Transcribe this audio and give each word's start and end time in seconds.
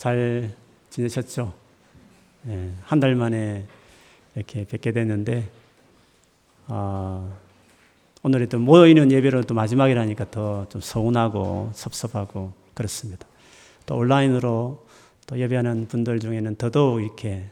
잘 0.00 0.50
지내셨죠? 0.88 1.52
예, 2.48 2.70
한달 2.84 3.14
만에 3.14 3.66
이렇게 4.34 4.64
뵙게 4.64 4.92
됐는데, 4.92 5.46
어, 6.68 7.38
오늘이 8.22 8.46
또 8.46 8.58
모여있는 8.58 9.12
예배로 9.12 9.42
또 9.42 9.52
마지막이라니까 9.52 10.30
더 10.30 10.64
좀 10.70 10.80
서운하고 10.80 11.72
섭섭하고 11.74 12.54
그렇습니다. 12.72 13.26
또 13.84 13.96
온라인으로 13.96 14.86
또 15.26 15.38
예배하는 15.38 15.88
분들 15.88 16.18
중에는 16.20 16.56
더더욱 16.56 17.02
이렇게 17.02 17.44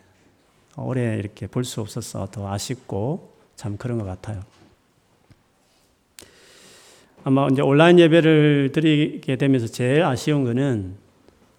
오래 0.79 1.19
이렇게 1.19 1.47
볼 1.49 1.65
수 1.65 1.83
없어서 1.83 2.31
더 2.31 2.51
아쉽고 2.51 3.31
참 3.57 3.77
그런 3.77 3.99
것 3.99 4.05
같아요. 4.07 4.41
아마 7.25 7.47
이제 7.53 7.61
온라인 7.61 7.99
예배를 7.99 8.71
드리게 8.73 9.37
되면서 9.37 9.67
제일 9.67 10.03
아쉬운 10.03 10.45
거는 10.45 11.08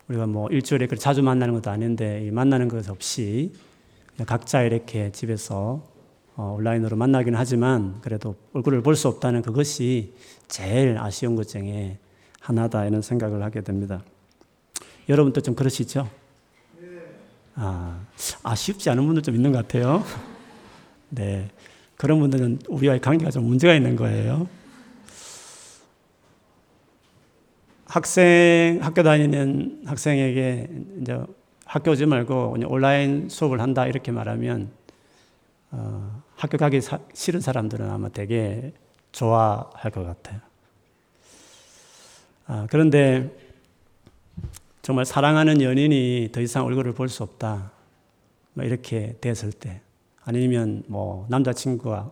우리가 0.09 0.25
뭐 0.25 0.49
일주일에 0.49 0.87
자주 0.97 1.21
만나는 1.21 1.53
것도 1.53 1.69
아닌데 1.69 2.29
만나는 2.31 2.67
것 2.67 2.89
없이 2.89 3.53
각자 4.25 4.63
이렇게 4.63 5.11
집에서 5.11 5.83
어, 6.35 6.55
온라인으로 6.57 6.95
만나긴 6.97 7.35
하지만 7.35 7.99
그래도 8.01 8.35
얼굴을 8.53 8.81
볼 8.81 8.95
수 8.95 9.07
없다는 9.07 9.41
그것이 9.41 10.13
제일 10.47 10.97
아쉬운 10.97 11.35
것 11.35 11.47
중에 11.47 11.99
하나다 12.39 12.85
이런 12.85 13.01
생각을 13.01 13.43
하게 13.43 13.61
됩니다. 13.61 14.03
여러분도 15.07 15.41
좀 15.41 15.53
그러시죠? 15.55 16.09
아, 17.55 17.99
아쉽지 18.43 18.89
않은 18.89 19.05
분들 19.05 19.21
좀 19.21 19.35
있는 19.35 19.51
것 19.51 19.59
같아요. 19.59 20.03
네. 21.09 21.49
그런 21.97 22.19
분들은 22.19 22.59
우리와의 22.69 23.01
관계가 23.01 23.31
좀 23.31 23.43
문제가 23.43 23.75
있는 23.75 23.95
거예요. 23.95 24.47
학생, 27.89 28.77
학교 28.83 29.01
다니는 29.01 29.81
학생에게 29.87 30.67
이제 31.01 31.19
학교 31.65 31.91
오지 31.91 32.05
말고 32.05 32.55
온라인 32.67 33.29
수업을 33.29 33.59
한다 33.61 33.87
이렇게 33.87 34.11
말하면 34.11 34.69
어, 35.71 36.21
학교 36.35 36.57
가기 36.57 36.81
사, 36.81 36.99
싫은 37.13 37.41
사람들은 37.41 37.89
아마 37.89 38.09
되게 38.09 38.73
좋아할 39.11 39.91
것 39.91 40.03
같아요. 40.03 40.39
아, 42.45 42.67
그런데 42.69 43.35
정말 44.83 45.05
사랑하는 45.05 45.61
연인이 45.61 46.29
더 46.31 46.41
이상 46.41 46.65
얼굴을 46.65 46.93
볼 46.93 47.09
수 47.09 47.23
없다. 47.23 47.71
뭐 48.53 48.65
이렇게 48.65 49.15
됐을 49.19 49.51
때, 49.51 49.81
아니면 50.25 50.83
뭐 50.87 51.25
남자친구가 51.29 52.11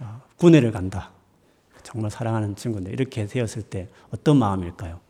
어, 0.00 0.20
군회를 0.36 0.72
간다. 0.72 1.10
정말 1.90 2.10
사랑하는 2.10 2.54
친구인데 2.54 2.92
이렇게 2.92 3.26
되었을 3.26 3.62
때 3.62 3.88
어떤 4.10 4.36
마음일까요? 4.36 5.00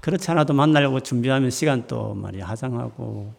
그렇지 0.00 0.30
않아도 0.30 0.54
만나려고 0.54 1.00
준비하면 1.00 1.50
시간 1.50 1.86
또 1.86 2.14
말이야 2.14 2.46
화장하고 2.46 3.32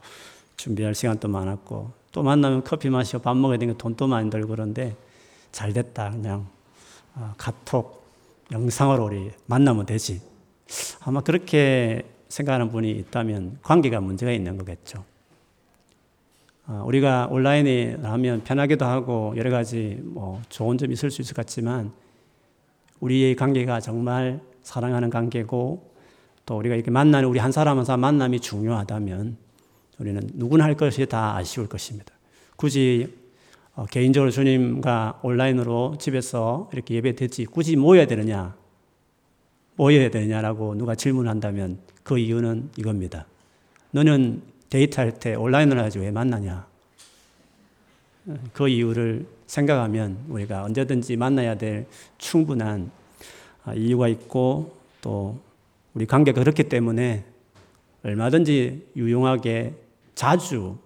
준비할 0.58 0.96
시간도 0.96 1.28
많았고 1.28 1.92
또 2.12 2.24
만나면 2.24 2.64
커피 2.64 2.90
마시고 2.90 3.20
밥 3.20 3.36
먹어야 3.36 3.58
되니까 3.58 3.78
돈도 3.78 4.08
많이 4.08 4.30
들고 4.30 4.50
그런데 4.50 4.96
잘 5.52 5.74
됐다 5.74 6.12
그냥 6.12 6.48
어, 7.16 7.34
카톡 7.38 8.06
영상으로 8.52 9.06
우리 9.06 9.32
만나면 9.48 9.86
되지 9.86 10.22
아마 11.02 11.22
그렇게 11.22 12.04
생각하는 12.30 12.72
분이 12.72 12.92
있다면 12.92 13.60
관계가 13.62 14.00
문제가 14.02 14.32
있는 14.32 14.58
거겠죠. 14.58 15.04
어, 16.68 16.84
우리가 16.86 17.28
온라인에 17.30 17.98
하면 18.02 18.44
편하기도 18.44 18.86
하고 18.86 19.34
여러 19.38 19.52
가지 19.52 20.00
뭐 20.04 20.42
좋은 20.50 20.78
점이 20.78 20.94
있을 20.94 21.12
수 21.12 21.22
있을 21.22 21.36
것 21.36 21.46
같지만 21.46 21.92
우리의 23.00 23.36
관계가 23.36 23.80
정말 23.80 24.42
사랑하는 24.64 25.12
관계고 25.12 25.92
또 26.46 26.58
우리가 26.58 26.76
이렇게 26.76 26.90
만나는 26.90 27.30
우리 27.30 27.40
한 27.40 27.52
사람 27.52 27.78
한 27.78 27.86
사람 27.86 28.00
만남이 28.02 28.40
중요하다면 28.40 29.38
우리는 30.00 30.22
누구나 30.34 30.64
할 30.64 30.76
것이 30.76 31.06
다 31.06 31.36
아쉬울 31.36 31.68
것입니다. 31.68 32.14
굳이 32.56 33.14
어, 33.76 33.86
개인적으로 33.86 34.32
주님과 34.32 35.20
온라인으로 35.22 35.98
집에서 36.00 36.70
이렇게 36.74 36.96
예배 36.96 37.16
됐지 37.16 37.46
굳이 37.46 37.76
모여야 37.76 38.08
되느냐 38.08 38.56
모여야 39.76 40.10
되냐라고 40.10 40.74
누가 40.76 40.96
질문한다면 40.96 41.80
그 42.02 42.18
이유는 42.18 42.72
이겁니다. 42.78 43.28
너는 43.92 44.55
데이트할 44.76 45.14
때 45.20 45.36
온라인으로 45.36 45.82
하지 45.82 46.00
왜 46.00 46.12
만나냐? 46.12 46.68
그 48.52 48.68
이유를 48.68 49.26
생각하면 49.48 50.18
우리가 50.28 50.64
언제든지 50.64 51.16
만나야 51.16 51.56
될 51.56 51.86
충분한 52.18 52.92
아, 53.64 53.74
이유가 53.74 54.08
있고 54.10 54.76
또 55.02 55.40
우리 55.94 56.06
관계가 56.06 56.42
그렇기 56.42 56.64
때문에 56.64 57.24
얼마든지 58.04 58.92
유용하게 58.98 59.76
자주 60.14 60.78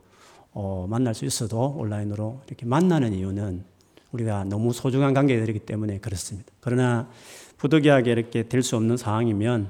어, 0.53 0.85
만날 0.87 1.15
수 1.15 1.25
있어도 1.25 1.75
온라인으로 1.77 2.41
이렇게 2.47 2.65
만나는 2.65 3.13
이유는 3.13 3.63
우리가 4.11 4.43
너무 4.43 4.71
소중한 4.71 5.13
관계들이기 5.13 5.59
때문에 5.59 5.99
그렇습니다. 5.99 6.51
그러나 6.59 7.09
부득이하게 7.57 8.11
이렇게 8.11 8.43
될 8.47 8.61
수 8.61 8.75
없는 8.75 8.97
상황이면 8.97 9.69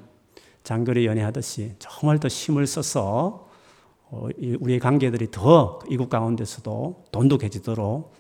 장거리 0.63 1.05
연애하듯이 1.05 1.73
정말 1.79 2.19
더 2.19 2.27
힘을 2.27 2.67
써서 2.67 3.45
어, 3.45 3.48
우리의 4.11 4.79
관계들이 4.79 5.27
더 5.31 5.79
이국 5.89 6.09
가운데서도 6.09 7.03
돈독해지도록 7.11 8.11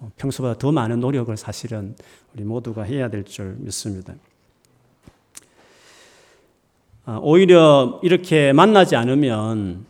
어, 0.00 0.10
평소보다 0.16 0.58
더 0.58 0.72
많은 0.72 1.00
노력을 1.00 1.34
사실은 1.36 1.96
우리 2.34 2.44
모두가 2.44 2.82
해야 2.82 3.08
될 3.08 3.24
줄 3.24 3.56
믿습니다. 3.58 4.14
아, 7.06 7.18
오히려 7.22 8.00
이렇게 8.02 8.52
만나지 8.52 8.96
않으면 8.96 9.84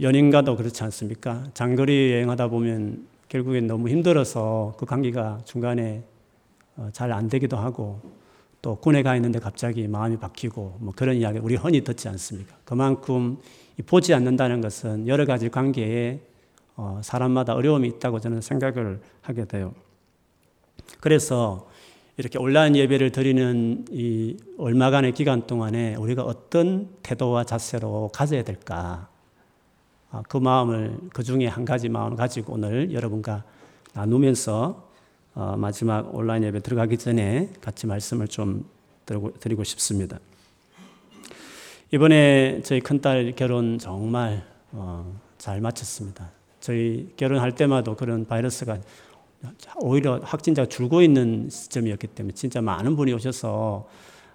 연인과도 0.00 0.56
그렇지 0.56 0.82
않습니까? 0.84 1.44
장거리 1.54 2.12
여행하다 2.12 2.48
보면 2.48 3.06
결국엔 3.28 3.66
너무 3.66 3.88
힘들어서 3.88 4.74
그 4.78 4.86
관계가 4.86 5.40
중간에 5.44 6.02
어, 6.76 6.88
잘안 6.92 7.28
되기도 7.28 7.56
하고 7.56 8.00
또 8.64 8.76
군에 8.76 9.02
가 9.02 9.14
있는데 9.16 9.38
갑자기 9.40 9.86
마음이 9.86 10.16
바뀌고 10.16 10.78
뭐 10.80 10.94
그런 10.96 11.16
이야기 11.16 11.38
우리 11.38 11.54
흔히 11.54 11.84
듣지 11.84 12.08
않습니까? 12.08 12.56
그만큼 12.64 13.36
보지 13.84 14.14
않는다는 14.14 14.62
것은 14.62 15.06
여러 15.06 15.26
가지 15.26 15.50
관계에 15.50 16.20
어, 16.74 16.98
사람마다 17.04 17.54
어려움이 17.54 17.86
있다고 17.88 18.20
저는 18.20 18.40
생각을 18.40 19.02
하게 19.20 19.44
돼요. 19.44 19.74
그래서 21.00 21.68
이렇게 22.16 22.38
온라인 22.38 22.74
예배를 22.74 23.12
드리는 23.12 23.84
이 23.90 24.38
얼마간의 24.56 25.12
기간 25.12 25.46
동안에 25.46 25.96
우리가 25.96 26.22
어떤 26.22 26.88
태도와 27.02 27.44
자세로 27.44 28.12
가져야 28.14 28.44
될까? 28.44 29.10
아, 30.10 30.22
그 30.26 30.38
마음을 30.38 30.96
그 31.12 31.22
중에 31.22 31.48
한 31.48 31.66
가지 31.66 31.90
마음을 31.90 32.16
가지고 32.16 32.54
오늘 32.54 32.94
여러분과 32.94 33.44
나누면서 33.92 34.88
어, 35.34 35.56
마지막 35.56 36.14
온라인 36.14 36.44
예배 36.44 36.60
들어가기 36.60 36.98
전에 36.98 37.50
같이 37.60 37.86
말씀을 37.86 38.28
좀 38.28 38.64
드리고 39.40 39.64
싶습니다. 39.64 40.18
이번에 41.90 42.60
저희 42.62 42.80
큰딸 42.80 43.32
결혼 43.36 43.78
정말 43.78 44.44
어, 44.72 45.20
잘 45.38 45.60
마쳤습니다. 45.60 46.30
저희 46.60 47.12
결혼할 47.16 47.54
때마다 47.54 47.94
그런 47.94 48.26
바이러스가 48.26 48.78
오히려 49.80 50.18
확진자가 50.22 50.68
줄고 50.68 51.02
있는 51.02 51.48
시점이었기 51.50 52.06
때문에 52.08 52.34
진짜 52.34 52.62
많은 52.62 52.96
분이 52.96 53.12
오셔서 53.12 53.88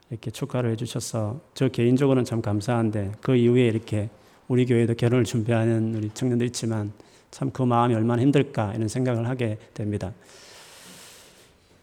이렇게 0.09 0.31
축하를 0.31 0.71
해주셔서 0.71 1.41
저 1.53 1.67
개인적으로는 1.69 2.25
참 2.25 2.41
감사한데 2.41 3.13
그 3.21 3.35
이후에 3.35 3.67
이렇게 3.67 4.09
우리 4.47 4.65
교회도 4.65 4.95
결혼을 4.95 5.23
준비하는 5.25 5.95
우리 5.95 6.09
청년들 6.13 6.45
있지만 6.47 6.91
참 7.31 7.51
그 7.51 7.63
마음이 7.63 7.93
얼마나 7.95 8.21
힘들까 8.21 8.73
이런 8.75 8.87
생각을 8.87 9.27
하게 9.27 9.57
됩니다. 9.73 10.13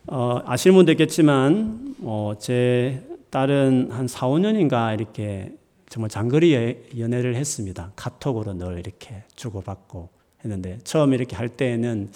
어, 0.08 0.40
아시는 0.44 0.76
분도 0.76 0.92
있겠지만, 0.92 1.96
어, 2.02 2.34
제 2.38 3.02
딸은 3.30 3.90
한 3.90 4.06
4, 4.06 4.28
5년인가 4.28 4.94
이렇게 4.94 5.52
정말 5.88 6.10
장거리 6.10 6.92
연애를 6.96 7.34
했습니다. 7.34 7.90
카톡으로 7.96 8.54
늘 8.54 8.78
이렇게 8.78 9.24
주고받고 9.34 10.08
했는데, 10.44 10.78
처음 10.84 11.12
이렇게 11.12 11.34
할 11.34 11.48
때에는, 11.48 12.12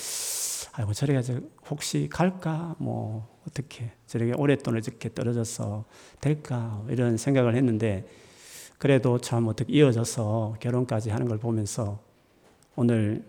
아이고, 0.72 0.92
저래가 0.92 1.20
혹시 1.68 2.08
갈까? 2.08 2.76
뭐, 2.78 3.26
어떻게, 3.48 3.90
저렇게 4.06 4.34
오랫동안 4.36 4.80
이렇게 4.84 5.12
떨어져서 5.12 5.84
될까? 6.20 6.84
이런 6.90 7.16
생각을 7.16 7.56
했는데, 7.56 8.06
그래도 8.78 9.18
참 9.18 9.48
어떻게 9.48 9.72
이어져서 9.72 10.58
결혼까지 10.60 11.10
하는 11.10 11.26
걸 11.26 11.38
보면서 11.38 11.98
오늘 12.76 13.24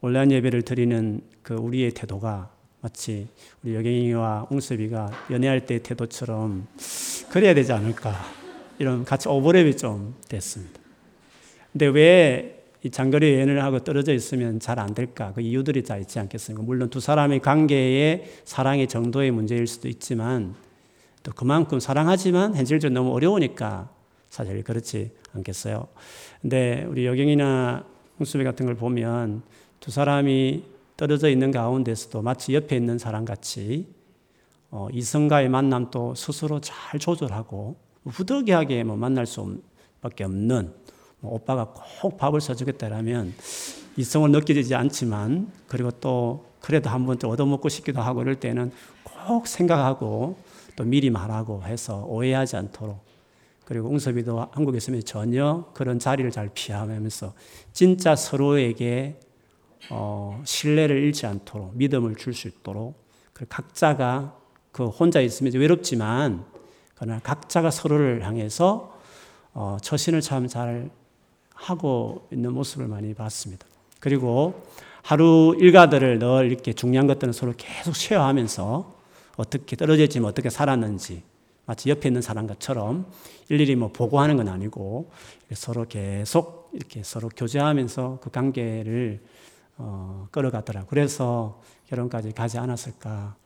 온라인 0.00 0.30
예배를 0.30 0.62
드리는 0.62 1.20
그 1.42 1.54
우리의 1.54 1.90
태도가 1.90 2.53
마치 2.84 3.28
우리 3.62 3.74
여경이와 3.74 4.48
웅섭이가 4.50 5.28
연애할 5.30 5.64
때의 5.64 5.82
태도처럼 5.82 6.66
그래야 7.30 7.54
되지 7.54 7.72
않을까. 7.72 8.14
이런 8.78 9.06
같이 9.06 9.26
오버랩이 9.26 9.78
좀 9.78 10.14
됐습니다. 10.28 10.80
근데 11.72 11.86
왜 11.86 12.64
이 12.84 12.90
장거리 12.90 13.32
여행을 13.32 13.64
하고 13.64 13.78
떨어져 13.78 14.12
있으면 14.12 14.60
잘 14.60 14.78
안 14.78 14.94
될까? 14.94 15.32
그 15.32 15.40
이유들이 15.40 15.84
다 15.84 15.96
있지 15.96 16.18
않겠습니까? 16.18 16.62
물론 16.62 16.90
두 16.90 17.00
사람의 17.00 17.40
관계의 17.40 18.24
사랑의 18.44 18.88
정도의 18.88 19.30
문제일 19.30 19.66
수도 19.66 19.88
있지만 19.88 20.54
또 21.22 21.32
그만큼 21.32 21.80
사랑하지만 21.80 22.54
현실적으로 22.54 23.00
너무 23.00 23.14
어려우니까 23.14 23.88
사실 24.28 24.62
그렇지 24.62 25.12
않겠어요? 25.32 25.88
근데 26.42 26.84
우리 26.86 27.06
여경이나 27.06 27.86
홍수배 28.18 28.44
같은 28.44 28.66
걸 28.66 28.74
보면 28.74 29.40
두 29.80 29.90
사람이 29.90 30.73
떨어져 31.04 31.28
있는 31.28 31.50
가운데서도 31.50 32.22
마치 32.22 32.54
옆에 32.54 32.76
있는 32.76 32.96
사람 32.96 33.26
같이 33.26 33.86
어, 34.70 34.88
이성과의 34.90 35.50
만남도 35.50 36.14
스스로 36.14 36.62
잘 36.62 36.98
조절하고 36.98 37.76
후덕하게 38.06 38.84
뭐 38.84 38.96
만날 38.96 39.26
수밖에 39.26 40.24
없는 40.24 40.72
뭐 41.20 41.34
오빠가 41.34 41.74
꼭 42.00 42.16
밥을 42.16 42.40
사주겠다라면 42.40 43.34
이성을 43.98 44.30
느껴지지 44.30 44.74
않지만 44.74 45.52
그리고 45.68 45.90
또 45.90 46.46
그래도 46.62 46.88
한번 46.88 47.18
또 47.18 47.28
얻어먹고 47.28 47.68
싶기도 47.68 48.00
하고 48.00 48.22
이럴 48.22 48.36
때는 48.36 48.72
꼭 49.26 49.46
생각하고 49.46 50.38
또 50.74 50.84
미리 50.84 51.10
말하고 51.10 51.64
해서 51.64 52.02
오해하지 52.06 52.56
않도록. 52.56 53.04
그리고 53.66 53.90
웅섭이도 53.90 54.48
한국에 54.52 54.78
있으면 54.78 55.04
전혀 55.04 55.66
그런 55.74 55.98
자리를 55.98 56.30
잘 56.30 56.48
피하면서 56.54 57.34
진짜 57.74 58.16
서로에게 58.16 59.20
어, 59.90 60.42
신뢰를 60.44 60.96
잃지 61.02 61.26
않도록 61.26 61.76
믿음을 61.76 62.16
줄 62.16 62.32
수 62.34 62.48
있도록 62.48 62.94
각자가 63.48 64.36
그 64.72 64.86
혼자 64.86 65.20
있으면 65.20 65.52
외롭지만 65.54 66.44
그러나 66.94 67.20
각자가 67.20 67.70
서로를 67.70 68.24
향해서 68.26 68.98
어, 69.52 69.76
처신을 69.82 70.20
참 70.20 70.48
잘 70.48 70.90
하고 71.54 72.26
있는 72.32 72.52
모습을 72.52 72.88
많이 72.88 73.14
봤습니다. 73.14 73.66
그리고 74.00 74.62
하루 75.02 75.56
일과들을 75.58 76.18
늘 76.18 76.46
이렇게 76.50 76.72
중요한 76.72 77.06
것들은 77.06 77.32
서로 77.32 77.54
계속 77.56 77.94
쉐어하면서 77.94 78.94
어떻게 79.36 79.76
떨어졌지만 79.76 80.28
어떻게 80.28 80.50
살았는지 80.50 81.22
마치 81.66 81.88
옆에 81.88 82.08
있는 82.08 82.20
사람과처럼 82.22 83.06
일일이 83.48 83.76
뭐 83.76 83.88
보고하는 83.92 84.36
건 84.36 84.48
아니고 84.48 85.10
서로 85.52 85.86
계속 85.86 86.70
이렇게 86.74 87.02
서로 87.02 87.28
교제하면서 87.28 88.18
그 88.22 88.30
관계를 88.30 89.20
어, 89.76 90.28
끌어가더라. 90.30 90.86
그래서 90.86 91.60
결혼까지 91.88 92.32
가지 92.32 92.58
않았을까. 92.58 93.36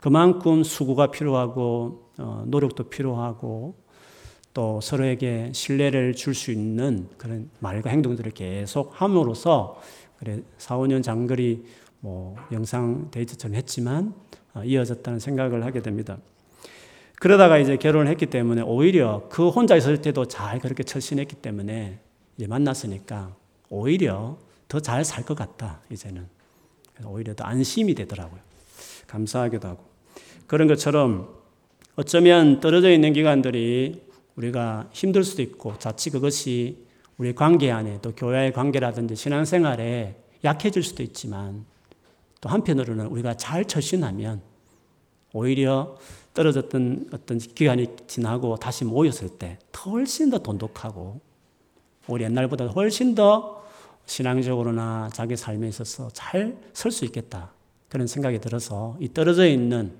그만큼 0.00 0.62
수고가 0.64 1.10
필요하고 1.10 2.10
어, 2.18 2.44
노력도 2.46 2.84
필요하고 2.84 3.74
또 4.54 4.80
서로에게 4.80 5.50
신뢰를 5.54 6.14
줄 6.14 6.34
수 6.34 6.52
있는 6.52 7.08
그런 7.16 7.50
말과 7.58 7.90
행동들을 7.90 8.32
계속 8.32 8.92
함으로써 9.00 9.80
그래 10.18 10.42
4, 10.58 10.76
5년 10.78 11.02
장거리 11.02 11.64
뭐 12.00 12.36
영상 12.50 13.10
데이트처럼 13.10 13.54
했지만 13.54 14.14
어, 14.54 14.62
이어졌다는 14.64 15.18
생각을 15.18 15.64
하게 15.64 15.82
됩니다. 15.82 16.18
그러다가 17.18 17.58
이제 17.58 17.76
결혼을 17.76 18.08
했기 18.08 18.26
때문에 18.26 18.62
오히려 18.62 19.28
그 19.30 19.48
혼자 19.48 19.76
있을 19.76 20.02
때도 20.02 20.26
잘 20.26 20.58
그렇게 20.58 20.82
처신했기 20.82 21.36
때문에 21.36 22.00
이제 22.36 22.46
만났으니까 22.46 23.36
오히려 23.68 24.36
더 24.72 24.80
잘 24.80 25.04
살 25.04 25.22
것 25.22 25.36
같다, 25.36 25.80
이제는. 25.90 26.26
오히려 27.04 27.34
더 27.34 27.44
안심이 27.44 27.94
되더라고요. 27.94 28.40
감사하기도 29.06 29.68
하고. 29.68 29.84
그런 30.46 30.66
것처럼 30.66 31.28
어쩌면 31.96 32.60
떨어져 32.60 32.90
있는 32.90 33.12
기간들이 33.12 34.02
우리가 34.36 34.88
힘들 34.92 35.24
수도 35.24 35.42
있고 35.42 35.78
자칫 35.78 36.08
그것이 36.08 36.86
우리 37.18 37.34
관계 37.34 37.70
안에 37.70 37.98
또 38.00 38.14
교회의 38.14 38.54
관계라든지 38.54 39.14
신앙생활에 39.14 40.16
약해질 40.42 40.82
수도 40.82 41.02
있지만 41.02 41.66
또 42.40 42.48
한편으로는 42.48 43.08
우리가 43.08 43.36
잘 43.36 43.66
처신하면 43.66 44.40
오히려 45.34 45.98
떨어졌던 46.32 47.10
어떤 47.12 47.36
기간이 47.38 47.88
지나고 48.06 48.56
다시 48.56 48.86
모였을 48.86 49.28
때 49.28 49.58
훨씬 49.84 50.30
더 50.30 50.38
돈독하고 50.38 51.20
우리 52.08 52.24
옛날보다 52.24 52.68
훨씬 52.68 53.14
더 53.14 53.61
신앙적으로나 54.06 55.10
자기 55.12 55.36
삶에 55.36 55.68
있어서 55.68 56.08
잘 56.12 56.56
설 56.74 56.90
수 56.90 57.04
있겠다. 57.04 57.52
그런 57.88 58.06
생각이 58.06 58.38
들어서 58.40 58.96
이 59.00 59.08
떨어져 59.12 59.46
있는 59.46 59.92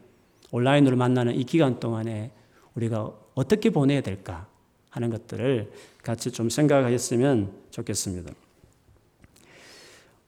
온라인으로 0.50 0.96
만나는 0.96 1.34
이 1.34 1.44
기간 1.44 1.78
동안에 1.80 2.30
우리가 2.74 3.12
어떻게 3.34 3.70
보내야 3.70 4.00
될까 4.00 4.46
하는 4.90 5.10
것들을 5.10 5.70
같이 6.02 6.30
좀 6.30 6.50
생각했으면 6.50 7.52
좋겠습니다. 7.70 8.32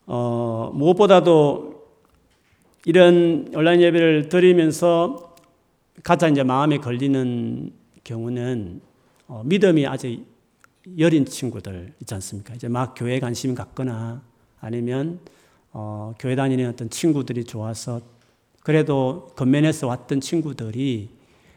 어, 0.07 0.71
무엇보다도 0.75 1.85
이런 2.87 3.51
온라인 3.55 3.81
예배를 3.81 4.29
드리면서 4.29 5.35
가장 6.03 6.33
이제 6.33 6.43
마음에 6.43 6.79
걸리는 6.79 7.73
경우는 8.05 8.81
어, 9.27 9.43
믿음이 9.45 9.87
아직 9.87 10.27
여린 10.99 11.25
친구들 11.25 11.95
있지 12.01 12.15
않습니까? 12.15 12.55
이제 12.55 12.69
막 12.69 12.95
교회 12.97 13.19
관심 13.21 13.55
갖거나 13.55 14.23
아니면 14.61 15.21
어, 15.73 16.15
교회 16.19 16.37
다니는 16.37 16.69
어떤 16.69 16.91
친구들이 16.91 17.45
좋아서 17.45 18.01
그래도 18.63 19.33
겉면에서 19.37 19.87
왔던 19.87 20.21
친구들이 20.21 21.11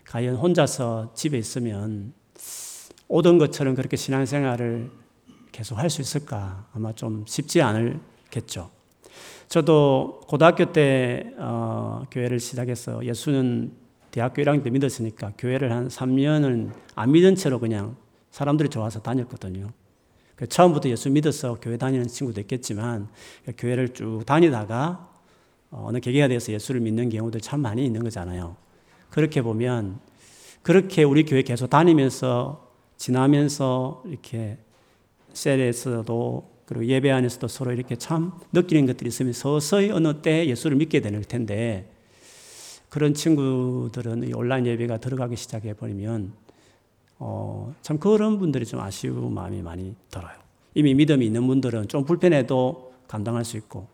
과연 0.05 0.35
혼자서 0.35 1.13
집에 1.13 1.37
있으면 1.37 2.13
오던 3.07 3.37
것처럼 3.37 3.75
그렇게 3.75 3.97
신앙생활을 3.97 4.89
계속 5.51 5.77
할 5.77 5.89
수 5.89 6.01
있을까? 6.01 6.67
아마 6.73 6.93
좀 6.93 7.25
쉽지 7.27 7.61
않을겠죠. 7.61 8.69
저도 9.49 10.21
고등학교 10.27 10.71
때 10.71 11.33
어, 11.37 12.03
교회를 12.11 12.39
시작해서 12.39 13.03
예수는 13.05 13.71
대학교 14.11 14.41
1학년 14.41 14.63
때 14.63 14.69
믿었으니까 14.69 15.33
교회를 15.37 15.71
한 15.71 15.87
3년은 15.87 16.71
안 16.95 17.11
믿은 17.11 17.35
채로 17.35 17.59
그냥 17.59 17.95
사람들이 18.37 18.69
좋아서 18.69 19.01
다녔거든요. 19.01 19.71
그 20.35 20.45
처음부터 20.45 20.89
예수 20.89 21.09
믿어서 21.09 21.57
교회 21.59 21.75
다니는 21.75 22.05
친구도 22.05 22.39
있겠지만 22.41 23.07
교회를 23.57 23.95
쭉 23.95 24.21
다니다가 24.27 25.09
어느 25.71 25.99
계기가 25.99 26.27
돼서 26.27 26.53
예수를 26.53 26.79
믿는 26.81 27.09
경우들 27.09 27.41
참 27.41 27.61
많이 27.61 27.83
있는 27.83 28.03
거잖아요. 28.03 28.55
그렇게 29.09 29.41
보면 29.41 29.99
그렇게 30.61 31.01
우리 31.01 31.25
교회 31.25 31.41
계속 31.41 31.71
다니면서 31.71 32.71
지나면서 32.97 34.03
이렇게 34.05 34.59
셀에서도 35.33 36.57
그리고 36.67 36.85
예배 36.85 37.09
안에서도 37.09 37.47
서로 37.47 37.71
이렇게 37.71 37.95
참 37.95 38.33
느끼는 38.53 38.85
것들이 38.85 39.07
있으면 39.07 39.33
서서히 39.33 39.89
어느 39.89 40.21
때 40.21 40.45
예수를 40.45 40.77
믿게 40.77 41.01
되는 41.01 41.23
텐데 41.23 41.91
그런 42.89 43.15
친구들은 43.15 44.31
온라인 44.35 44.67
예배가 44.67 44.99
들어가기 44.99 45.35
시작해 45.35 45.73
버리면 45.73 46.46
어, 47.19 47.73
참 47.81 47.97
그런 47.97 48.37
분들이 48.37 48.65
좀 48.65 48.79
아쉬운 48.79 49.33
마음이 49.33 49.61
많이 49.61 49.95
들어요. 50.09 50.33
이미 50.75 50.93
믿음이 50.93 51.25
있는 51.25 51.47
분들은 51.47 51.87
좀 51.87 52.05
불편해도 52.05 52.93
감당할 53.07 53.43
수 53.45 53.57
있고 53.57 53.87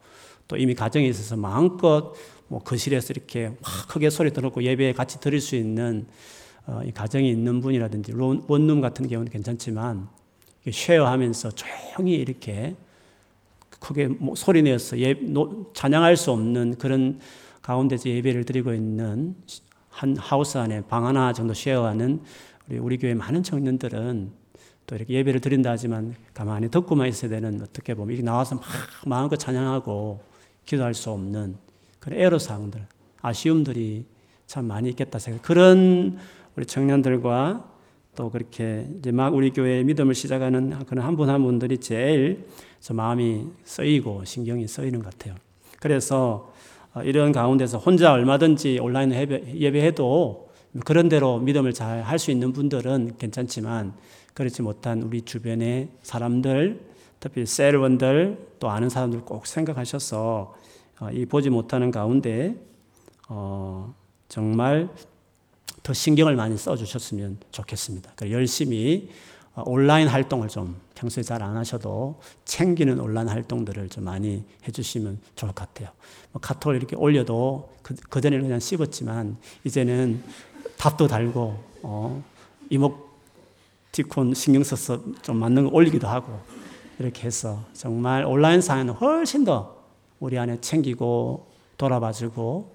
또 0.47 0.57
이미 0.57 0.75
가정에 0.75 1.07
있어서 1.07 1.37
마음껏 1.37 2.13
뭐 2.47 2.59
거실에서 2.61 3.13
이렇게 3.13 3.51
확 3.61 3.87
크게 3.87 4.09
소리 4.09 4.31
들었고 4.31 4.63
예배에 4.63 4.93
같이 4.93 5.19
들을 5.19 5.39
수 5.39 5.55
있는 5.55 6.07
어, 6.65 6.81
이 6.85 6.91
가정이 6.91 7.29
있는 7.29 7.61
분이라든지 7.61 8.13
원룸 8.13 8.81
같은 8.81 9.07
경우는 9.07 9.31
괜찮지만 9.31 10.07
쉐어하면서 10.69 11.51
조용히 11.51 12.13
이렇게 12.13 12.75
크게 13.79 14.07
뭐 14.07 14.35
소리 14.35 14.61
내서 14.61 14.97
예, 14.99 15.15
찬양할 15.73 16.15
수 16.15 16.31
없는 16.31 16.77
그런 16.77 17.19
가운데서 17.61 18.09
예배를 18.09 18.45
드리고 18.45 18.73
있는 18.73 19.35
한 19.89 20.15
하우스 20.17 20.57
안에 20.57 20.81
방 20.87 21.05
하나 21.05 21.33
정도 21.33 21.53
쉐어하는 21.53 22.21
우리, 22.69 22.77
우리 22.77 22.97
교회 22.97 23.13
많은 23.13 23.43
청년들은 23.43 24.31
또 24.85 24.95
이렇게 24.95 25.13
예배를 25.13 25.39
드린다 25.39 25.71
하지만 25.71 26.15
가만히 26.33 26.69
듣고만 26.69 27.07
있어야 27.07 27.29
되는 27.29 27.61
어떻게 27.61 27.93
보면 27.93 28.13
이렇게 28.13 28.25
나와서 28.25 28.55
막 28.55 28.63
마음껏 29.05 29.37
찬양하고 29.37 30.21
기도할 30.65 30.93
수 30.93 31.09
없는 31.11 31.55
그런 31.99 32.19
애로사항들, 32.19 32.85
아쉬움들이 33.21 34.05
참 34.45 34.65
많이 34.65 34.89
있겠다 34.89 35.19
생각. 35.19 35.41
그런 35.41 36.17
우리 36.55 36.65
청년들과 36.65 37.69
또 38.15 38.29
그렇게 38.29 38.87
이제 38.99 39.11
막 39.11 39.33
우리 39.33 39.51
교회 39.51 39.83
믿음을 39.83 40.13
시작하는 40.13 40.85
그런 40.85 41.05
한 41.05 41.15
분한 41.15 41.41
분들이 41.41 41.77
제일 41.77 42.45
마음이 42.91 43.47
쓰이고 43.63 44.25
신경이 44.25 44.67
쓰이는 44.67 45.01
것 45.01 45.11
같아요. 45.11 45.35
그래서 45.79 46.53
어, 46.93 47.01
이런 47.01 47.31
가운데서 47.31 47.79
혼자 47.79 48.13
얼마든지 48.13 48.79
온라인 48.79 49.11
예배해도 49.11 50.42
그런 50.85 51.07
대로 51.09 51.39
믿음을 51.39 51.73
잘 51.73 52.01
할 52.03 52.17
수 52.19 52.31
있는 52.31 52.51
분들은 52.53 53.17
괜찮지만 53.17 53.93
그렇지 54.33 54.61
못한 54.63 55.03
우리 55.03 55.21
주변의 55.21 55.89
사람들, 56.01 56.79
특히 57.19 57.45
셀원들 57.45 58.55
또 58.59 58.69
아는 58.69 58.89
사람들 58.89 59.21
꼭 59.21 59.45
생각하셔서 59.45 60.55
어, 60.99 61.09
이 61.11 61.25
보지 61.25 61.49
못하는 61.49 61.91
가운데 61.91 62.55
어 63.29 63.93
정말 64.27 64.89
더 65.83 65.93
신경을 65.93 66.35
많이 66.35 66.57
써주셨으면 66.57 67.37
좋겠습니다. 67.51 68.13
열심히 68.29 69.09
어, 69.55 69.63
온라인 69.67 70.07
활동을 70.07 70.47
좀 70.47 70.75
평소에 70.95 71.21
잘 71.23 71.43
안 71.43 71.55
하셔도 71.57 72.19
챙기는 72.45 72.99
온라인 72.99 73.27
활동들을 73.27 73.89
좀 73.89 74.05
많이 74.05 74.43
해주시면 74.67 75.19
좋을 75.35 75.51
것 75.53 75.67
같아요. 75.67 75.89
뭐 76.31 76.41
카톡을 76.41 76.77
이렇게 76.77 76.95
올려도 76.95 77.69
그, 77.83 77.93
그전에는 77.95 78.45
그냥 78.45 78.59
씹었지만 78.59 79.37
이제는 79.63 80.23
답도 80.77 81.07
달고 81.07 81.63
어, 81.83 82.23
이목 82.69 83.13
디콘 83.91 84.33
신경 84.33 84.63
써서 84.63 84.99
좀 85.21 85.37
맞는 85.37 85.65
거 85.65 85.69
올리기도 85.75 86.07
하고 86.07 86.39
이렇게 86.99 87.23
해서 87.23 87.63
정말 87.73 88.25
온라인 88.25 88.61
상에는 88.61 88.93
훨씬 88.95 89.43
더 89.43 89.83
우리 90.19 90.37
안에 90.37 90.61
챙기고 90.61 91.47
돌아봐주고 91.77 92.71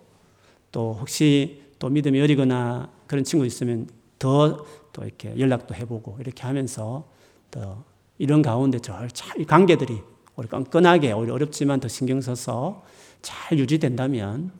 또 0.73 0.97
혹시 1.01 1.63
또 1.79 1.89
믿음이 1.89 2.21
어리거나 2.21 2.89
그런 3.07 3.25
친구 3.25 3.47
있으면 3.47 3.89
더 4.19 4.65
또 4.99 5.05
이렇게 5.05 5.39
연락도 5.39 5.77
해보고 5.77 6.17
이렇게 6.19 6.43
하면서 6.43 7.05
더 7.53 7.85
이런 8.19 8.43
가운데 8.43 8.81
잘 8.81 9.09
관계들이 9.47 10.01
우리 10.35 10.49
끈끈하게 10.49 11.13
우리 11.13 11.31
어렵지만 11.31 11.79
더 11.79 11.87
신경 11.87 12.21
써서 12.21 12.83
잘 13.23 13.59
유지된다면 13.59 14.51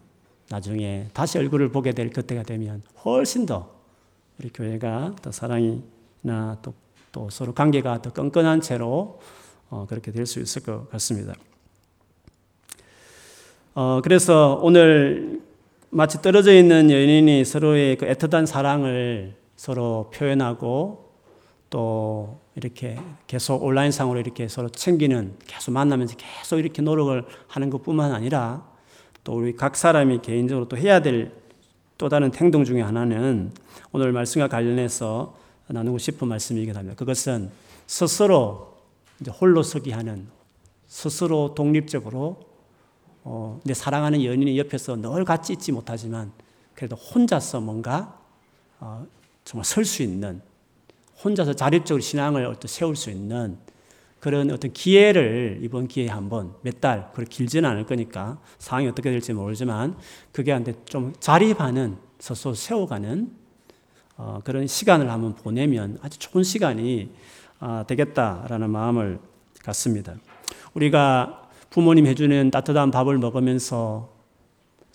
나중에 0.51 1.09
다시 1.13 1.39
얼굴을 1.39 1.71
보게 1.71 1.93
될 1.93 2.11
그때가 2.11 2.43
되면 2.43 2.83
훨씬 3.05 3.47
더 3.47 3.71
우리 4.39 4.51
교회가 4.51 5.17
더 5.21 5.31
사랑이나 5.31 6.59
또, 6.63 6.75
또 7.13 7.29
서로 7.31 7.53
관계가 7.53 8.03
더 8.03 8.13
끈끈한 8.13 8.61
채로 8.61 9.21
어, 9.71 9.87
그렇게 9.89 10.13
될 10.13 10.27
수 10.27 10.41
있을 10.41 10.63
것 10.63 10.89
같습니다. 10.91 11.35
어, 13.75 14.01
그래서 14.03 14.59
오늘 14.63 15.41
마치 15.91 16.21
떨어져 16.21 16.53
있는 16.55 16.91
연인이 16.91 17.45
서로의 17.45 17.97
그 17.97 18.07
애틋한 18.07 18.47
사랑을 18.47 19.35
서로 19.57 20.11
표현하고 20.15 21.13
또 21.71 22.41
이렇게 22.55 22.99
계속 23.27 23.63
온라인상으로 23.63 24.21
이렇게 24.21 24.49
서로 24.49 24.69
챙기는 24.69 25.37
계속 25.47 25.73
만나면서 25.73 26.17
계속 26.17 26.59
이렇게 26.59 26.83
노력을 26.83 27.25
하는 27.47 27.71
것 27.71 27.83
뿐만 27.83 28.13
아니라 28.13 28.67
또 29.29 29.37
우리 29.37 29.55
각 29.55 29.77
사람이 29.77 30.23
개인적으로 30.23 30.67
또 30.69 30.79
해야 30.79 31.03
될 31.03 31.39
또 31.99 32.09
다른 32.09 32.33
행동 32.33 32.65
중에 32.65 32.81
하나는 32.81 33.53
오늘 33.91 34.13
말씀과 34.13 34.47
관련해서 34.47 35.37
나누고 35.67 35.99
싶은 35.99 36.29
말씀이긴 36.29 36.77
합니다. 36.77 36.97
그것은 36.97 37.51
스스로 37.89 38.77
홀로 39.41 39.65
서기 39.65 39.91
하는 39.91 40.29
스스로 40.87 41.55
독립적으로 41.57 42.47
어, 43.25 43.61
내 43.65 43.75
사랑하는 43.75 44.25
연인이 44.25 44.57
옆에서 44.59 44.97
늘 44.97 45.25
같이 45.25 45.53
있지 45.53 45.73
못하지만 45.73 46.31
그래도 46.75 46.95
혼자서 46.95 47.61
뭔가 47.61 48.17
어, 48.79 49.05
정말 49.45 49.65
설 49.65 49.85
수 49.85 50.05
있는 50.05 50.41
혼자서 51.25 51.55
자립적으로 51.55 52.01
신앙을 52.01 52.57
세울 52.65 52.95
수 52.95 53.11
있는 53.11 53.59
그런 54.21 54.51
어떤 54.51 54.73
기회를 54.73 55.61
이번 55.63 55.87
기회에 55.87 56.09
한번 56.09 56.55
몇 56.63 56.81
달, 56.81 57.11
그렇게 57.15 57.37
길지는 57.37 57.69
않을 57.71 57.87
거니까 57.87 58.39
상황이 58.59 58.89
어떻게 58.89 59.11
될지 59.11 59.33
모르지만 59.33 59.97
그게 60.33 60.53
한테 60.53 60.75
좀 60.87 61.13
자립하는 61.21 61.97
스스로 62.19 62.55
세워가는 62.55 63.31
어, 64.17 64.41
그런 64.43 64.67
시간을 64.67 65.11
한번 65.11 65.35
보내면 65.37 65.99
아주 66.03 66.19
좋은 66.19 66.43
시간이 66.43 67.11
어, 67.61 67.85
되겠다라는 67.87 68.71
마음을 68.71 69.21
갖습니다. 69.63 70.15
우리가 70.75 71.49
부모님 71.71 72.07
해주는 72.07 72.51
따뜻한 72.51 72.91
밥을 72.91 73.19
먹으면서 73.19 74.13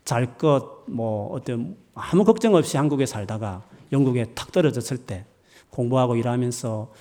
잘 0.04 0.38
것, 0.38 0.84
뭐 0.88 1.32
어떤 1.34 1.78
아무 1.96 2.26
걱정 2.26 2.56
없이 2.56 2.76
한국에 2.76 3.06
살다가 3.06 3.64
영국에 3.94 4.26
탁 4.36 4.52
떨어졌을 4.52 4.98
때 4.98 5.26
공부하고 5.70 6.18
일하면서 6.18 6.92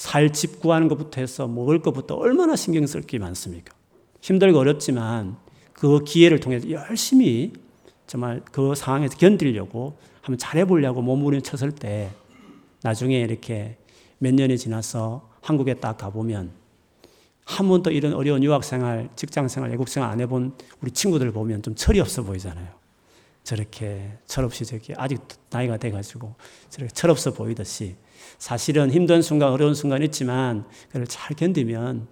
살 0.00 0.32
집 0.32 0.60
구하는 0.60 0.88
것부터 0.88 1.20
해서 1.20 1.46
먹을 1.46 1.82
것부터 1.82 2.14
얼마나 2.14 2.56
신경 2.56 2.86
쓸 2.86 3.02
게 3.02 3.18
많습니까? 3.18 3.74
힘들고 4.22 4.58
어렵지만 4.58 5.36
그 5.74 6.02
기회를 6.04 6.40
통해서 6.40 6.70
열심히 6.70 7.52
정말 8.06 8.40
그 8.50 8.74
상황에서 8.74 9.18
견디려고 9.18 9.98
한번 10.22 10.38
잘해보려고 10.38 11.02
몸부림 11.02 11.42
쳤을 11.42 11.72
때 11.72 12.10
나중에 12.82 13.20
이렇게 13.20 13.76
몇 14.16 14.32
년이 14.34 14.56
지나서 14.56 15.28
한국에 15.42 15.74
딱 15.74 15.98
가보면 15.98 16.50
한 17.44 17.68
번도 17.68 17.90
이런 17.90 18.14
어려운 18.14 18.42
유학생활, 18.42 19.10
직장생활, 19.16 19.70
외국생활 19.70 20.10
안 20.10 20.18
해본 20.22 20.54
우리 20.80 20.92
친구들 20.92 21.30
보면 21.30 21.60
좀 21.62 21.74
철이 21.74 22.00
없어 22.00 22.22
보이잖아요. 22.22 22.68
저렇게 23.44 24.12
철없이 24.24 24.64
저렇게 24.64 24.94
아직 24.96 25.20
나이가 25.50 25.76
돼가지고 25.76 26.36
저렇게 26.70 26.90
철없어 26.94 27.34
보이듯이 27.34 27.96
사실은 28.40 28.90
힘든 28.90 29.20
순간, 29.20 29.52
어려운 29.52 29.74
순간 29.74 30.02
있지만 30.02 30.64
그걸 30.88 31.06
잘 31.06 31.36
견디면 31.36 32.08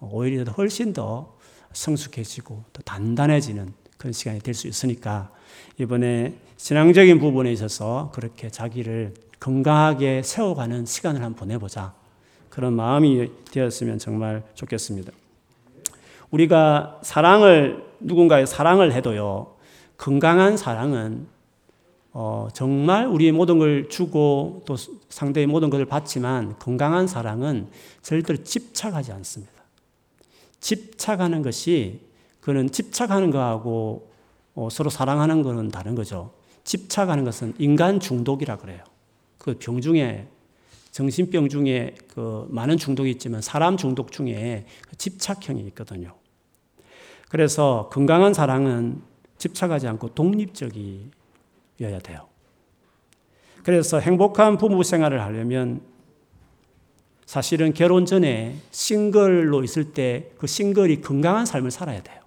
오히려 0.00 0.42
훨씬 0.42 0.92
더 0.92 1.38
성숙해지고 1.72 2.64
더 2.72 2.82
단단해지는 2.82 3.72
그런 3.96 4.12
시간이 4.12 4.40
될 4.40 4.54
수 4.54 4.66
있으니까 4.66 5.30
이번에 5.78 6.34
신앙적인 6.56 7.20
부분에 7.20 7.52
있어서 7.52 8.10
그렇게 8.12 8.50
자기를 8.50 9.14
건강하게 9.38 10.22
세워가는 10.24 10.84
시간을 10.84 11.22
한번 11.22 11.38
보내보자. 11.38 11.94
그런 12.50 12.74
마음이 12.74 13.30
되었으면 13.52 13.98
정말 13.98 14.42
좋겠습니다. 14.54 15.12
우리가 16.30 17.00
사랑을, 17.02 17.84
누군가의 18.00 18.48
사랑을 18.48 18.92
해도요, 18.92 19.54
건강한 19.96 20.56
사랑은 20.56 21.28
어, 22.12 22.48
정말 22.52 23.06
우리의 23.06 23.32
모든 23.32 23.58
걸 23.58 23.88
주고 23.88 24.62
또 24.66 24.76
상대의 25.08 25.46
모든 25.46 25.70
것을 25.70 25.86
받지만 25.86 26.58
건강한 26.58 27.06
사랑은 27.06 27.68
절대로 28.02 28.42
집착하지 28.42 29.12
않습니다. 29.12 29.52
집착하는 30.60 31.42
것이 31.42 32.00
그는 32.40 32.70
집착하는 32.70 33.30
거하고 33.30 34.10
어, 34.54 34.68
서로 34.70 34.90
사랑하는 34.90 35.42
것은 35.42 35.68
다른 35.70 35.94
거죠. 35.94 36.32
집착하는 36.64 37.24
것은 37.24 37.54
인간 37.58 37.98
중독이라 37.98 38.58
그래요. 38.58 38.84
그 39.38 39.54
병 39.58 39.80
중에 39.80 40.28
정신병 40.92 41.48
중에 41.48 41.96
그 42.14 42.46
많은 42.50 42.76
중독이 42.76 43.10
있지만 43.12 43.40
사람 43.40 43.76
중독 43.76 44.12
중에 44.12 44.66
그 44.88 44.96
집착형이 44.96 45.62
있거든요. 45.68 46.14
그래서 47.30 47.88
건강한 47.90 48.34
사랑은 48.34 49.00
집착하지 49.38 49.88
않고 49.88 50.10
독립적이 50.10 51.10
여야 51.80 51.98
돼요. 51.98 52.28
그래서 53.64 53.98
행복한 54.00 54.56
부부 54.58 54.82
생활을 54.82 55.22
하려면 55.22 55.80
사실은 57.26 57.72
결혼 57.72 58.04
전에 58.06 58.56
싱글로 58.70 59.62
있을 59.64 59.92
때 59.92 60.32
그 60.38 60.46
싱글이 60.46 61.00
건강한 61.00 61.46
삶을 61.46 61.70
살아야 61.70 62.02
돼요. 62.02 62.20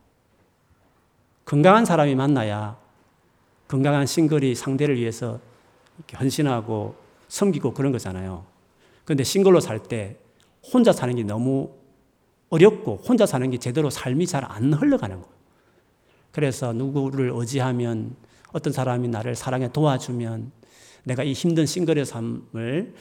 건강한 1.46 1.86
사람이 1.86 2.16
만나야 2.16 2.78
건강한 3.68 4.06
싱글이 4.06 4.56
상대를 4.56 4.98
위해서 4.98 5.40
헌신하고 6.20 6.96
섬기고 7.28 7.74
그런 7.74 7.92
거잖아요. 7.92 8.46
그런데 9.04 9.24
싱글로 9.24 9.60
살 9.60 9.80
때 9.80 10.18
혼자 10.74 10.92
사는 10.92 11.16
게 11.16 11.24
너무 11.24 11.70
어렵고 12.50 12.98
혼자 13.08 13.26
사는 13.26 13.48
게 13.52 13.58
제대로 13.60 13.90
삶이 13.90 14.26
잘 14.26 14.44
안 14.46 14.74
흘러가는 14.74 15.16
거예요. 15.16 15.36
그래서 16.32 16.74
누구를 16.74 17.32
의지하면 17.36 18.16
어떤 18.56 18.72
사람이 18.72 19.10
나를 19.10 19.36
사랑에 19.36 19.68
도와주면 19.68 20.52
내가 21.04 21.24
이 21.24 21.34
힘든 21.34 21.66
싱글의 21.66 22.06
삶을 22.06 22.94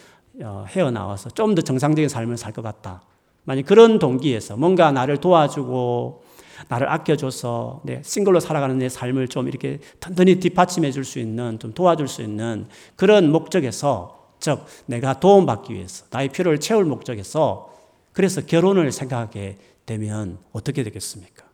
어, 0.42 0.64
헤어나와서 0.68 1.30
좀 1.30 1.54
더 1.54 1.62
정상적인 1.62 2.08
삶을 2.08 2.36
살 2.36 2.52
것 2.52 2.60
같다. 2.62 3.02
만약 3.44 3.64
그런 3.66 4.00
동기에서 4.00 4.56
뭔가 4.56 4.90
나를 4.90 5.18
도와주고 5.18 6.24
나를 6.68 6.88
아껴줘서 6.90 7.82
내 7.84 8.02
싱글로 8.02 8.40
살아가는 8.40 8.76
내 8.78 8.88
삶을 8.88 9.28
좀 9.28 9.46
이렇게 9.46 9.78
튼튼히 10.00 10.40
뒷받침해 10.40 10.90
줄 10.90 11.04
수 11.04 11.20
있는 11.20 11.58
좀 11.60 11.72
도와줄 11.72 12.08
수 12.08 12.22
있는 12.22 12.66
그런 12.96 13.30
목적에서 13.30 14.34
즉 14.40 14.64
내가 14.86 15.20
도움받기 15.20 15.72
위해서 15.72 16.06
나의 16.10 16.30
필요를 16.30 16.58
채울 16.58 16.84
목적에서 16.84 17.70
그래서 18.12 18.40
결혼을 18.40 18.90
생각하게 18.90 19.56
되면 19.86 20.38
어떻게 20.52 20.82
되겠습니까? 20.82 21.44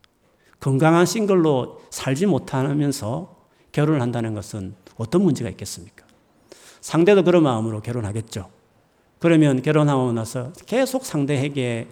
건강한 0.59 1.05
싱글로 1.07 1.81
살지 1.91 2.27
못하면서 2.27 3.40
결혼을 3.73 4.01
한다는 4.01 4.35
것은 4.35 4.75
어떤 4.97 5.23
문제가 5.23 5.51
있겠습니까? 5.51 6.07
상대도 6.81 7.25
그런 7.25 7.43
마음으로 7.43 7.81
결혼하겠죠. 7.83 8.51
그러면 9.19 9.63
결혼하고 9.63 10.13
나서 10.13 10.53
계속 10.67 11.05
상대에게 11.05 11.89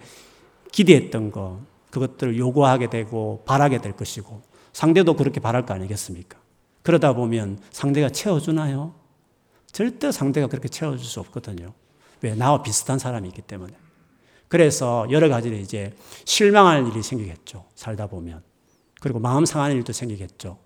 기대했던 0.71 1.31
거, 1.31 1.61
그것들을 1.91 2.37
요구하게 2.37 2.89
되고 2.89 3.43
바라게 3.45 3.81
될 3.81 3.93
것이고, 3.93 4.41
상대도 4.73 5.15
그렇게 5.15 5.39
바랄 5.39 5.65
거 5.65 5.73
아니겠습니까? 5.73 6.39
그러다 6.81 7.13
보면 7.13 7.59
상대가 7.71 8.09
채워주나요? 8.09 8.95
절대 9.71 10.11
상대가 10.11 10.47
그렇게 10.47 10.67
채워줄 10.67 11.05
수 11.05 11.19
없거든요. 11.19 11.73
왜? 12.21 12.33
나와 12.33 12.63
비슷한 12.63 12.99
사람이 12.99 13.27
있기 13.29 13.41
때문에. 13.41 13.73
그래서 14.47 15.05
여러 15.11 15.29
가지로 15.29 15.55
이제 15.55 15.93
실망할 16.25 16.87
일이 16.87 17.03
생기겠죠. 17.03 17.65
살다 17.75 18.07
보면. 18.07 18.41
그리고 18.99 19.19
마음 19.19 19.45
상하는 19.45 19.75
일도 19.77 19.93
생기겠죠. 19.93 20.57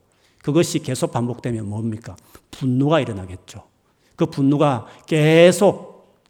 그것이 0.44 0.80
계속 0.80 1.12
반복되면 1.12 1.68
뭡니까? 1.68 2.16
분노가 2.52 3.00
일어나겠죠. 3.00 3.64
그 4.18 4.26
분노가 4.28 4.86
계속 5.08 6.22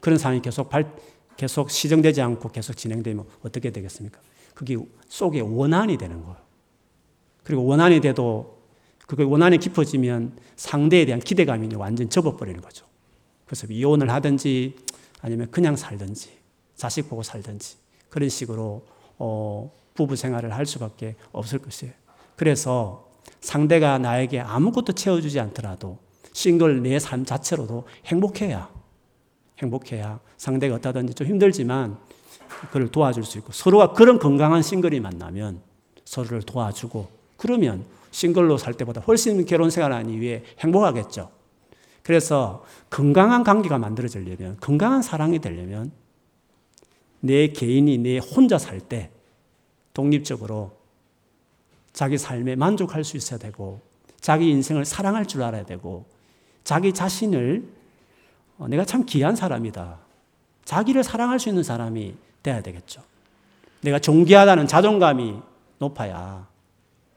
그런 0.00 0.18
상황이 0.18 0.42
계속 0.42 0.68
발, 0.68 0.94
계속 1.36 1.70
시정되지 1.70 2.20
않고 2.20 2.50
계속 2.50 2.76
진행되면 2.76 3.24
어떻게 3.42 3.70
되겠습니까? 3.70 4.20
그게 4.52 4.76
속에 5.08 5.40
원한이 5.40 5.96
되는 5.96 6.20
거예요. 6.22 6.36
그리고 7.44 7.64
원한이 7.64 8.00
돼도 8.00 8.58
그게 9.06 9.22
원한이 9.22 9.58
깊어지면 9.58 10.36
상대에 10.56 11.06
대한 11.06 11.20
기대감이 11.20 11.72
완전 11.76 12.10
접어버리는 12.10 12.60
거죠. 12.60 12.84
그래서 13.46 13.68
이혼을 13.70 14.10
하든지 14.10 14.76
아니면 15.20 15.50
그냥 15.52 15.76
살든지 15.76 16.30
자식 16.74 17.08
보고 17.08 17.22
살든지 17.22 17.76
그런 18.08 18.28
식으로 18.28 18.84
어, 19.18 19.72
부부 19.94 20.16
생활을 20.16 20.52
할 20.52 20.66
수밖에 20.66 21.14
없을 21.30 21.60
것이에요. 21.60 21.92
그래서 22.34 23.09
상대가 23.40 23.98
나에게 23.98 24.40
아무것도 24.40 24.92
채워주지 24.92 25.40
않더라도 25.40 25.98
싱글 26.32 26.82
내 26.82 26.98
삶 26.98 27.24
자체로도 27.24 27.84
행복해야 28.06 28.70
행복해야 29.58 30.20
상대가 30.36 30.76
어떠든지 30.76 31.14
좀 31.14 31.26
힘들지만 31.26 31.98
그를 32.70 32.88
도와줄 32.88 33.24
수 33.24 33.38
있고 33.38 33.52
서로가 33.52 33.92
그런 33.92 34.18
건강한 34.18 34.62
싱글이 34.62 35.00
만나면 35.00 35.60
서로를 36.04 36.42
도와주고 36.42 37.08
그러면 37.36 37.84
싱글로 38.10 38.58
살 38.58 38.74
때보다 38.74 39.00
훨씬 39.02 39.44
결혼 39.46 39.70
생활하는 39.70 40.10
이후에 40.10 40.44
행복하겠죠. 40.58 41.30
그래서 42.02 42.64
건강한 42.88 43.44
관계가 43.44 43.78
만들어지려면 43.78 44.56
건강한 44.60 45.00
사랑이 45.02 45.38
되려면 45.38 45.92
내 47.20 47.48
개인이 47.48 47.98
내 47.98 48.18
혼자 48.18 48.58
살 48.58 48.80
때 48.80 49.10
독립적으로 49.94 50.72
자기 51.92 52.18
삶에 52.18 52.56
만족할 52.56 53.04
수 53.04 53.16
있어야 53.16 53.38
되고 53.38 53.80
자기 54.20 54.50
인생을 54.50 54.84
사랑할 54.84 55.26
줄 55.26 55.42
알아야 55.42 55.64
되고 55.64 56.06
자기 56.64 56.92
자신을 56.92 57.64
어, 58.58 58.68
내가 58.68 58.84
참 58.84 59.04
귀한 59.06 59.34
사람이다. 59.34 59.98
자기를 60.64 61.02
사랑할 61.02 61.40
수 61.40 61.48
있는 61.48 61.62
사람이 61.62 62.14
돼야 62.42 62.62
되겠죠. 62.62 63.02
내가 63.80 63.98
존귀하다는 63.98 64.66
자존감이 64.66 65.40
높아야 65.78 66.46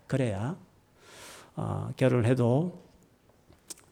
그래야 0.08 0.56
어, 1.56 1.92
결혼을 1.98 2.26
해도 2.26 2.82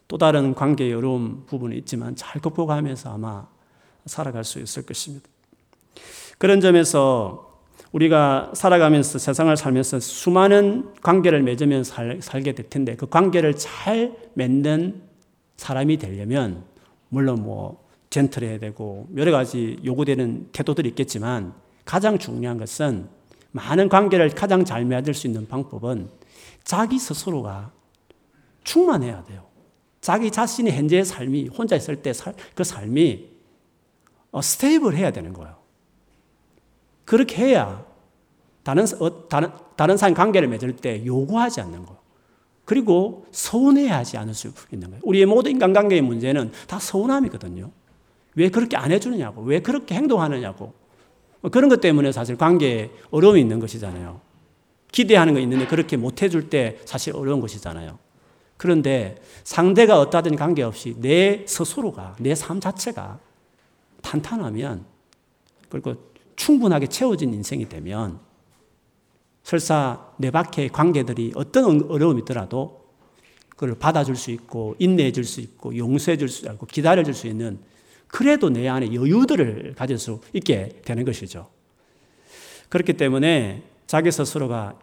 또 0.07 0.17
다른 0.17 0.55
관계의 0.55 0.93
어려운 0.93 1.45
부분이 1.45 1.77
있지만 1.79 2.15
잘 2.15 2.41
극복하면서 2.41 3.13
아마 3.13 3.47
살아갈 4.05 4.43
수 4.43 4.59
있을 4.59 4.85
것입니다. 4.85 5.27
그런 6.37 6.59
점에서 6.59 7.50
우리가 7.91 8.51
살아가면서 8.53 9.19
세상을 9.19 9.55
살면서 9.55 9.99
수많은 9.99 10.93
관계를 11.01 11.43
맺으면서 11.43 11.93
살, 11.93 12.21
살게 12.21 12.53
될 12.53 12.69
텐데 12.69 12.95
그 12.95 13.07
관계를 13.07 13.55
잘 13.57 14.15
맺는 14.33 15.01
사람이 15.57 15.97
되려면 15.97 16.63
물론 17.09 17.43
뭐 17.43 17.85
gentle해야 18.09 18.59
되고 18.59 19.07
여러 19.15 19.31
가지 19.31 19.77
요구되는 19.83 20.49
태도들이 20.51 20.89
있겠지만 20.89 21.53
가장 21.85 22.17
중요한 22.17 22.57
것은 22.57 23.07
많은 23.51 23.89
관계를 23.89 24.29
가장 24.29 24.63
잘 24.63 24.85
맺을 24.85 25.13
수 25.13 25.27
있는 25.27 25.47
방법은 25.47 26.09
자기 26.63 26.97
스스로가 26.97 27.71
충만해야 28.63 29.23
돼요. 29.25 29.45
자기 29.99 30.31
자신의 30.31 30.73
현재의 30.73 31.05
삶이 31.05 31.49
혼자 31.49 31.75
있을 31.75 32.01
때 32.01 32.11
그 32.55 32.63
삶이 32.63 33.29
어, 34.31 34.41
stable 34.41 34.95
해야 34.95 35.11
되는 35.11 35.33
거예요. 35.33 35.60
그렇게 37.11 37.43
해야 37.43 37.83
다른, 38.63 38.85
어, 39.01 39.27
다른, 39.27 39.51
다른 39.75 39.97
사람 39.97 40.13
관계를 40.13 40.47
맺을 40.47 40.77
때 40.77 41.05
요구하지 41.05 41.59
않는 41.59 41.85
거. 41.85 41.97
그리고 42.63 43.25
서운해하지 43.31 44.15
않을 44.15 44.33
수 44.33 44.53
있는 44.71 44.91
거예요. 44.91 45.01
우리의 45.03 45.25
모든 45.25 45.51
인간관계의 45.51 46.03
문제는 46.03 46.53
다 46.67 46.79
서운함이거든요. 46.79 47.69
왜 48.35 48.47
그렇게 48.47 48.77
안 48.77 48.93
해주느냐고, 48.93 49.41
왜 49.41 49.59
그렇게 49.59 49.93
행동하느냐고. 49.93 50.73
그런 51.51 51.67
것 51.67 51.81
때문에 51.81 52.13
사실 52.13 52.37
관계에 52.37 52.91
어려움이 53.09 53.41
있는 53.41 53.59
것이잖아요. 53.59 54.21
기대하는 54.93 55.33
거 55.33 55.41
있는데 55.41 55.67
그렇게 55.67 55.97
못 55.97 56.21
해줄 56.21 56.49
때 56.49 56.79
사실 56.85 57.13
어려운 57.13 57.41
것이잖아요. 57.41 57.99
그런데 58.55 59.21
상대가 59.43 59.99
어떠하든 59.99 60.37
관계없이 60.37 60.95
내 60.97 61.43
스스로가, 61.45 62.15
내 62.21 62.33
삶 62.35 62.61
자체가 62.61 63.19
탄탄하면, 64.01 64.85
그리고 65.67 66.10
충분하게 66.35 66.87
채워진 66.87 67.33
인생이 67.33 67.67
되면, 67.69 68.19
설사 69.43 70.11
내 70.17 70.31
밖의 70.31 70.69
관계들이 70.69 71.33
어떤 71.35 71.89
어려움이 71.89 72.21
있더라도 72.21 72.81
그걸 73.49 73.75
받아줄 73.75 74.15
수 74.15 74.31
있고, 74.31 74.75
인내해 74.79 75.11
줄 75.11 75.23
수 75.23 75.41
있고, 75.41 75.75
용서해 75.77 76.17
줄 76.17 76.29
수 76.29 76.45
있고, 76.45 76.65
기다려 76.65 77.03
줄 77.03 77.13
수 77.13 77.27
있는 77.27 77.59
그래도 78.07 78.49
내 78.49 78.67
안에 78.67 78.93
여유들을 78.93 79.75
가질 79.77 79.97
수 79.97 80.19
있게 80.33 80.81
되는 80.83 81.05
것이죠. 81.05 81.49
그렇기 82.69 82.93
때문에 82.93 83.63
자기 83.87 84.11
스스로가 84.11 84.77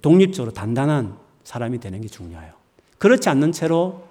독립적으로 0.00 0.52
단단한 0.52 1.18
사람이 1.44 1.80
되는 1.80 2.00
게 2.00 2.08
중요해요. 2.08 2.52
그렇지 2.98 3.28
않는 3.28 3.52
채로 3.52 4.04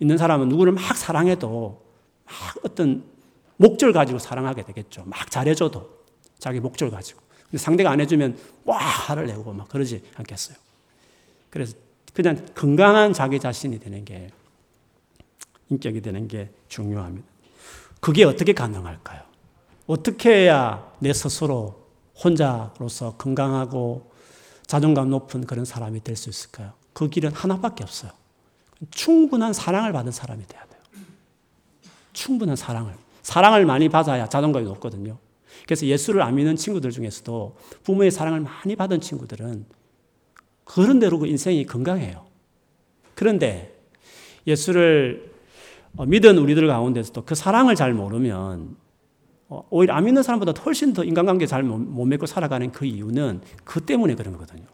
있는 0.00 0.18
사람은 0.18 0.48
누구를 0.48 0.72
막 0.72 0.96
사랑해도 0.96 1.82
막 2.24 2.34
어떤 2.64 3.04
목줄 3.58 3.92
가지고 3.92 4.18
사랑하게 4.18 4.64
되겠죠. 4.64 5.04
막 5.04 5.30
잘해줘도 5.30 5.88
자기 6.38 6.58
목줄 6.60 6.90
가지고. 6.90 7.20
근데 7.44 7.58
상대가 7.58 7.90
안 7.90 8.00
해주면 8.00 8.38
와 8.64 8.78
화를 8.78 9.26
내고 9.26 9.52
막 9.52 9.68
그러지 9.68 10.02
않겠어요. 10.16 10.56
그래서 11.50 11.76
그냥 12.14 12.46
건강한 12.54 13.12
자기 13.12 13.38
자신이 13.38 13.78
되는 13.78 14.04
게 14.04 14.30
인격이 15.70 16.00
되는 16.00 16.26
게 16.28 16.50
중요합니다. 16.68 17.26
그게 18.00 18.24
어떻게 18.24 18.52
가능할까요? 18.52 19.22
어떻게 19.86 20.30
해야 20.30 20.90
내 21.00 21.12
스스로 21.12 21.86
혼자로서 22.22 23.16
건강하고 23.16 24.10
자존감 24.66 25.10
높은 25.10 25.46
그런 25.46 25.64
사람이 25.64 26.02
될 26.04 26.16
수 26.16 26.28
있을까요? 26.28 26.72
그 26.92 27.08
길은 27.08 27.32
하나밖에 27.32 27.82
없어요. 27.84 28.10
충분한 28.90 29.52
사랑을 29.52 29.92
받은 29.92 30.12
사람이 30.12 30.46
돼야 30.46 30.64
돼요. 30.66 30.80
충분한 32.12 32.56
사랑을. 32.56 32.94
사랑을 33.28 33.66
많이 33.66 33.90
받아야 33.90 34.26
자존감이 34.26 34.64
높거든요. 34.64 35.18
그래서 35.66 35.84
예수를 35.84 36.22
안 36.22 36.34
믿는 36.34 36.56
친구들 36.56 36.90
중에서도 36.90 37.56
부모의 37.82 38.10
사랑을 38.10 38.40
많이 38.40 38.74
받은 38.74 39.02
친구들은 39.02 39.66
그런 40.64 40.98
대로 40.98 41.18
그 41.18 41.26
인생이 41.26 41.66
건강해요. 41.66 42.24
그런데 43.14 43.78
예수를 44.46 45.30
어, 45.96 46.06
믿은 46.06 46.38
우리들 46.38 46.66
가운데서도 46.68 47.26
그 47.26 47.34
사랑을 47.34 47.74
잘 47.74 47.92
모르면 47.92 48.76
어, 49.50 49.66
오히려 49.68 49.92
안 49.92 50.06
믿는 50.06 50.22
사람보다 50.22 50.62
훨씬 50.62 50.94
더 50.94 51.04
인간관계 51.04 51.44
잘 51.44 51.62
못 51.62 52.06
맺고 52.06 52.24
살아가는 52.24 52.72
그 52.72 52.86
이유는 52.86 53.42
그 53.62 53.82
때문에 53.82 54.14
그런 54.14 54.32
거거든요. 54.32 54.64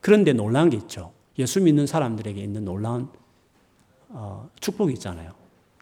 그런데 0.00 0.32
놀라운 0.32 0.70
게 0.70 0.76
있죠. 0.76 1.12
예수 1.38 1.60
믿는 1.60 1.86
사람들에게 1.86 2.42
있는 2.42 2.64
놀라운 2.64 3.08
어, 4.08 4.50
축복이 4.58 4.92
있잖아요. 4.94 5.30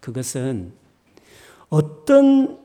그것은 0.03 0.80
어떤 1.71 2.59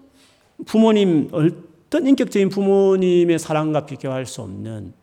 부모님, 0.65 1.30
어떤 1.32 2.08
인격적인 2.08 2.50
부모님의 2.50 3.39
사랑과 3.39 3.86
비교할 3.86 4.26
수 4.26 4.41
없는 4.41 4.94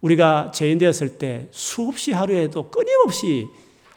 우리가 0.00 0.50
죄인 0.52 0.78
되었을 0.78 1.18
때 1.18 1.48
수없이 1.50 2.12
하루에도 2.12 2.70
끊임없이 2.70 3.48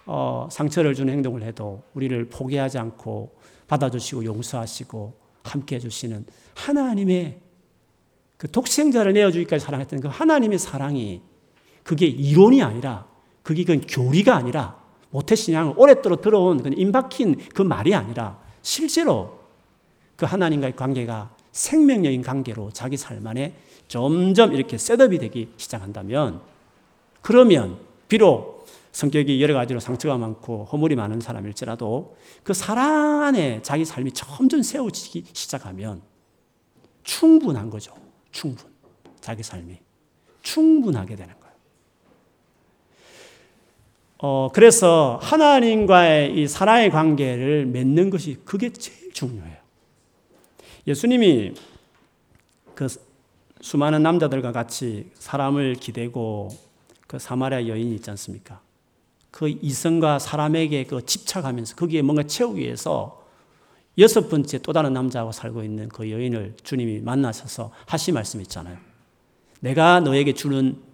어, 0.05 0.47
상처를 0.51 0.95
주는 0.95 1.13
행동을 1.13 1.43
해도 1.43 1.84
우리를 1.93 2.29
포기하지 2.29 2.79
않고 2.79 3.36
받아주시고 3.67 4.25
용서하시고 4.25 5.13
함께 5.43 5.75
해주시는 5.75 6.25
하나님의 6.55 7.39
그 8.38 8.49
독생자를 8.49 9.13
내어주기까지 9.13 9.63
사랑했던 9.63 10.01
그 10.01 10.07
하나님의 10.07 10.57
사랑이 10.57 11.21
그게 11.84 12.07
이론이 12.07 12.63
아니라 12.63 13.07
그게 13.43 13.63
그 13.63 13.79
교리가 13.88 14.36
아니라 14.36 14.80
모태신앙을 15.12 15.74
오랫도록 15.78 16.21
들어온 16.21 16.63
그 16.63 16.71
인 16.75 16.91
박힌 16.91 17.38
그 17.54 17.62
말이 17.62 17.93
아니라 17.93 18.39
실제로 18.62 19.39
그 20.15 20.26
하나님과의 20.26 20.76
관계가 20.76 21.36
생명력인 21.52 22.21
관계로 22.21 22.71
자기 22.71 22.97
삶 22.97 23.26
안에 23.28 23.54
점점 23.88 24.54
이렇게 24.54 24.78
setup이 24.77 25.17
되기 25.19 25.52
시작한다면 25.58 26.41
그러면 27.21 27.78
비록 28.08 28.65
성격이 28.91 29.41
여러 29.41 29.54
가지로 29.54 29.80
상처가 29.80 30.17
많고 30.17 30.65
허물이 30.65 30.95
많은 30.95 31.21
사람일지라도 31.21 32.15
그 32.43 32.54
사랑 32.54 33.24
안에 33.24 33.62
자기 33.62 33.86
삶이 33.86 34.12
점점 34.12 34.62
세워지기 34.62 35.26
시작하면 35.34 36.02
충분한 37.04 37.69
거죠. 37.69 37.93
충분. 38.32 38.69
자기 39.21 39.43
삶이. 39.43 39.78
충분하게 40.41 41.15
되는 41.15 41.34
거예요. 41.34 41.40
어, 44.23 44.49
그래서 44.53 45.19
하나님과의 45.23 46.36
이 46.36 46.47
사랑의 46.47 46.91
관계를 46.91 47.65
맺는 47.65 48.12
것이 48.12 48.38
그게 48.45 48.71
제일 48.71 49.12
중요해요. 49.13 49.57
예수님이 50.86 51.55
그 52.75 52.88
수많은 53.62 54.03
남자들과 54.03 54.51
같이 54.51 55.10
사람을 55.15 55.75
기대고 55.75 56.49
그 57.07 57.17
사마리아 57.17 57.67
여인이 57.67 57.95
있지 57.95 58.10
않습니까? 58.12 58.62
그 59.31 59.49
이성과 59.49 60.19
사람에게 60.19 60.84
그 60.86 61.03
집착하면서 61.03 61.75
거기에 61.75 62.03
뭔가 62.03 62.21
채우기 62.23 62.62
위해서 62.62 63.25
여섯 63.97 64.29
번째 64.29 64.60
또 64.60 64.71
다른 64.71 64.93
남자하고 64.93 65.31
살고 65.31 65.63
있는 65.63 65.89
그 65.89 66.10
여인을 66.10 66.57
주님이 66.63 66.99
만나셔서 66.99 67.71
하신 67.88 68.13
말씀 68.13 68.39
있잖아요. 68.41 68.77
내가 69.62 69.99
너에게 69.99 70.34
주는 70.34 70.90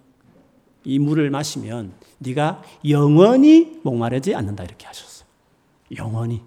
이 0.87 0.99
물을 0.99 1.29
마시면 1.29 1.91
네가 2.19 2.63
영원히 2.87 3.79
목마르지 3.83 4.33
않는다 4.33 4.63
이렇게 4.63 4.85
하셨어요. 4.87 5.27
영원히. 5.97 6.41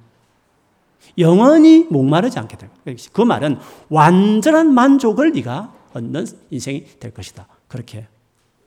영원히 1.19 1.87
목마르지 1.91 2.39
않게 2.39 2.57
될 2.57 2.71
거예요. 2.85 2.97
그 3.13 3.21
말은 3.21 3.59
완전한 3.91 4.73
만족을 4.73 5.33
네가 5.33 5.75
얻는 5.93 6.27
인생이 6.49 6.87
될 6.99 7.13
것이다. 7.13 7.47
그렇게 7.69 8.09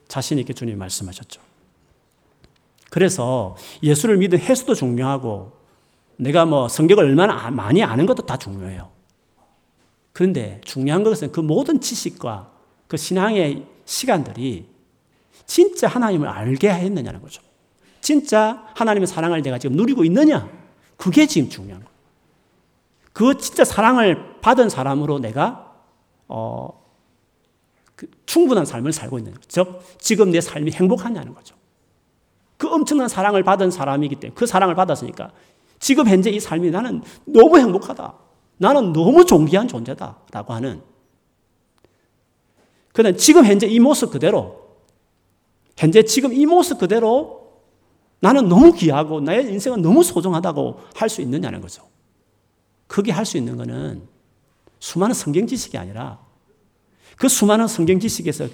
자신 0.06 0.38
있게 0.38 0.52
주님이 0.52 0.76
말씀하셨죠. 0.76 1.40
그래서 2.90 3.56
예수를 3.82 4.16
믿은 4.18 4.38
횟수도 4.38 4.74
중요하고 4.74 5.52
내가 6.16 6.46
뭐 6.46 6.68
성경을 6.68 7.04
얼마나 7.04 7.50
많이 7.50 7.82
아는 7.82 8.06
것도 8.06 8.26
다 8.26 8.36
중요해요. 8.36 8.90
그런데 10.12 10.60
중요한 10.64 11.02
것은 11.02 11.32
그 11.32 11.40
모든 11.40 11.80
지식과 11.80 12.52
그 12.86 12.96
신앙의 12.96 13.66
시간들이 13.84 14.73
진짜 15.46 15.88
하나님을 15.88 16.28
알게 16.28 16.70
했느냐는 16.72 17.20
거죠. 17.20 17.42
진짜 18.00 18.66
하나님의 18.74 19.06
사랑을 19.06 19.42
내가 19.42 19.58
지금 19.58 19.76
누리고 19.76 20.04
있느냐? 20.04 20.48
그게 20.96 21.26
지금 21.26 21.48
중요한 21.48 21.82
거예요. 21.82 21.94
그 23.12 23.38
진짜 23.38 23.64
사랑을 23.64 24.40
받은 24.40 24.68
사람으로 24.68 25.20
내가 25.20 25.72
어, 26.28 26.84
그 27.94 28.08
충분한 28.26 28.64
삶을 28.64 28.92
살고 28.92 29.18
있는 29.18 29.34
거죠. 29.34 29.46
즉, 29.48 29.82
지금 29.98 30.30
내 30.30 30.40
삶이 30.40 30.72
행복하냐는 30.72 31.34
거죠. 31.34 31.54
그 32.56 32.68
엄청난 32.68 33.08
사랑을 33.08 33.42
받은 33.42 33.70
사람이기 33.70 34.16
때문에 34.16 34.34
그 34.34 34.46
사랑을 34.46 34.74
받았으니까 34.74 35.30
지금 35.78 36.08
현재 36.08 36.30
이 36.30 36.40
삶이 36.40 36.70
나는 36.70 37.02
너무 37.24 37.58
행복하다. 37.58 38.14
나는 38.56 38.92
너무 38.92 39.24
존귀한 39.24 39.68
존재다. 39.68 40.18
라고 40.30 40.52
하는 40.52 40.82
그는 42.92 43.16
지금 43.16 43.44
현재 43.44 43.66
이 43.66 43.80
모습 43.80 44.12
그대로 44.12 44.63
현재 45.76 46.02
지금 46.04 46.32
이 46.32 46.46
모습 46.46 46.78
그대로 46.78 47.44
나는 48.20 48.48
너무 48.48 48.72
귀하고 48.72 49.20
나의 49.20 49.52
인생은 49.52 49.82
너무 49.82 50.02
소중하다고 50.02 50.80
할 50.94 51.08
수 51.08 51.20
있느냐는 51.22 51.60
거죠. 51.60 51.82
그게 52.86 53.12
할 53.12 53.24
수 53.24 53.36
있는 53.36 53.56
거는 53.56 54.06
수많은 54.78 55.14
성경 55.14 55.46
지식이 55.46 55.76
아니라 55.76 56.18
그 57.16 57.28
수많은 57.28 57.66
성경 57.66 57.98
지식에서 57.98 58.46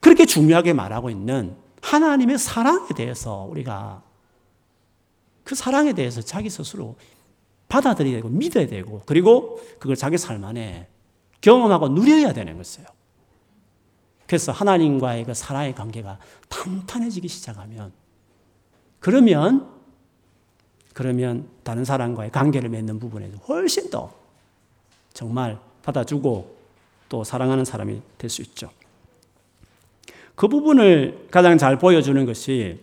그렇게 0.00 0.24
중요하게 0.24 0.72
말하고 0.72 1.10
있는 1.10 1.56
하나님의 1.82 2.38
사랑에 2.38 2.88
대해서 2.96 3.46
우리가 3.50 4.02
그 5.44 5.54
사랑에 5.54 5.92
대해서 5.92 6.20
자기 6.20 6.50
스스로 6.50 6.96
받아들여야 7.68 8.16
되고 8.16 8.28
믿어야 8.28 8.66
되고 8.66 9.02
그리고 9.06 9.60
그걸 9.78 9.96
자기 9.96 10.18
삶 10.18 10.44
안에 10.44 10.88
경험하고 11.40 11.88
누려야 11.88 12.32
되는 12.32 12.56
것이에요. 12.56 12.86
그래서 14.30 14.52
하나님과의 14.52 15.24
그 15.24 15.34
사랑의 15.34 15.74
관계가 15.74 16.20
탄탄해지기 16.48 17.26
시작하면 17.26 17.90
그러면 19.00 19.68
그러면 20.92 21.48
다른 21.64 21.84
사람과의 21.84 22.30
관계를 22.30 22.68
맺는 22.68 23.00
부분에서 23.00 23.38
훨씬 23.38 23.90
더 23.90 24.14
정말 25.12 25.58
받아주고 25.82 26.56
또 27.08 27.24
사랑하는 27.24 27.64
사람이 27.64 28.00
될 28.18 28.30
수 28.30 28.40
있죠. 28.42 28.70
그 30.36 30.46
부분을 30.46 31.26
가장 31.32 31.58
잘 31.58 31.76
보여주는 31.76 32.24
것이 32.24 32.78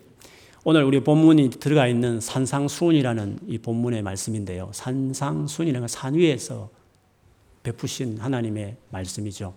오늘 0.65 0.83
우리 0.83 1.01
본문이 1.01 1.51
들어가 1.51 1.87
있는 1.87 2.19
산상순이라는 2.19 3.39
이 3.47 3.57
본문의 3.57 4.01
말씀인데요. 4.01 4.69
산상순이라는 4.73 5.79
건 5.79 5.87
산 5.87 6.13
위에서 6.13 6.69
베푸신 7.63 8.17
하나님의 8.19 8.75
말씀이죠. 8.89 9.53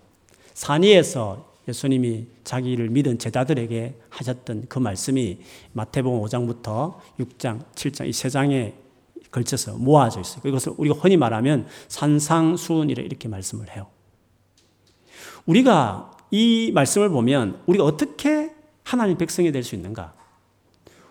산 0.54 0.84
위에서 0.84 1.49
예수님이 1.70 2.26
자기를 2.44 2.90
믿은 2.90 3.18
제자들에게 3.18 3.94
하셨던 4.10 4.66
그 4.68 4.78
말씀이 4.78 5.38
마태복음 5.72 6.20
5장부터 6.22 6.96
6장, 7.18 7.64
7장 7.74 8.08
이 8.08 8.12
세 8.12 8.28
장에 8.28 8.74
걸쳐서 9.30 9.74
모아져 9.76 10.20
있어요. 10.20 10.42
이것을 10.44 10.74
우리가 10.76 10.96
흔히 10.98 11.16
말하면 11.16 11.66
산상수훈이라 11.88 13.02
이렇게 13.02 13.28
말씀을 13.28 13.70
해요. 13.74 13.86
우리가 15.46 16.10
이 16.30 16.70
말씀을 16.74 17.08
보면 17.08 17.62
우리가 17.66 17.84
어떻게 17.84 18.52
하나님 18.82 19.16
백성이 19.16 19.52
될 19.52 19.62
수 19.62 19.74
있는가? 19.74 20.12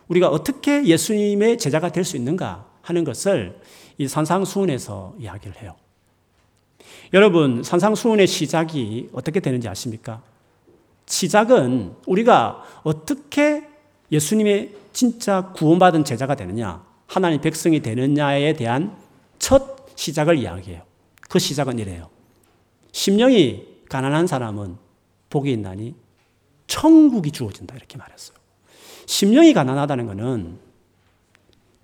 우리가 0.10 0.28
어떻게 0.30 0.86
예수님의 0.86 1.58
제자가 1.58 1.92
될 1.92 2.04
수 2.04 2.18
있는가 2.18 2.66
하는 2.82 3.04
것을 3.04 3.60
이 3.98 4.08
산상수훈에서 4.08 5.16
이야기를 5.20 5.62
해요. 5.62 5.76
여러분, 7.14 7.64
산상수훈의 7.64 8.28
시작이 8.28 9.10
어떻게 9.14 9.40
되는지 9.40 9.68
아십니까? 9.68 10.22
시작은 11.10 11.96
우리가 12.06 12.64
어떻게 12.84 13.68
예수님의 14.12 14.76
진짜 14.94 15.52
구원받은 15.56 16.04
제자가 16.04 16.36
되느냐, 16.36 16.86
하나님 17.08 17.42
백성이 17.42 17.82
되느냐에 17.82 18.54
대한 18.54 18.96
첫 19.40 19.98
시작을 19.98 20.38
이야기해요. 20.38 20.84
그 21.28 21.40
시작은 21.40 21.80
이래요. 21.80 22.10
심령이 22.92 23.66
가난한 23.90 24.28
사람은 24.28 24.78
복이 25.30 25.52
있나니 25.52 25.96
천국이 26.68 27.32
주어진다 27.32 27.76
이렇게 27.76 27.98
말했어요. 27.98 28.38
심령이 29.06 29.54
가난하다는 29.54 30.06
것은 30.08 30.60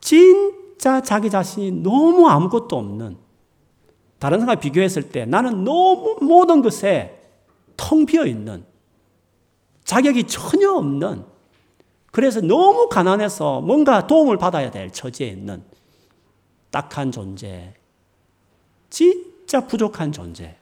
진짜 0.01 1.01
자기 1.01 1.31
자신이 1.31 1.71
너무 1.71 2.29
아무것도 2.29 2.77
없는 2.77 3.17
다른 4.19 4.39
사람과 4.39 4.59
비교했을 4.59 5.09
때 5.09 5.25
나는 5.25 5.63
너무 5.63 6.17
모든 6.21 6.61
것에 6.61 7.21
텅 7.75 8.05
비어 8.05 8.25
있는 8.25 8.63
자격이 9.85 10.25
전혀 10.25 10.71
없는 10.71 11.25
그래서 12.11 12.41
너무 12.41 12.89
가난해서 12.89 13.61
뭔가 13.61 14.07
도움을 14.07 14.37
받아야 14.37 14.71
될 14.71 14.91
처지에 14.91 15.27
있는 15.27 15.63
딱한 16.71 17.11
존재, 17.11 17.73
진짜 18.89 19.65
부족한 19.65 20.11
존재. 20.11 20.57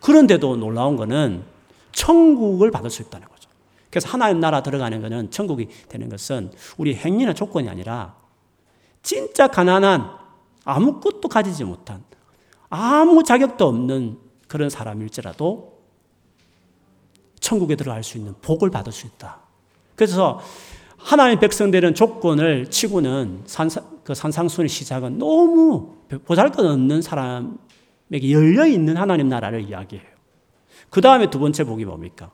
그런데도 0.00 0.56
놀라운 0.56 0.96
거는 0.96 1.44
천국을 1.92 2.70
받을 2.70 2.90
수 2.90 3.02
있다는 3.02 3.28
거죠. 3.28 3.48
그래서 3.90 4.08
하나님 4.08 4.40
나라 4.40 4.62
들어가는 4.62 5.00
것은 5.00 5.30
천국이 5.30 5.68
되는 5.88 6.08
것은 6.08 6.52
우리 6.76 6.94
행위나 6.94 7.32
조건이 7.32 7.68
아니라 7.68 8.16
진짜 9.02 9.48
가난한 9.48 10.10
아무것도 10.64 11.28
가지지 11.28 11.64
못한 11.64 12.02
아무 12.68 13.22
자격도 13.22 13.66
없는 13.66 14.18
그런 14.48 14.70
사람일지라도 14.70 15.73
천국에 17.44 17.76
들어갈 17.76 18.02
수 18.02 18.16
있는 18.16 18.34
복을 18.40 18.70
받을 18.70 18.90
수 18.90 19.06
있다. 19.06 19.40
그래서 19.96 20.40
하나님 20.96 21.38
백성되는 21.38 21.94
조건을 21.94 22.70
치고는 22.70 23.44
그 24.02 24.14
산상순의 24.14 24.70
시작은 24.70 25.18
너무 25.18 25.96
보잘 26.24 26.50
것 26.50 26.64
없는 26.64 27.02
사람에게 27.02 28.32
열려 28.32 28.66
있는 28.66 28.96
하나님 28.96 29.28
나라를 29.28 29.68
이야기해요. 29.68 30.08
그 30.88 31.02
다음에 31.02 31.28
두 31.28 31.38
번째 31.38 31.64
복이 31.64 31.84
뭡니까? 31.84 32.30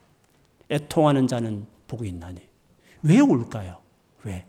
애통하는 0.69 1.27
자는 1.27 1.67
복이 1.87 2.07
있나니. 2.07 2.39
왜 3.03 3.19
울까요? 3.19 3.79
왜? 4.23 4.45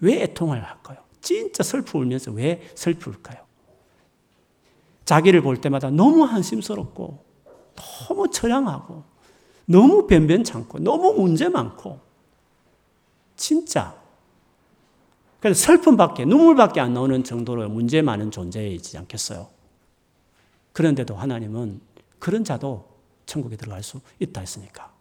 왜 0.00 0.22
애통을 0.22 0.64
할까요? 0.64 0.98
진짜 1.20 1.62
슬프 1.62 1.96
울면서 1.96 2.32
왜 2.32 2.60
슬플까요? 2.74 3.38
자기를 5.04 5.42
볼 5.42 5.60
때마다 5.60 5.90
너무 5.90 6.24
한심스럽고, 6.24 7.24
너무 7.76 8.30
처량하고, 8.30 9.13
너무 9.66 10.06
변변찮고, 10.06 10.78
너무 10.80 11.14
문제 11.14 11.48
많고, 11.48 12.00
진짜. 13.36 13.94
그래서 15.40 15.60
슬픔밖에, 15.66 16.24
눈물밖에 16.24 16.80
안 16.80 16.94
나오는 16.94 17.22
정도로 17.22 17.68
문제 17.68 18.02
많은 18.02 18.30
존재이지 18.30 18.96
않겠어요? 18.98 19.48
그런데도 20.72 21.14
하나님은 21.14 21.80
그런 22.18 22.44
자도 22.44 22.88
천국에 23.26 23.56
들어갈 23.56 23.82
수 23.82 24.00
있다 24.18 24.40
했으니까. 24.40 24.92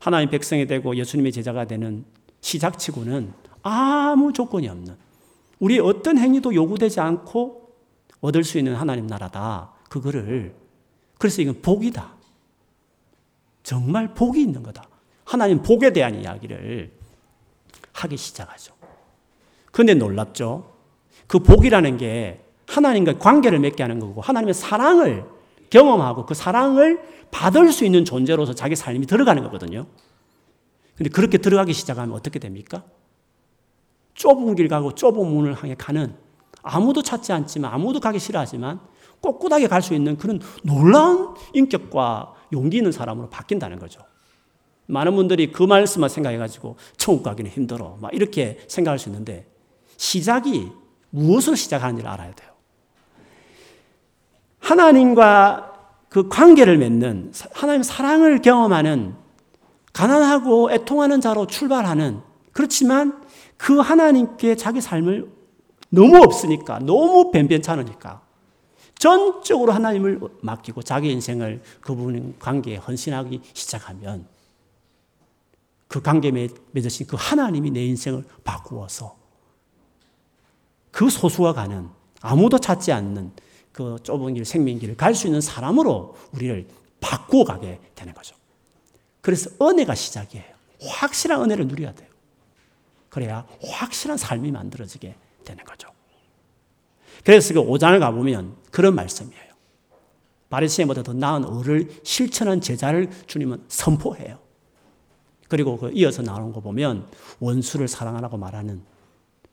하나님 0.00 0.30
백성이 0.30 0.66
되고 0.66 0.96
예수님의 0.96 1.32
제자가 1.32 1.66
되는 1.66 2.04
시작치고는 2.40 3.32
아무 3.62 4.32
조건이 4.32 4.68
없는 4.68 4.96
우리 5.58 5.78
어떤 5.78 6.18
행위도 6.18 6.54
요구되지 6.54 7.00
않고 7.00 7.70
얻을 8.20 8.44
수 8.44 8.58
있는 8.58 8.74
하나님 8.74 9.06
나라다. 9.06 9.72
그거를 9.88 10.54
그래서 11.18 11.42
이건 11.42 11.60
복이다. 11.60 12.14
정말 13.62 14.14
복이 14.14 14.40
있는 14.40 14.62
거다. 14.62 14.88
하나님 15.24 15.62
복에 15.62 15.92
대한 15.92 16.20
이야기를 16.20 16.92
하기 17.92 18.16
시작하죠. 18.16 18.74
그런데 19.70 19.94
놀랍죠? 19.94 20.72
그 21.26 21.38
복이라는 21.38 21.96
게 21.96 22.44
하나님과 22.66 23.18
관계를 23.18 23.58
맺게 23.60 23.82
하는 23.82 24.00
거고 24.00 24.20
하나님의 24.20 24.54
사랑을 24.54 25.24
경험하고 25.70 26.26
그 26.26 26.34
사랑을 26.34 27.00
받을 27.30 27.72
수 27.72 27.84
있는 27.84 28.04
존재로서 28.04 28.54
자기 28.54 28.74
삶이 28.74 29.06
들어가는 29.06 29.42
거거든요. 29.44 29.86
근데 30.96 31.10
그렇게 31.10 31.38
들어가기 31.38 31.72
시작하면 31.72 32.14
어떻게 32.14 32.38
됩니까? 32.38 32.84
좁은 34.14 34.54
길 34.56 34.68
가고 34.68 34.94
좁은 34.94 35.26
문을 35.26 35.54
향해 35.62 35.74
가는 35.78 36.14
아무도 36.62 37.02
찾지 37.02 37.32
않지만 37.32 37.72
아무도 37.72 38.00
가기 38.00 38.18
싫어하지만 38.18 38.80
꼿꼿하게 39.22 39.68
갈 39.68 39.82
수 39.82 39.94
있는 39.94 40.16
그런 40.16 40.40
놀라운 40.62 41.34
인격과 41.54 42.34
용기 42.52 42.78
있는 42.78 42.92
사람으로 42.92 43.28
바뀐다는 43.28 43.78
거죠. 43.78 44.00
많은 44.86 45.14
분들이 45.14 45.52
그 45.52 45.62
말씀만 45.62 46.10
생각해가지고 46.10 46.76
천국 46.96 47.22
가기는 47.22 47.50
힘들어. 47.50 47.96
막 48.00 48.12
이렇게 48.12 48.58
생각할 48.66 48.98
수 48.98 49.08
있는데 49.08 49.46
시작이 49.96 50.68
무엇으로 51.10 51.54
시작하는지를 51.54 52.10
알아야 52.10 52.34
돼요. 52.34 52.50
하나님과 54.58 55.72
그 56.08 56.28
관계를 56.28 56.76
맺는 56.78 57.32
하나님 57.52 57.82
사랑을 57.82 58.42
경험하는 58.42 59.14
가난하고 59.92 60.72
애통하는 60.72 61.20
자로 61.20 61.46
출발하는 61.46 62.20
그렇지만 62.52 63.22
그 63.56 63.78
하나님께 63.78 64.56
자기 64.56 64.80
삶을 64.80 65.30
너무 65.88 66.16
없으니까 66.18 66.80
너무 66.80 67.30
변변찮으니까 67.30 68.22
전적으로 69.00 69.72
하나님을 69.72 70.20
맡기고 70.42 70.82
자기 70.82 71.10
인생을 71.10 71.62
그분 71.80 72.38
관계에 72.38 72.76
헌신하기 72.76 73.40
시작하면 73.54 74.26
그 75.88 76.02
관계에 76.02 76.48
맺으신 76.72 77.06
그 77.06 77.16
하나님이 77.18 77.70
내 77.70 77.82
인생을 77.86 78.24
바꾸어서 78.44 79.16
그 80.90 81.08
소수가 81.08 81.54
가는 81.54 81.88
아무도 82.20 82.58
찾지 82.58 82.92
않는 82.92 83.32
그 83.72 83.96
좁은 84.02 84.34
길, 84.34 84.44
생명길을 84.44 84.98
갈 84.98 85.14
수 85.14 85.26
있는 85.26 85.40
사람으로 85.40 86.14
우리를 86.32 86.68
바꾸어 87.00 87.44
가게 87.44 87.80
되는 87.94 88.12
거죠. 88.12 88.36
그래서 89.22 89.48
은혜가 89.62 89.94
시작이에요. 89.94 90.44
확실한 90.82 91.42
은혜를 91.42 91.68
누려야 91.68 91.94
돼요. 91.94 92.08
그래야 93.08 93.46
확실한 93.66 94.18
삶이 94.18 94.50
만들어지게 94.50 95.14
되는 95.44 95.64
거죠. 95.64 95.88
그래서 97.24 97.54
그 97.54 97.60
5장을 97.60 97.98
가보면 97.98 98.56
그런 98.70 98.94
말씀이에요. 98.94 99.50
바리새인보다 100.48 101.02
더 101.02 101.12
나은 101.12 101.44
의를 101.44 101.88
실천한 102.02 102.60
제자를 102.60 103.08
주님은 103.26 103.64
선포해요. 103.68 104.38
그리고 105.48 105.78
그 105.78 105.90
이어서 105.94 106.22
나오는 106.22 106.52
거 106.52 106.60
보면 106.60 107.06
원수를 107.40 107.88
사랑하라고 107.88 108.36
말하는 108.36 108.82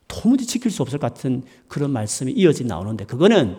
도무지 0.06 0.46
지킬 0.46 0.70
수 0.70 0.82
없을 0.82 0.98
것 0.98 1.12
같은 1.12 1.44
그런 1.68 1.90
말씀이 1.90 2.32
이어져 2.32 2.64
나오는데 2.64 3.04
그거는 3.04 3.58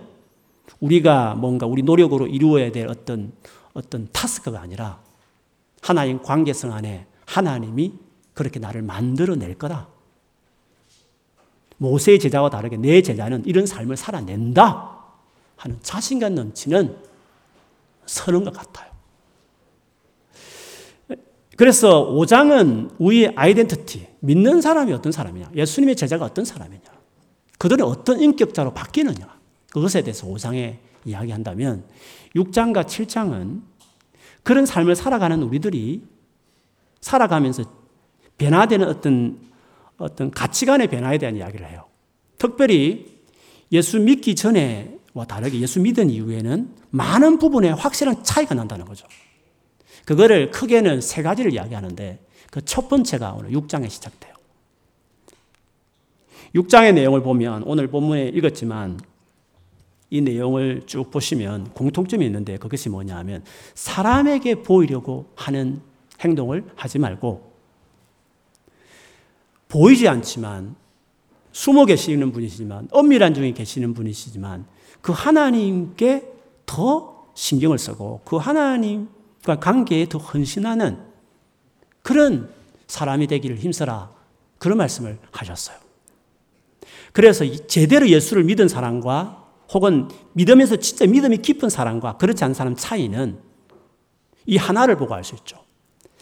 우리가 0.80 1.36
뭔가 1.36 1.66
우리 1.66 1.84
노력으로 1.84 2.28
이루어야 2.28 2.72
될 2.72 2.88
어떤 2.88 3.34
어떤 3.74 4.08
타스크가 4.12 4.60
아니라 4.60 5.02
하나님 5.82 6.22
관계성 6.22 6.74
안에 6.74 7.06
하나님이 7.26 7.94
그렇게 8.34 8.60
나를 8.60 8.82
만들어낼 8.82 9.56
거다. 9.56 9.88
모세의 11.80 12.20
제자와 12.20 12.50
다르게 12.50 12.78
내 12.78 13.02
제자는 13.02 13.44
이런 13.46 13.66
삶을 13.66 13.98
살아낸다 13.98 14.98
하는 15.56 15.80
자신감 15.82 16.36
넘치는 16.36 16.96
선언과 18.06 18.52
같아요. 18.52 18.90
그래서 21.58 22.10
5장은 22.12 22.96
우리의 23.00 23.34
아이덴티티, 23.36 24.08
믿는 24.20 24.62
사람이 24.62 24.94
어떤 24.94 25.12
사람이냐, 25.12 25.52
예수님의 25.56 25.96
제자가 25.98 26.24
어떤 26.24 26.46
사람이냐, 26.46 26.82
그들은 27.58 27.84
어떤 27.86 28.22
인격자로 28.22 28.74
바뀌느냐, 28.74 29.38
그것에 29.70 30.02
대해서 30.02 30.26
5장에 30.28 30.78
이야기한다면 31.04 31.84
6장과 32.36 32.86
7장은 32.86 33.62
그런 34.44 34.66
삶을 34.66 34.96
살아가는 34.96 35.42
우리들이 35.44 36.04
살아가면서 37.02 37.64
변화되는 38.38 38.88
어떤 38.88 39.49
어떤 40.00 40.32
가치관의 40.32 40.88
변화에 40.88 41.18
대한 41.18 41.36
이야기를 41.36 41.70
해요. 41.70 41.86
특별히 42.38 43.20
예수 43.72 44.00
믿기 44.00 44.36
전에와 44.36 45.26
다르게 45.28 45.60
예수 45.60 45.80
믿은 45.80 46.10
이후에는 46.10 46.74
많은 46.90 47.38
부분에 47.38 47.70
확실한 47.70 48.24
차이가 48.24 48.56
난다는 48.56 48.86
거죠. 48.86 49.06
그거를 50.06 50.50
크게는 50.50 51.02
세 51.02 51.22
가지를 51.22 51.54
이야기하는데 51.54 52.20
그 52.52 52.62
첫 52.66 52.90
번째가 52.90 53.34
오늘 53.34 53.52
6장에 53.52 53.90
시작돼요. 53.90 54.34
6장의 56.56 56.96
내용을 56.96 57.22
보면 57.22 57.64
오늘 57.64 57.88
본문에 57.88 58.30
읽었지만 58.30 59.00
이 60.10 60.22
내용을 60.22 60.84
쭉 60.88 61.12
보시면 61.12 61.74
공통점이 61.74 62.26
있는데 62.26 62.58
그것이 62.58 62.90
뭐냐 62.90 63.16
하면 63.18 63.44
사람에게 63.76 64.64
보이려고 64.64 65.32
하는 65.36 65.82
행동을 66.22 66.66
하지 66.76 66.98
말고 66.98 67.49
보이지 69.70 70.08
않지만 70.08 70.76
숨어 71.52 71.86
계시는 71.86 72.32
분이시지만 72.32 72.90
엄밀한 72.92 73.34
중에 73.34 73.54
계시는 73.54 73.94
분이시지만 73.94 74.66
그 75.02 75.14
하나님께 75.14 76.28
더 76.66 77.28
신경을 77.34 77.78
쓰고 77.78 78.22
그 78.26 78.36
하나님과 78.36 79.60
관계에 79.62 80.10
더 80.10 80.18
헌신하는 80.18 81.00
그런 82.02 82.50
사람이 82.88 83.28
되기를 83.28 83.58
힘써라 83.58 84.12
그런 84.58 84.78
말씀을 84.78 85.18
하셨어요. 85.32 85.78
그래서 87.14 87.46
제대로 87.68 88.10
예수를 88.10 88.44
믿은 88.44 88.68
사람과 88.68 89.48
혹은 89.72 90.10
믿음에서 90.34 90.78
진짜 90.78 91.06
믿음이 91.06 91.38
깊은 91.38 91.70
사람과 91.70 92.18
그렇지 92.18 92.44
않은 92.44 92.54
사람 92.54 92.76
차이는 92.76 93.40
이 94.48 94.58
하나를 94.58 94.98
보고 94.98 95.14
알 95.14 95.24
수 95.24 95.36
있죠. 95.36 95.64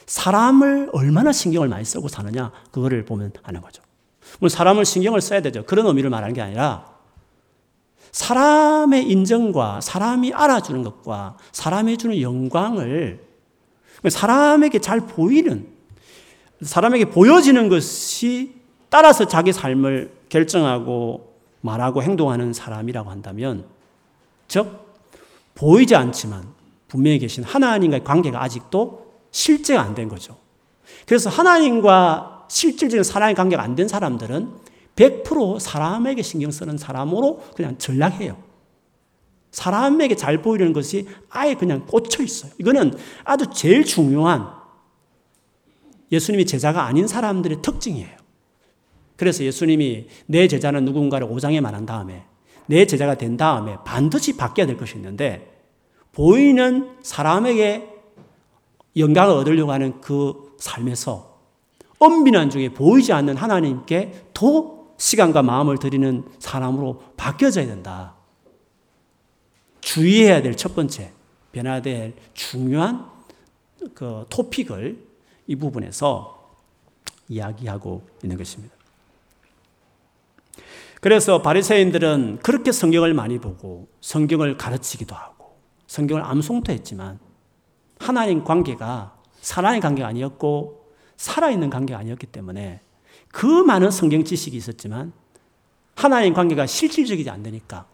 사람을 0.07 0.89
얼마나 0.93 1.31
신경을 1.31 1.67
많이 1.67 1.85
쓰고 1.85 2.07
사느냐, 2.07 2.51
그거를 2.71 3.05
보면 3.05 3.31
하는 3.43 3.61
거죠. 3.61 3.83
물론 4.39 4.49
사람을 4.49 4.85
신경을 4.85 5.21
써야 5.21 5.41
되죠. 5.41 5.63
그런 5.65 5.85
의미를 5.85 6.09
말하는 6.09 6.33
게 6.33 6.41
아니라 6.41 6.97
사람의 8.11 9.09
인정과 9.09 9.81
사람이 9.81 10.33
알아주는 10.33 10.81
것과 10.83 11.37
사람이 11.51 11.97
주는 11.97 12.19
영광을 12.21 13.25
사람에게 14.07 14.79
잘 14.79 15.01
보이는, 15.01 15.67
사람에게 16.61 17.05
보여지는 17.05 17.67
것이 17.69 18.55
따라서 18.89 19.27
자기 19.27 19.51
삶을 19.51 20.11
결정하고 20.29 21.35
말하고 21.61 22.01
행동하는 22.01 22.53
사람이라고 22.53 23.09
한다면, 23.09 23.65
즉, 24.47 24.87
보이지 25.55 25.95
않지만 25.95 26.47
분명히 26.87 27.19
계신 27.19 27.43
하나님과의 27.43 28.03
관계가 28.03 28.41
아직도 28.41 29.06
실제가 29.37 29.81
안 29.83 29.93
된 29.93 30.09
거죠. 30.09 30.35
그래서 31.05 31.29
하나님과 31.29 32.47
실질적인 32.49 33.03
사랑의 33.03 33.35
관계가 33.35 33.61
안 33.61 33.75
된 33.75 33.87
사람들은 33.87 34.49
100% 34.95 35.59
사람에게 35.59 36.23
신경 36.23 36.49
쓰는 36.49 36.77
사람으로 36.79 37.43
그냥 37.55 37.77
전락해요. 37.77 38.35
사람에게 39.51 40.15
잘 40.15 40.41
보이는 40.41 40.73
것이 40.73 41.07
아예 41.29 41.53
그냥 41.53 41.85
꽂혀 41.85 42.23
있어요. 42.23 42.51
이거는 42.57 42.93
아주 43.23 43.45
제일 43.53 43.85
중요한 43.85 44.47
예수님이 46.11 46.45
제자가 46.47 46.85
아닌 46.85 47.05
사람들의 47.07 47.61
특징이에요. 47.61 48.17
그래서 49.17 49.43
예수님이 49.43 50.07
내 50.25 50.47
제자는 50.47 50.83
누군가를 50.85 51.27
5장에 51.27 51.61
말한 51.61 51.85
다음에 51.85 52.25
내 52.65 52.85
제자가 52.87 53.15
된 53.15 53.37
다음에 53.37 53.77
반드시 53.85 54.35
바뀌어야 54.35 54.65
될 54.65 54.77
것이 54.77 54.95
있는데 54.95 55.53
보이는 56.11 56.97
사람에게 57.03 57.96
영광을 58.97 59.35
얻으려고 59.35 59.71
하는 59.71 60.01
그 60.01 60.55
삶에서 60.59 61.37
엄밀한 61.99 62.49
중에 62.49 62.69
보이지 62.69 63.13
않는 63.13 63.37
하나님께 63.37 64.29
더 64.33 64.77
시간과 64.97 65.43
마음을 65.43 65.77
드리는 65.77 66.23
사람으로 66.39 67.01
바뀌어져야 67.17 67.65
된다. 67.65 68.15
주의해야 69.81 70.41
될 70.41 70.55
첫 70.55 70.75
번째, 70.75 71.11
변화될 71.51 72.13
중요한 72.33 73.09
그 73.93 74.25
토픽을 74.29 75.07
이 75.47 75.55
부분에서 75.55 76.55
이야기하고 77.29 78.05
있는 78.23 78.37
것입니다. 78.37 78.75
그래서 80.99 81.41
바리새인들은 81.41 82.39
그렇게 82.41 82.71
성경을 82.71 83.13
많이 83.13 83.39
보고 83.39 83.87
성경을 84.01 84.57
가르치기도 84.57 85.15
하고 85.15 85.57
성경을 85.87 86.23
암송도 86.23 86.71
했지만 86.73 87.19
하나님 87.99 88.43
관계가 88.43 89.15
사랑의 89.41 89.81
관계가 89.81 90.07
아니었고 90.07 90.93
살아있는 91.17 91.69
관계가 91.69 91.99
아니었기 91.99 92.27
때문에 92.27 92.81
그 93.29 93.45
많은 93.45 93.91
성경 93.91 94.23
지식이 94.23 94.55
있었지만 94.55 95.13
하나님 95.95 96.33
관계가 96.33 96.65
실질적이지 96.65 97.29
않으니까 97.29 97.87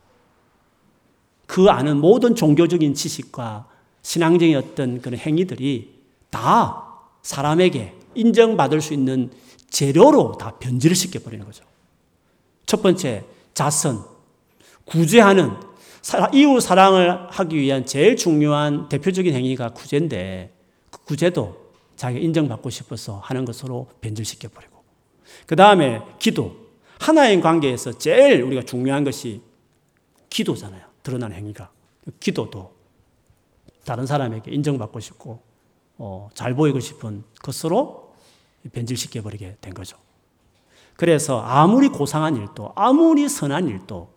그 1.46 1.70
아는 1.70 2.00
모든 2.00 2.36
종교적인 2.36 2.94
지식과 2.94 3.68
신앙적인 4.02 4.56
어떤 4.58 5.02
그런 5.02 5.20
행위들이 5.20 5.94
다 6.30 6.94
사람에게 7.22 7.96
인정받을 8.16 8.82
수 8.82 8.94
있는 8.94 9.32
재료로 9.70 10.38
다 10.38 10.58
변질을 10.60 10.96
시켜버리는 10.96 11.46
거죠. 11.46 11.64
첫 12.66 12.82
번째, 12.82 13.26
자선. 13.54 14.04
구제하는, 14.86 15.52
이웃 16.34 16.60
사랑을 16.60 17.28
하기 17.30 17.56
위한 17.58 17.86
제일 17.86 18.18
중요한 18.18 18.90
대표적인 18.90 19.34
행위가 19.34 19.70
구제인데, 19.70 20.54
그 20.90 21.04
구제도 21.06 21.72
자기가 21.96 22.24
인정받고 22.24 22.70
싶어서 22.70 23.20
하는 23.20 23.46
것으로 23.46 23.88
변질시켜 24.02 24.50
버리고. 24.50 24.84
그 25.48 25.56
다음에 25.56 26.02
기도. 26.20 26.64
하나의 27.00 27.42
관계에서 27.42 27.98
제일 27.98 28.44
우리가 28.44 28.64
중요한 28.64 29.04
것이 29.04 29.42
기도잖아요. 30.30 30.82
드러나는 31.04 31.36
행위가. 31.36 31.70
기도도 32.20 32.74
다른 33.86 34.06
사람에게 34.06 34.52
인정받고 34.52 35.00
싶고, 35.00 35.42
어, 35.98 36.30
잘 36.34 36.54
보이고 36.54 36.80
싶은 36.80 37.24
것으로 37.42 38.14
변질시켜 38.72 39.22
버리게 39.22 39.58
된 39.62 39.74
거죠. 39.74 39.98
그래서 40.96 41.42
아무리 41.42 41.90
고상한 41.90 42.36
일도, 42.36 42.74
아무리 42.76 43.28
선한 43.28 43.68
일도 43.68 44.10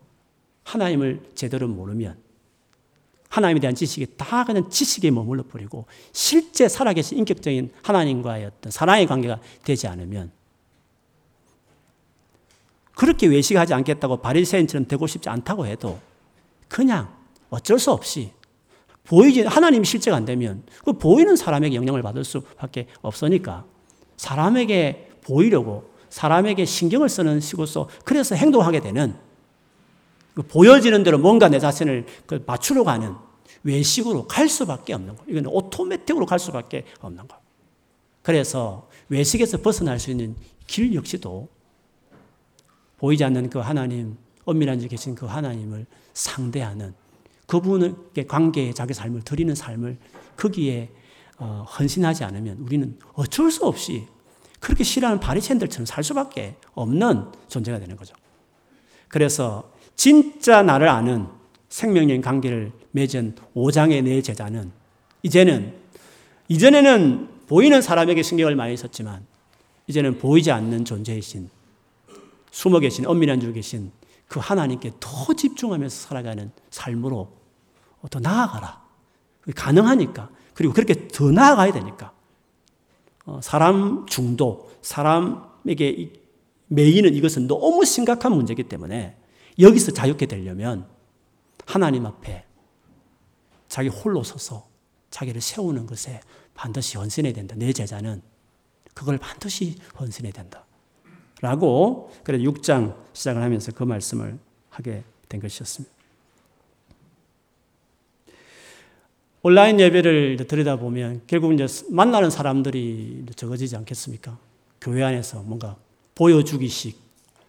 하나님을 0.67 1.21
제대로 1.35 1.69
모르면 1.69 2.17
하나님에 3.29 3.61
대한 3.61 3.75
지식이 3.75 4.17
다 4.17 4.45
그냥 4.45 4.69
지식에 4.69 5.11
머물러 5.11 5.45
버리고 5.45 5.87
실제 6.13 6.69
살아계신 6.69 7.19
인격적인 7.19 7.73
하나님과의 7.83 8.47
어떤 8.47 8.73
사랑의 8.73 9.07
관계가 9.07 9.41
되지 9.65 9.87
않으면 9.87 10.33
그렇게 12.95 13.27
외식하지 13.27 13.75
않겠다고 13.75 14.19
바리새인처럼 14.19 14.87
되고 14.89 15.07
싶지 15.07 15.29
않다고 15.29 15.67
해도 15.67 16.01
그냥 16.69 17.15
어쩔 17.51 17.79
수 17.79 17.93
없이 17.93 18.33
보이지 19.05 19.43
하나님 19.43 19.85
실제가 19.85 20.17
안 20.17 20.25
되면 20.25 20.65
그 20.85 20.95
보이는 20.95 21.37
사람에게 21.37 21.77
영향을 21.77 22.03
받을 22.03 22.25
수밖에 22.25 22.89
없으니까 23.03 23.65
사람에게 24.17 25.11
보이려고 25.23 25.91
사람에게 26.09 26.65
신경을 26.65 27.09
쓰는 27.09 27.41
식으로서 27.41 27.89
그래서 28.05 28.35
행동하게 28.35 28.81
되는 28.81 29.15
그 29.15 29.26
보여지는 30.43 31.03
대로 31.03 31.19
뭔가 31.19 31.49
내 31.49 31.59
자신을 31.59 32.07
그 32.27 32.43
맞추려고 32.47 32.91
하는 32.91 33.15
외식으로 33.63 34.27
갈 34.27 34.49
수밖에 34.49 34.93
없는 34.93 35.17
거예요. 35.17 35.31
이건 35.31 35.47
오토매틱으로 35.47 36.27
갈 36.27 36.39
수밖에 36.39 36.85
없는 37.01 37.27
거예요. 37.27 37.43
그래서 38.23 38.89
외식에서 39.09 39.59
벗어날 39.59 39.99
수 39.99 40.11
있는 40.11 40.37
길 40.67 40.95
역시도 40.95 41.49
보이지 42.99 43.25
않는 43.25 43.51
그 43.51 43.59
하나님, 43.59 44.17
엄밀한 44.45 44.79
데 44.81 44.89
계신 44.89 45.15
그 45.15 45.27
하나님을 45.27 45.87
상대하는 46.15 46.95
그분에게 47.47 48.27
관계에 48.27 48.73
자기 48.73 48.95
삶을 48.95 49.23
드리는 49.23 49.55
삶을 49.55 49.99
거기에 50.37 50.91
어, 51.39 51.67
헌신하지 51.79 52.25
않으면 52.25 52.59
우리는 52.59 52.99
어쩔 53.15 53.51
수 53.51 53.67
없이 53.67 54.07
그렇게 54.59 54.85
싫어하는 54.85 55.21
바리새인들처럼 55.21 55.87
살 55.87 56.03
수밖에 56.03 56.57
없는 56.75 57.31
존재가 57.49 57.79
되는 57.79 57.97
거죠. 57.97 58.15
그래서 59.09 59.71
진짜 59.97 60.63
나를 60.63 60.89
아는 60.89 61.27
생명적인 61.69 62.23
관계를 62.23 62.73
맺은 62.93 63.35
5장의 63.55 64.05
내 64.05 64.23
제자는 64.23 64.71
이제는 65.23 65.75
이전에는 66.49 67.29
보이는 67.49 67.83
사람에게 67.83 68.23
신경을 68.23 68.55
많이 68.55 68.77
썼지만 68.77 69.25
이제는 69.89 70.19
보이지 70.19 70.53
않는 70.53 70.85
존재이신 70.85 71.49
숨어 72.51 72.79
계신 72.81 73.07
엄밀한 73.07 73.41
주 73.41 73.53
계신 73.53 73.91
그 74.29 74.41
하나님께 74.41 74.93
더 75.01 75.33
집중하면서 75.35 76.09
살아가는 76.09 76.51
삶으로 76.71 77.31
더 78.11 78.21
나아가라. 78.21 78.85
가능하니까. 79.55 80.31
그리고 80.55 80.73
그렇게 80.73 81.09
더 81.09 81.31
나아가야 81.31 81.73
되니까. 81.73 82.13
어, 83.25 83.41
사람 83.43 84.07
중독, 84.07 84.79
사람에게 84.83 86.13
매이는 86.69 87.15
이것은 87.15 87.47
너무 87.47 87.85
심각한 87.85 88.33
문제이기 88.33 88.65
때문에 88.65 89.17
여기서 89.59 89.93
자유케 89.93 90.27
되려면 90.27 90.87
하나님 91.65 92.07
앞에 92.07 92.45
자기 93.69 93.89
홀로 93.89 94.23
서서 94.23 94.69
자기를 95.11 95.41
세우는 95.41 95.87
것에 95.87 96.21
반드시 96.55 96.97
헌신해야 96.97 97.33
된다. 97.33 97.55
내 97.57 97.73
제자는 97.73 98.23
그걸 98.95 99.19
반드시 99.19 99.77
헌신해야 99.99 100.33
된다. 100.33 100.65
라고 101.41 102.11
그래 102.25 102.39
6장 102.39 102.97
시작을 103.13 103.43
하면서 103.43 103.73
그 103.73 103.85
말씀을 103.85 104.39
하게 104.71 105.05
된 105.29 105.41
것이었습니다. 105.41 105.95
온라인 109.43 109.79
예배를 109.79 110.39
들여다보면 110.49 111.23
결국 111.27 111.53
이제 111.53 111.67
만나는 111.91 112.31
사람들이 112.31 113.27
적어지지 113.37 113.77
않겠습니까? 113.77 114.39
교회 114.81 115.05
안에서 115.05 115.43
뭔가 115.43 115.77
보여주기식 116.15 117.06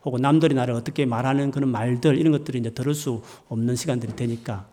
혹은 0.08 0.22
남들이 0.22 0.56
나를 0.56 0.74
어떻게 0.74 1.06
말하는 1.06 1.52
그런 1.52 1.70
말들 1.70 2.18
이런 2.18 2.32
것들이 2.32 2.60
이제 2.60 2.70
들을 2.70 2.94
수 2.94 3.22
없는 3.50 3.76
시간들이 3.76 4.16
되니까 4.16 4.66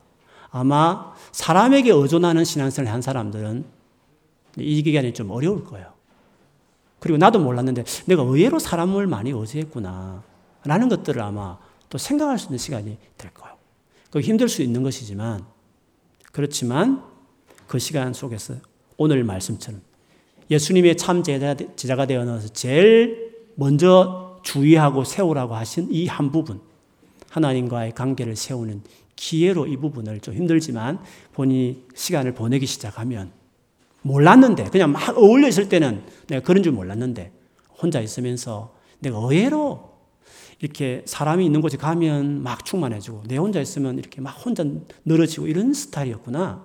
아마 0.50 1.12
사람에게 1.32 1.90
의존하는 1.90 2.44
신앙생활을 2.44 2.92
한 2.92 3.02
사람들은 3.02 3.64
이 4.58 4.82
기간이 4.84 5.12
좀 5.12 5.32
어려울 5.32 5.64
거예요. 5.64 5.92
그리고 7.00 7.18
나도 7.18 7.40
몰랐는데 7.40 7.82
내가 8.06 8.22
의외로 8.22 8.60
사람을 8.60 9.08
많이 9.08 9.30
의지했구나. 9.30 10.22
라는 10.62 10.88
것들을 10.88 11.20
아마 11.20 11.58
또 11.90 11.98
생각할 11.98 12.38
수 12.38 12.46
있는 12.46 12.58
시간이 12.58 12.96
될 13.18 13.34
거예요. 13.34 13.56
그 14.10 14.20
힘들 14.20 14.48
수 14.48 14.62
있는 14.62 14.84
것이지만, 14.84 15.44
그렇지만 16.30 17.02
그 17.66 17.80
시간 17.80 18.14
속에서 18.14 18.54
오늘 18.96 19.24
말씀처럼 19.24 19.82
예수님의 20.48 20.96
참 20.96 21.24
제자, 21.24 21.54
제자가 21.54 22.06
되어 22.06 22.24
나서 22.24 22.48
제일 22.48 23.34
먼저 23.56 24.23
주의하고 24.44 25.02
세우라고 25.02 25.56
하신 25.56 25.88
이 25.90 26.06
한 26.06 26.30
부분, 26.30 26.60
하나님과의 27.30 27.92
관계를 27.92 28.36
세우는 28.36 28.82
기회로 29.16 29.66
이 29.66 29.76
부분을 29.76 30.20
좀 30.20 30.34
힘들지만 30.34 31.00
본인이 31.32 31.84
시간을 31.94 32.34
보내기 32.34 32.66
시작하면 32.66 33.32
몰랐는데 34.02 34.64
그냥 34.64 34.92
막 34.92 35.16
어울려 35.16 35.48
있을 35.48 35.68
때는 35.68 36.04
내가 36.28 36.44
그런 36.46 36.62
줄 36.62 36.72
몰랐는데 36.72 37.32
혼자 37.80 38.00
있으면서 38.00 38.74
내가 39.00 39.18
의외로 39.18 39.94
이렇게 40.60 41.02
사람이 41.06 41.44
있는 41.44 41.60
곳에 41.60 41.76
가면 41.76 42.42
막 42.42 42.64
충만해지고 42.64 43.24
내 43.26 43.36
혼자 43.36 43.60
있으면 43.60 43.98
이렇게 43.98 44.20
막 44.20 44.30
혼자 44.30 44.64
늘어지고 45.04 45.46
이런 45.46 45.72
스타일이었구나 45.72 46.64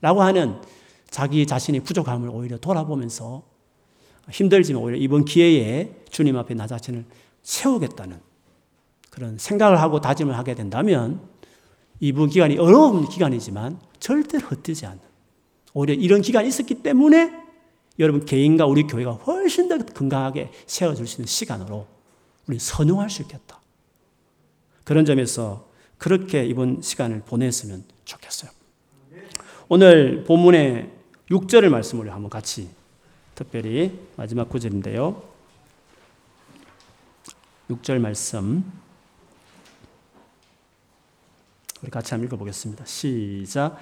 라고 0.00 0.22
하는 0.22 0.60
자기 1.10 1.46
자신의 1.46 1.82
부족함을 1.82 2.28
오히려 2.30 2.58
돌아보면서 2.58 3.42
힘들지만 4.30 4.82
오히려 4.82 4.98
이번 4.98 5.24
기회에 5.24 5.94
주님 6.10 6.36
앞에 6.36 6.54
나 6.54 6.66
자신을 6.66 7.04
세우겠다는 7.42 8.20
그런 9.10 9.38
생각을 9.38 9.80
하고 9.80 10.00
다짐을 10.00 10.36
하게 10.36 10.54
된다면 10.54 11.20
이번 12.00 12.28
기간이 12.28 12.58
어려운 12.58 13.08
기간이지만 13.08 13.80
절대로 13.98 14.46
헛되지 14.46 14.86
않는 14.86 15.00
오히려 15.74 15.94
이런 15.94 16.22
기간이 16.22 16.48
있었기 16.48 16.82
때문에 16.82 17.32
여러분 17.98 18.24
개인과 18.24 18.66
우리 18.66 18.84
교회가 18.84 19.12
훨씬 19.12 19.68
더 19.68 19.78
건강하게 19.78 20.50
세워질 20.66 21.06
수 21.06 21.16
있는 21.16 21.26
시간으로 21.26 21.86
우리 22.46 22.58
선용할 22.58 23.10
수 23.10 23.22
있겠다. 23.22 23.60
그런 24.84 25.04
점에서 25.04 25.68
그렇게 25.98 26.44
이번 26.46 26.80
시간을 26.80 27.22
보냈으면 27.26 27.84
좋겠어요. 28.04 28.50
오늘 29.68 30.24
본문의 30.24 30.90
6절을 31.30 31.68
말씀을 31.68 32.12
한번 32.12 32.30
같이 32.30 32.68
특별히 33.38 33.96
마지막 34.16 34.48
구절인데요. 34.48 35.22
6절 37.70 38.00
말씀 38.00 38.64
우리 41.80 41.88
같이 41.92 42.14
한번 42.14 42.26
읽어보겠습니다. 42.26 42.84
시작. 42.84 43.78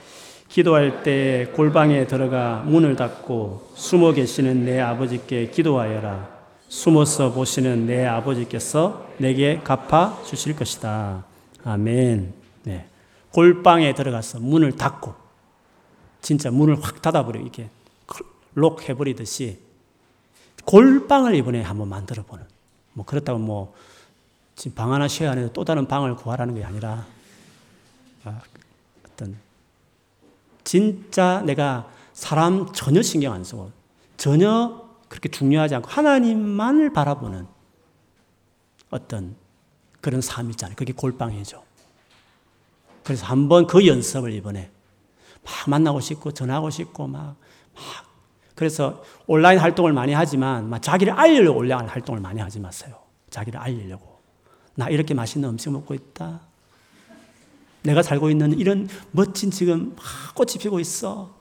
기도할 0.51 1.03
때 1.03 1.51
골방에 1.57 2.07
들어가 2.07 2.59
문을 2.67 2.97
닫고 2.97 3.73
숨어 3.75 4.13
계시는 4.13 4.67
내 4.67 4.79
아버지께 4.79 5.49
기도하여라. 5.49 6.37
숨어서 6.69 7.33
보시는 7.33 7.87
내 7.87 8.05
아버지께서 8.05 9.09
내게 9.17 9.61
갚아 9.61 10.23
주실 10.27 10.55
것이다. 10.55 11.25
아멘. 11.65 12.35
네. 12.65 12.87
골방에 13.33 13.95
들어가서 13.95 14.39
문을 14.41 14.73
닫고 14.73 15.15
진짜 16.21 16.51
문을 16.51 16.79
확 16.83 17.01
닫아버려 17.01 17.41
이게 17.41 17.71
록 18.57 18.89
해버리듯이 18.89 19.59
골방을 20.65 21.35
이번에 21.35 21.63
한번 21.63 21.89
만들어 21.89 22.25
보는 22.25 22.45
뭐 22.95 23.05
그렇다고 23.05 23.39
뭐 23.39 23.75
지금 24.57 24.75
방 24.75 24.93
하나 24.93 25.07
쉐어 25.07 25.31
안에 25.31 25.53
또 25.53 25.65
다른 25.65 25.87
방을 25.87 26.17
구하라는 26.17 26.55
게 26.55 26.65
아니라 26.65 27.07
아, 28.25 28.41
어떤 29.05 29.37
진짜 30.65 31.43
내가 31.45 31.89
사람 32.15 32.73
전혀 32.73 33.03
신경 33.03 33.35
안 33.35 33.45
쓰고 33.45 33.71
전혀 34.17 34.89
그렇게 35.09 35.29
중요하지 35.29 35.75
않고 35.75 35.89
하나님만을 35.91 36.95
바라보는 36.95 37.47
어떤 38.89 39.37
그런 40.01 40.23
삶 40.23 40.51
있잖아요. 40.51 40.77
그게 40.77 40.95
골방이죠. 40.95 41.63
그래서 43.05 43.27
한번 43.27 43.67
그 43.67 43.87
연습을 43.87 44.33
이번에 44.33 44.71
막 45.45 45.69
만나고 45.69 46.01
싶고 46.01 46.33
전하고 46.33 46.71
싶고 46.71 47.07
막, 47.07 47.23
막 47.23 47.46
그래서 48.57 49.05
온라인 49.27 49.59
활동을 49.61 49.93
많이 49.93 50.13
하지만 50.15 50.69
막 50.69 50.83
자기를 50.83 51.13
알리려고 51.13 51.61
온라인 51.61 51.87
활동을 51.89 52.21
많이 52.21 52.41
하지 52.41 52.59
마세요. 52.59 52.97
자기를 53.31 53.61
알리려고. 53.61 54.17
나 54.75 54.89
이렇게 54.89 55.15
맛있는 55.15 55.49
음식 55.51 55.71
먹고 55.71 55.95
있다. 55.95 56.41
내가 57.83 58.03
살고 58.03 58.31
있는 58.31 58.59
이런 58.59 58.89
멋진 59.13 59.51
지금 59.51 59.95
막 59.95 60.35
꽃이 60.35 60.55
피고 60.59 60.81
있어. 60.81 61.37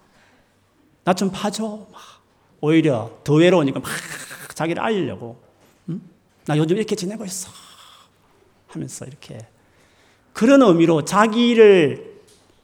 나 1.06 1.14
좀 1.14 1.32
봐줘. 1.32 1.88
막. 1.92 2.02
오히려 2.62 3.12
더 3.24 3.34
외로우니까 3.36 3.80
막 3.80 3.90
자기를 4.54 4.82
알리려고. 4.84 5.42
응? 5.90 6.02
나 6.46 6.58
요즘 6.58 6.78
이렇게 6.78 6.96
지내고 6.96 7.24
있어. 7.26 7.50
하면서 8.68 9.06
이렇게. 9.06 9.48
그런 10.34 10.62
의미로 10.64 11.06
자기를 11.06 12.14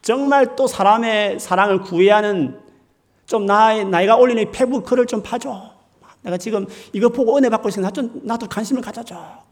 정말 0.02 0.56
또 0.56 0.66
사람의 0.66 1.40
사랑을 1.40 1.80
구애하는 1.80 2.60
좀 3.26 3.46
나의, 3.46 3.84
나이가 3.84 4.16
올리는 4.16 4.50
페북 4.50 4.84
글을 4.84 5.06
좀 5.06 5.22
봐줘. 5.22 5.72
내가 6.22 6.36
지금 6.36 6.66
이거 6.92 7.08
보고 7.08 7.36
은혜 7.36 7.48
받고 7.48 7.68
있으니 7.68 7.84
나 7.84 7.90
좀, 7.90 8.20
나도 8.24 8.48
관심을 8.48 8.82
가져줘. 8.82 9.42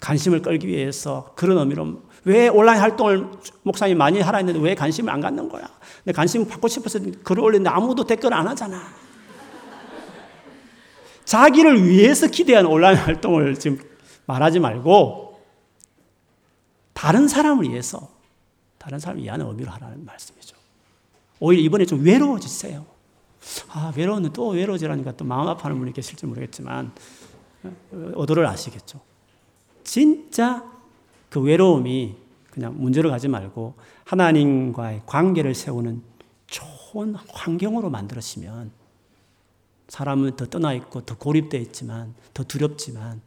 관심을 0.00 0.42
끌기 0.42 0.68
위해서 0.68 1.32
그런 1.34 1.58
의미로 1.58 2.02
왜 2.24 2.48
온라인 2.48 2.80
활동을 2.80 3.30
목사님이 3.62 3.98
많이 3.98 4.20
하라 4.20 4.38
했는데 4.38 4.60
왜 4.60 4.74
관심을 4.74 5.12
안 5.12 5.20
갖는 5.20 5.48
거야? 5.48 5.68
내 6.04 6.12
관심 6.12 6.46
받고 6.46 6.68
싶어서 6.68 6.98
글을 7.24 7.42
올렸는데 7.42 7.70
아무도 7.70 8.04
댓글 8.04 8.32
안 8.32 8.46
하잖아. 8.48 8.80
자기를 11.24 11.86
위해서 11.86 12.26
기대한 12.26 12.66
온라인 12.66 12.96
활동을 12.96 13.58
지금 13.58 13.78
말하지 14.26 14.60
말고 14.60 15.40
다른 16.94 17.28
사람을 17.28 17.68
위해서 17.68 18.08
다른 18.78 18.98
사람을 18.98 19.22
위하는 19.22 19.46
의미로 19.46 19.70
하라는 19.72 20.04
말씀이죠. 20.04 20.57
오히려 21.40 21.62
이번에 21.62 21.84
좀 21.84 22.04
외로워지세요. 22.04 22.84
아, 23.68 23.92
외로웠는데 23.96 24.32
또 24.34 24.48
외로워지라니까 24.48 25.12
또 25.16 25.24
마음 25.24 25.46
아파하는 25.48 25.78
분이 25.78 25.92
계실지 25.92 26.26
모르겠지만 26.26 26.92
어도를 28.14 28.46
아시겠죠. 28.46 29.00
진짜 29.84 30.64
그 31.30 31.40
외로움이 31.40 32.16
그냥 32.50 32.74
문제로 32.76 33.10
가지 33.10 33.28
말고 33.28 33.74
하나님과의 34.04 35.02
관계를 35.06 35.54
세우는 35.54 36.02
좋은 36.46 37.14
환경으로 37.14 37.90
만들었으면 37.90 38.72
사람은 39.88 40.36
더 40.36 40.46
떠나 40.46 40.72
있고 40.74 41.02
더 41.02 41.16
고립되어 41.16 41.60
있지만 41.60 42.14
더 42.34 42.42
두렵지만 42.44 43.20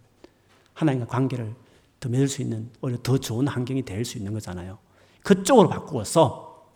하나님과 0.74 1.08
관계를 1.08 1.54
더 2.00 2.10
맺을 2.10 2.28
수 2.28 2.42
있는 2.42 2.70
오히려 2.82 3.00
더 3.02 3.18
좋은 3.18 3.48
환경이 3.48 3.84
될 3.84 4.04
수 4.06 4.18
있는 4.18 4.34
거잖아요. 4.34 4.78
그쪽으로 5.24 5.70
바꾸어서 5.70 6.68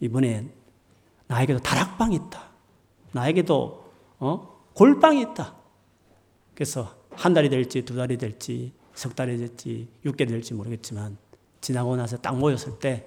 이번엔 0.00 0.50
나에게도 1.32 1.60
다락방이 1.60 2.14
있다. 2.16 2.50
나에게도 3.12 3.92
어? 4.20 4.62
골방이 4.74 5.22
있다. 5.22 5.54
그래서 6.54 6.94
한 7.10 7.32
달이 7.32 7.48
될지 7.48 7.82
두 7.82 7.96
달이 7.96 8.18
될지 8.18 8.72
석 8.94 9.16
달이 9.16 9.38
될지 9.38 9.88
육 10.04 10.16
개월이 10.16 10.30
될지 10.32 10.52
모르겠지만 10.52 11.16
지나고 11.62 11.96
나서 11.96 12.18
딱 12.18 12.36
모였을 12.36 12.78
때 12.78 13.06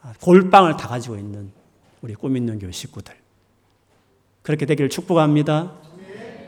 아, 0.00 0.14
골방을 0.22 0.78
다 0.78 0.88
가지고 0.88 1.16
있는 1.16 1.52
우리 2.00 2.14
꿈 2.14 2.36
있는 2.36 2.58
교회 2.58 2.72
식구들 2.72 3.14
그렇게 4.42 4.64
되기를 4.64 4.88
축복합니다. 4.88 5.74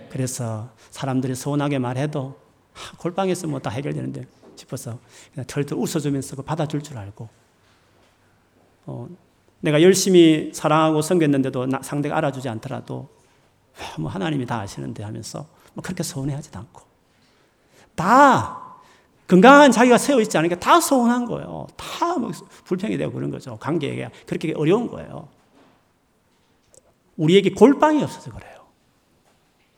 그래서 0.09 0.70
사람들이 0.91 1.35
서운하게 1.35 1.78
말해도 1.78 2.41
아, 2.74 2.97
골방에서 2.99 3.49
뭐 3.49 3.61
다 3.61 3.68
해결되는데 3.68 4.26
싶어서 4.57 4.99
그냥 5.35 5.47
털털 5.47 5.76
웃어주면서 5.76 6.37
그 6.37 6.43
받아줄 6.43 6.83
줄 6.83 6.97
알고 6.97 7.28
어, 8.87 9.09
내가 9.62 9.80
열심히 9.80 10.50
사랑하고 10.52 11.02
섬겼는데도 11.02 11.68
상대가 11.82 12.16
알아주지 12.18 12.48
않더라도 12.48 13.08
뭐 13.98 14.10
하나님이 14.10 14.44
다 14.44 14.60
아시는데 14.60 15.02
하면서 15.02 15.46
뭐 15.72 15.82
그렇게 15.82 16.02
서운해하지도 16.02 16.58
않고 16.58 16.82
다 17.94 18.60
건강한 19.26 19.70
자기가 19.72 19.96
세워 19.98 20.20
있지 20.20 20.36
않으니까 20.36 20.60
다 20.60 20.80
서운한 20.80 21.24
거예요. 21.24 21.66
다 21.76 22.18
뭐 22.18 22.30
불평이 22.64 22.98
되고 22.98 23.12
그런 23.12 23.30
거죠. 23.30 23.56
관계가 23.58 24.10
그렇게 24.26 24.52
어려운 24.54 24.88
거예요. 24.88 25.28
우리에게 27.16 27.50
골방이 27.50 28.02
없어서 28.02 28.30
그래요. 28.32 28.52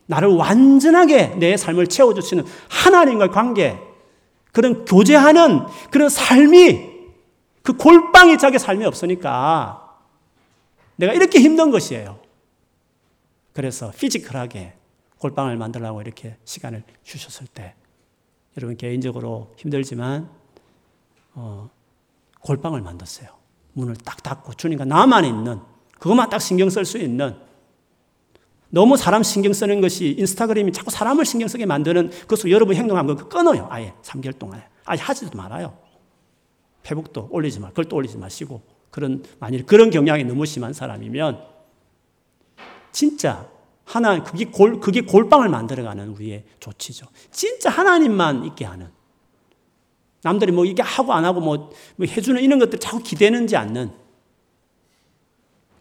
나를 0.06 0.28
완전하게 0.28 1.36
내 1.36 1.56
삶을 1.56 1.86
채워주시는 1.86 2.44
하나님과의 2.68 3.30
관계, 3.30 3.78
그런 4.52 4.84
교제하는 4.84 5.66
그런 5.90 6.08
삶이 6.08 6.93
그 7.64 7.72
골방이 7.72 8.36
자기 8.36 8.58
삶에 8.58 8.84
없으니까 8.84 9.98
내가 10.96 11.14
이렇게 11.14 11.40
힘든 11.40 11.70
것이에요. 11.70 12.20
그래서 13.54 13.90
피지컬하게 13.90 14.74
골방을 15.18 15.56
만들라고 15.56 16.02
이렇게 16.02 16.36
시간을 16.44 16.82
주셨을 17.02 17.46
때 17.46 17.74
여러분 18.58 18.76
개인적으로 18.76 19.54
힘들지만 19.56 20.28
어, 21.32 21.70
골방을 22.40 22.82
만들었어요. 22.82 23.30
문을 23.72 23.96
딱 23.96 24.22
닫고 24.22 24.52
주님과 24.54 24.84
나만 24.84 25.24
있는 25.24 25.58
그것만 25.98 26.28
딱 26.28 26.40
신경 26.40 26.68
쓸 26.68 26.84
수 26.84 26.98
있는 26.98 27.34
너무 28.68 28.98
사람 28.98 29.22
신경 29.22 29.54
쓰는 29.54 29.80
것이 29.80 30.14
인스타그램이 30.18 30.70
자꾸 30.72 30.90
사람을 30.90 31.24
신경 31.24 31.48
쓰게 31.48 31.64
만드는 31.64 32.10
그것으로 32.10 32.50
여러분 32.50 32.76
행동하는 32.76 33.16
거 33.16 33.26
끊어요. 33.26 33.68
아예 33.70 33.94
3개월 34.02 34.38
동안에. 34.38 34.62
아예 34.84 34.98
하지도 34.98 35.34
말아요. 35.34 35.83
페북도 36.84 37.28
올리지 37.32 37.58
마. 37.58 37.72
글도 37.72 37.96
올리지 37.96 38.16
마시고. 38.18 38.62
그런, 38.90 39.24
만일 39.40 39.66
그런 39.66 39.90
경향이 39.90 40.22
너무 40.22 40.46
심한 40.46 40.72
사람이면 40.72 41.44
진짜 42.92 43.50
하나, 43.84 44.22
그게 44.22 44.44
골, 44.44 44.78
그게 44.78 45.00
골방을 45.00 45.48
만들어가는 45.48 46.08
우리의 46.10 46.44
조치죠. 46.60 47.06
진짜 47.32 47.70
하나님만 47.70 48.44
있게 48.46 48.64
하는. 48.64 48.88
남들이 50.22 50.52
뭐 50.52 50.64
이게 50.64 50.80
하고 50.80 51.12
안 51.12 51.24
하고 51.24 51.40
뭐, 51.40 51.70
뭐 51.96 52.06
해주는 52.06 52.40
이런 52.40 52.58
것들 52.60 52.78
자꾸 52.78 53.02
기대는지 53.02 53.56
않는. 53.56 53.92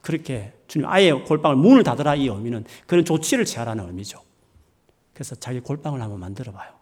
그렇게 0.02 0.54
주님 0.68 0.88
아예 0.90 1.12
골방을 1.12 1.56
문을 1.56 1.84
닫으라 1.84 2.16
이 2.16 2.28
의미는 2.28 2.66
그런 2.88 3.06
조치를 3.06 3.46
취하라는 3.46 3.86
의미죠. 3.88 4.20
그래서 5.14 5.36
자기 5.36 5.60
골방을 5.60 6.02
한번 6.02 6.20
만들어 6.20 6.52
봐요. 6.52 6.74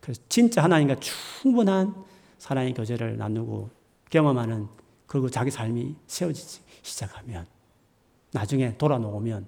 그래서 0.00 0.20
진짜 0.28 0.62
하나님과 0.62 0.96
충분한 1.00 1.94
사랑의 2.40 2.72
교제를 2.72 3.18
나누고 3.18 3.68
경험하는 4.08 4.66
그리고 5.06 5.28
자기 5.28 5.50
삶이 5.50 5.94
세워지기 6.06 6.62
시작하면 6.82 7.46
나중에 8.32 8.76
돌아놓으면 8.78 9.46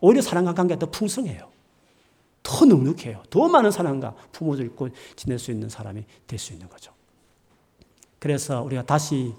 오히려 0.00 0.20
사랑과 0.20 0.52
관계가 0.52 0.78
더 0.78 0.90
풍성해요. 0.90 1.48
더 2.42 2.64
넉넉해요. 2.66 3.22
더 3.30 3.48
많은 3.48 3.70
사랑과 3.70 4.14
부모들 4.32 4.66
있고 4.66 4.90
지낼 5.16 5.38
수 5.38 5.50
있는 5.50 5.68
사람이 5.68 6.04
될 6.26 6.38
수 6.38 6.52
있는 6.52 6.68
거죠. 6.68 6.92
그래서 8.18 8.62
우리가 8.62 8.84
다시 8.84 9.34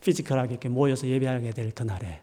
피지컬하게 0.00 0.52
이렇게 0.54 0.68
모여서 0.68 1.06
예배하게 1.08 1.50
될 1.50 1.72
그날에 1.72 2.22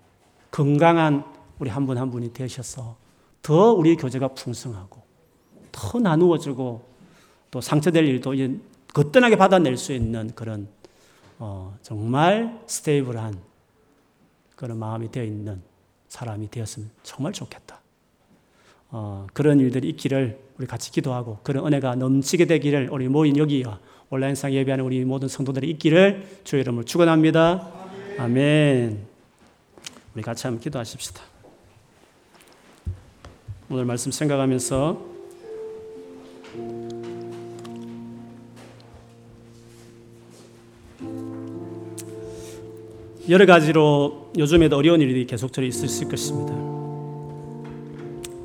건강한 0.52 1.26
우리 1.60 1.70
한 1.70 1.86
분한 1.86 2.04
한 2.04 2.12
분이 2.12 2.32
되셔서 2.32 2.96
더 3.42 3.74
우리 3.74 3.98
교제가 3.98 4.30
풍성하고 4.30 5.02
더 5.72 6.00
나누어지고 6.00 6.82
또 7.52 7.62
상처될 7.62 8.06
일도 8.06 8.36
거뜬하게 8.94 9.36
받아낼 9.36 9.76
수 9.78 9.92
있는 9.92 10.32
그런 10.36 10.68
어, 11.40 11.76
정말 11.82 12.62
stable한 12.68 13.38
그런 14.56 14.78
마음이 14.78 15.12
되어 15.12 15.24
있는 15.24 15.62
사람이 16.08 16.50
되었으면 16.52 16.90
정말 17.02 17.34
좋겠다. 17.34 17.82
어, 18.92 19.26
그런 19.34 19.60
일들이 19.60 19.90
있기를 19.90 20.40
우리 20.58 20.68
같이 20.68 20.92
기도하고 20.92 21.40
그런 21.42 21.66
은혜가 21.66 21.96
넘치게 21.96 22.46
되기를 22.46 22.90
우리 22.92 23.08
모인 23.08 23.36
여기와 23.36 23.80
온라인상 24.12 24.54
예배하는 24.54 24.86
우리 24.86 25.04
모든 25.04 25.28
성도들이 25.28 25.68
있기를 25.72 26.42
주의 26.44 26.62
이름을 26.62 26.84
축원합니다. 26.86 27.72
아멘. 28.20 29.08
우리 30.14 30.22
같이 30.22 30.46
한번 30.46 30.62
기도하십시다. 30.62 31.24
오늘 33.72 33.86
말씀 33.86 34.12
생각하면서 34.12 35.13
여러 43.30 43.46
가지로 43.46 44.32
요즘에도 44.38 44.76
어려운 44.76 45.00
일이 45.00 45.26
계속적으로 45.26 45.66
있을 45.66 46.10
것입니다. 46.10 46.54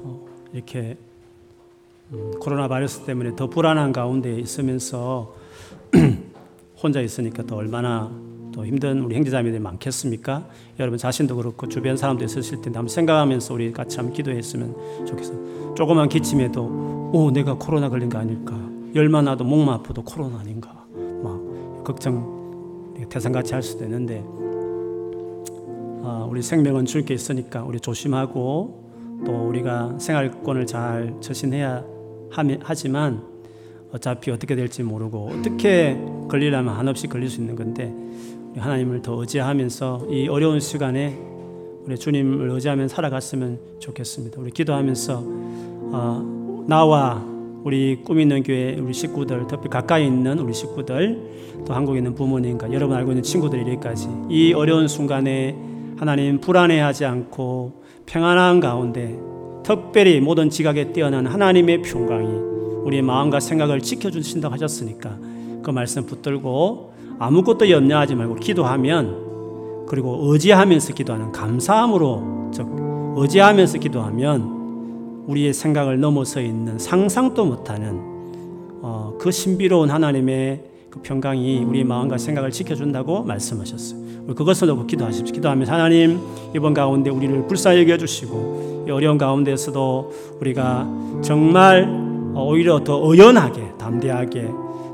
어, 0.05 0.25
이렇게 0.53 0.97
음, 2.13 2.31
코로나 2.39 2.69
바이러스 2.69 3.01
때문에 3.01 3.35
더 3.35 3.49
불안한 3.49 3.93
가운데 3.93 4.39
있으면서 4.39 5.35
혼자 6.81 7.01
있으니까 7.01 7.43
또 7.43 7.57
얼마나 7.57 8.09
또 8.55 8.65
힘든 8.65 9.03
우리 9.03 9.17
형제자매들이 9.17 9.61
많겠습니까? 9.61 10.47
여러분 10.79 10.97
자신도 10.97 11.35
그렇고 11.35 11.69
주변 11.69 11.97
사람도 11.97 12.25
있으실 12.25 12.63
텐데 12.63 12.79
한번 12.79 12.89
생각하면서 12.89 13.55
우리 13.55 13.73
같이 13.73 13.97
한번 13.97 14.15
기도했으면 14.15 15.07
좋겠어요. 15.07 15.75
조그만 15.75 16.09
기침에도 16.09 17.11
오 17.13 17.33
내가 17.33 17.55
코로나 17.55 17.89
걸린 17.89 18.09
거 18.09 18.19
아닐까? 18.19 18.57
열만 18.95 19.25
나도 19.25 19.43
목만 19.43 19.75
아파도 19.75 20.05
코로나 20.05 20.39
아닌가? 20.39 20.87
막 21.23 21.83
걱정 21.85 22.39
태산같이 23.09 23.55
할 23.55 23.63
수도 23.63 23.85
있는데 23.85 24.23
어, 24.25 24.48
우리 26.29 26.43
생명은 26.43 26.87
줄게 26.87 27.15
있으니까 27.15 27.65
우리 27.65 27.81
조심하고 27.81 28.89
또 29.27 29.49
우리가 29.49 29.99
생활권을 29.99 30.67
잘 30.67 31.15
처신해야 31.21 31.85
하지만 32.61 33.23
어차피 33.93 34.31
어떻게 34.31 34.55
될지 34.55 34.83
모르고 34.83 35.31
어떻게 35.33 35.99
걸리려면 36.29 36.75
한없이 36.75 37.07
걸릴 37.07 37.29
수 37.31 37.41
있는 37.41 37.57
건데 37.57 37.93
하나님을 38.57 39.03
더 39.03 39.21
의지하면서 39.21 40.09
이 40.11 40.29
어려운 40.29 40.61
시간에 40.61 41.19
우리 41.85 41.97
주님을 41.97 42.51
의지하면 42.51 42.89
살아갔으면 42.89 43.59
좋겠습니다. 43.79 44.41
우리 44.41 44.51
기도하면서 44.51 45.23
어, 45.91 46.65
나와 46.69 47.25
우리 47.65 48.03
꿈 48.05 48.21
있는 48.21 48.43
교회 48.43 48.77
우리 48.79 48.93
식구들 48.93 49.47
특히 49.49 49.69
가까이 49.69 50.07
있는 50.07 50.39
우리 50.39 50.53
식구들 50.53 51.65
또 51.67 51.75
한국에 51.75 51.99
있는 51.99 52.15
부모님과 52.15 52.73
여러분 52.73 52.97
알고 52.97 53.13
있는 53.13 53.23
친구들 53.23 53.61
이기까지 53.63 54.09
이 54.29 54.53
어려운 54.53 54.87
순간에 54.87 55.57
하나님 55.99 56.41
불안해하지 56.41 57.05
않고 57.05 57.83
평안한 58.07 58.61
가운데 58.61 59.19
특별히 59.65 60.21
모든 60.21 60.49
지각에 60.49 60.93
뛰어난 60.93 61.27
하나님의 61.27 61.83
평강이 61.83 62.29
우리의 62.85 63.03
마음과 63.03 63.41
생각을 63.41 63.81
지켜주신다고 63.81 64.55
하셨으니까 64.55 65.17
그 65.63 65.71
말씀 65.71 66.07
붙들고 66.07 66.93
아무것도 67.19 67.69
염려하지 67.69 68.15
말고 68.15 68.37
기도하면 68.37 69.87
그리고 69.89 70.33
의지하면서 70.33 70.95
기도하는 70.95 71.33
감사함으로 71.33 72.51
즉 72.55 72.67
의지하면서 73.17 73.79
기도하면 73.79 75.25
우리의 75.27 75.53
생각을 75.53 75.99
넘어서 75.99 76.41
있는 76.41 76.79
상상도 76.79 77.45
못하는 77.45 78.01
어, 78.83 79.15
그 79.19 79.33
신비로운 79.33 79.91
하나님의 79.91 80.63
그 80.91 81.01
평강이 81.03 81.65
우리 81.65 81.85
마음과 81.85 82.19
생각을 82.19 82.51
지켜준다고 82.51 83.23
말씀하셨어요. 83.23 84.09
그것을 84.35 84.69
놓고 84.69 84.87
기도하십시오. 84.87 85.35
기도하면 85.35 85.69
하나님 85.69 86.21
이번 86.55 86.75
가운데 86.75 87.11
우리를 87.11 87.47
불쌍히 87.47 87.81
여겨주시고 87.83 88.87
어려운 88.91 89.19
가운데서도 89.19 90.13
우리가 90.41 90.87
정말 91.23 91.89
오히려 92.35 92.83
더 92.85 93.01
의연하게 93.05 93.73
담대하게 93.79 94.49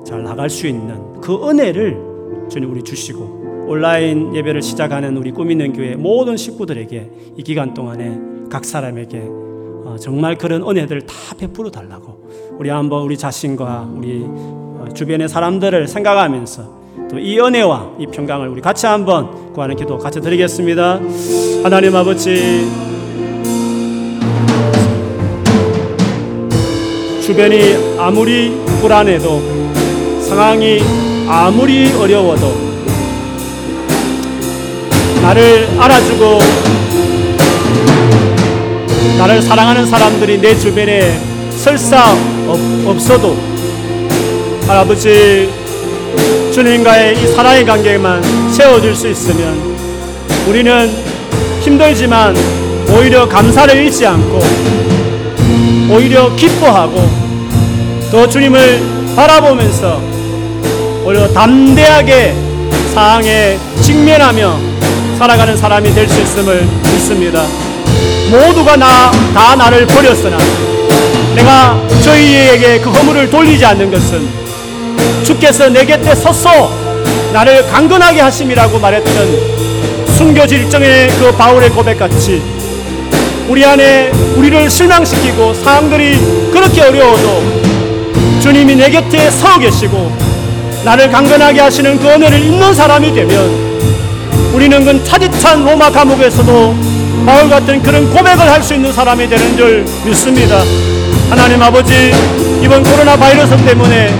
잘 0.04 0.22
나갈 0.22 0.50
수 0.50 0.66
있는 0.66 1.20
그 1.20 1.48
은혜를 1.48 2.48
주님 2.48 2.70
우리 2.70 2.82
주시고 2.82 3.66
온라인 3.68 4.34
예배를 4.34 4.62
시작하는 4.62 5.16
우리 5.16 5.32
꿈있는 5.32 5.72
교회 5.72 5.96
모든 5.96 6.36
식구들에게 6.36 7.10
이 7.36 7.42
기간 7.42 7.72
동안에 7.72 8.20
각 8.50 8.64
사람에게 8.64 9.22
어, 9.84 9.96
정말 9.98 10.36
그런 10.36 10.62
은혜들을 10.62 11.06
다 11.06 11.14
베풀어 11.38 11.70
달라고 11.70 12.28
우리 12.58 12.68
한번 12.68 13.02
우리 13.02 13.16
자신과 13.16 13.90
우리 13.96 14.24
어, 14.26 14.63
주변의 14.92 15.28
사람들을 15.28 15.88
생각하면서 15.88 16.62
또 17.10 17.18
이 17.18 17.38
은혜와 17.38 17.92
이 17.98 18.06
평강을 18.06 18.48
우리 18.48 18.60
같이 18.60 18.86
한번 18.86 19.52
구하는 19.52 19.76
기도 19.76 19.98
같이 19.98 20.20
드리겠습니다. 20.20 21.00
하나님 21.62 21.94
아버지 21.94 22.68
주변이 27.22 27.96
아무리 27.98 28.52
불안해도 28.80 29.40
상황이 30.22 30.80
아무리 31.28 31.92
어려워도 31.92 32.52
나를 35.22 35.68
알아주고 35.78 36.38
나를 39.18 39.40
사랑하는 39.40 39.86
사람들이 39.86 40.40
내 40.40 40.54
주변에 40.54 41.18
설사 41.56 42.12
없어도 42.86 43.53
할아버지 44.66 45.50
주님과의 46.52 47.18
이 47.22 47.26
사랑의 47.34 47.64
관계만 47.64 48.22
세워줄 48.52 48.94
수 48.94 49.08
있으면 49.08 49.74
우리는 50.46 50.90
힘들지만 51.60 52.34
오히려 52.96 53.28
감사를 53.28 53.74
잃지 53.74 54.06
않고 54.06 54.40
오히려 55.90 56.34
기뻐하고 56.36 57.08
또 58.10 58.28
주님을 58.28 58.80
바라보면서 59.16 60.00
오히려 61.04 61.28
담대하게 61.32 62.34
상황에 62.94 63.58
직면하며 63.82 64.58
살아가는 65.18 65.56
사람이 65.56 65.92
될 65.94 66.08
수 66.08 66.20
있음을 66.20 66.66
믿습니다. 66.92 67.44
모두가 68.30 68.76
나, 68.76 69.10
다 69.34 69.54
나를 69.56 69.86
버렸으나 69.86 70.38
내가 71.34 71.78
저희에게 72.02 72.80
그 72.80 72.90
허물을 72.90 73.28
돌리지 73.30 73.64
않는 73.64 73.90
것은 73.90 74.43
주께서 75.24 75.68
내 75.68 75.84
곁에 75.84 76.14
서서 76.14 76.70
나를 77.32 77.66
강건하게 77.66 78.20
하심이라고 78.20 78.78
말했던 78.78 79.54
순교질정의 80.16 81.08
그 81.18 81.32
바울의 81.32 81.70
고백같이 81.70 82.42
우리 83.48 83.64
안에 83.64 84.10
우리를 84.36 84.70
실망시키고 84.70 85.54
상황들이 85.54 86.50
그렇게 86.52 86.82
어려워도 86.82 87.64
주님이 88.40 88.76
내 88.76 88.90
곁에 88.90 89.30
서 89.30 89.58
계시고 89.58 90.16
나를 90.84 91.10
강건하게 91.10 91.60
하시는 91.60 91.98
그 91.98 92.06
은혜를 92.08 92.38
있는 92.38 92.72
사람이 92.74 93.12
되면 93.14 93.64
우리는 94.52 94.84
그 94.84 95.02
차디찬 95.04 95.64
로마 95.64 95.90
감옥에서도 95.90 96.74
바울 97.26 97.48
같은 97.48 97.82
그런 97.82 98.08
고백을 98.10 98.38
할 98.40 98.62
수 98.62 98.74
있는 98.74 98.92
사람이 98.92 99.28
되는 99.28 99.56
줄 99.56 99.84
믿습니다. 100.04 100.62
하나님 101.28 101.60
아버지 101.62 102.12
이번 102.62 102.82
코로나 102.82 103.16
바이러스 103.16 103.56
때문에 103.64 104.14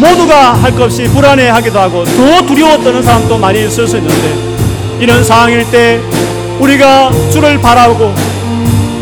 모두가 0.00 0.54
할 0.54 0.72
것 0.72 0.84
없이 0.84 1.04
불안해하기도 1.04 1.78
하고 1.78 2.04
더 2.04 2.46
두려워 2.46 2.78
떠는 2.82 3.02
사람도 3.02 3.36
많이 3.38 3.66
있을 3.66 3.86
수 3.86 3.98
있는데 3.98 4.34
이런 4.98 5.22
상황일 5.22 5.70
때 5.70 6.00
우리가 6.58 7.10
주를 7.30 7.60
바라고 7.60 8.14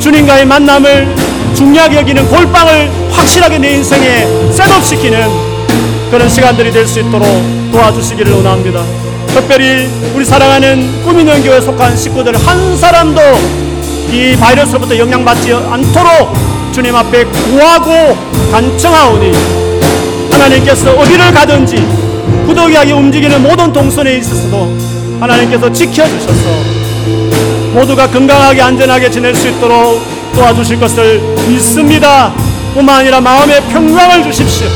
주님과의 0.01 0.45
만남을 0.47 1.15
중요하게 1.55 1.97
여기는 1.99 2.29
골방을 2.29 2.91
확실하게 3.13 3.59
내 3.59 3.75
인생에 3.75 4.27
셋업시키는 4.53 5.29
그런 6.11 6.29
시간들이 6.29 6.71
될 6.73 6.87
수 6.87 7.01
있도록 7.01 7.27
도와주시기를 7.73 8.33
원합니다. 8.33 8.83
특별히 9.29 9.89
우리 10.15 10.25
사랑하는 10.25 11.03
꿈있는 11.05 11.43
교회 11.43 11.61
속한 11.61 11.97
식구들 11.97 12.35
한 12.47 12.77
사람도 12.77 13.21
이 14.11 14.35
바이러스로부터 14.37 14.97
영향받지 14.99 15.53
않도록 15.53 16.33
주님 16.73 16.95
앞에 16.97 17.25
구하고 17.25 18.17
간청하오니 18.51 19.33
하나님께서 20.39 20.93
어디를 20.93 21.33
가든지 21.33 21.77
구더기하게 22.47 22.93
움직이는 22.93 23.43
모든 23.43 23.73
동선에 23.73 24.17
있어서도 24.19 24.73
하나님께서 25.21 25.71
지켜주셔서 25.71 26.79
모두가 27.75 28.09
건강하게 28.09 28.63
안전하게 28.63 29.11
지낼 29.11 29.35
수 29.35 29.49
있도록 29.49 30.01
도와주실 30.35 30.79
것을 30.79 31.21
믿습니다. 31.49 32.33
뿐만 32.73 33.01
아니라 33.01 33.21
마음의 33.21 33.61
평강을 33.73 34.23
주십시오. 34.23 34.69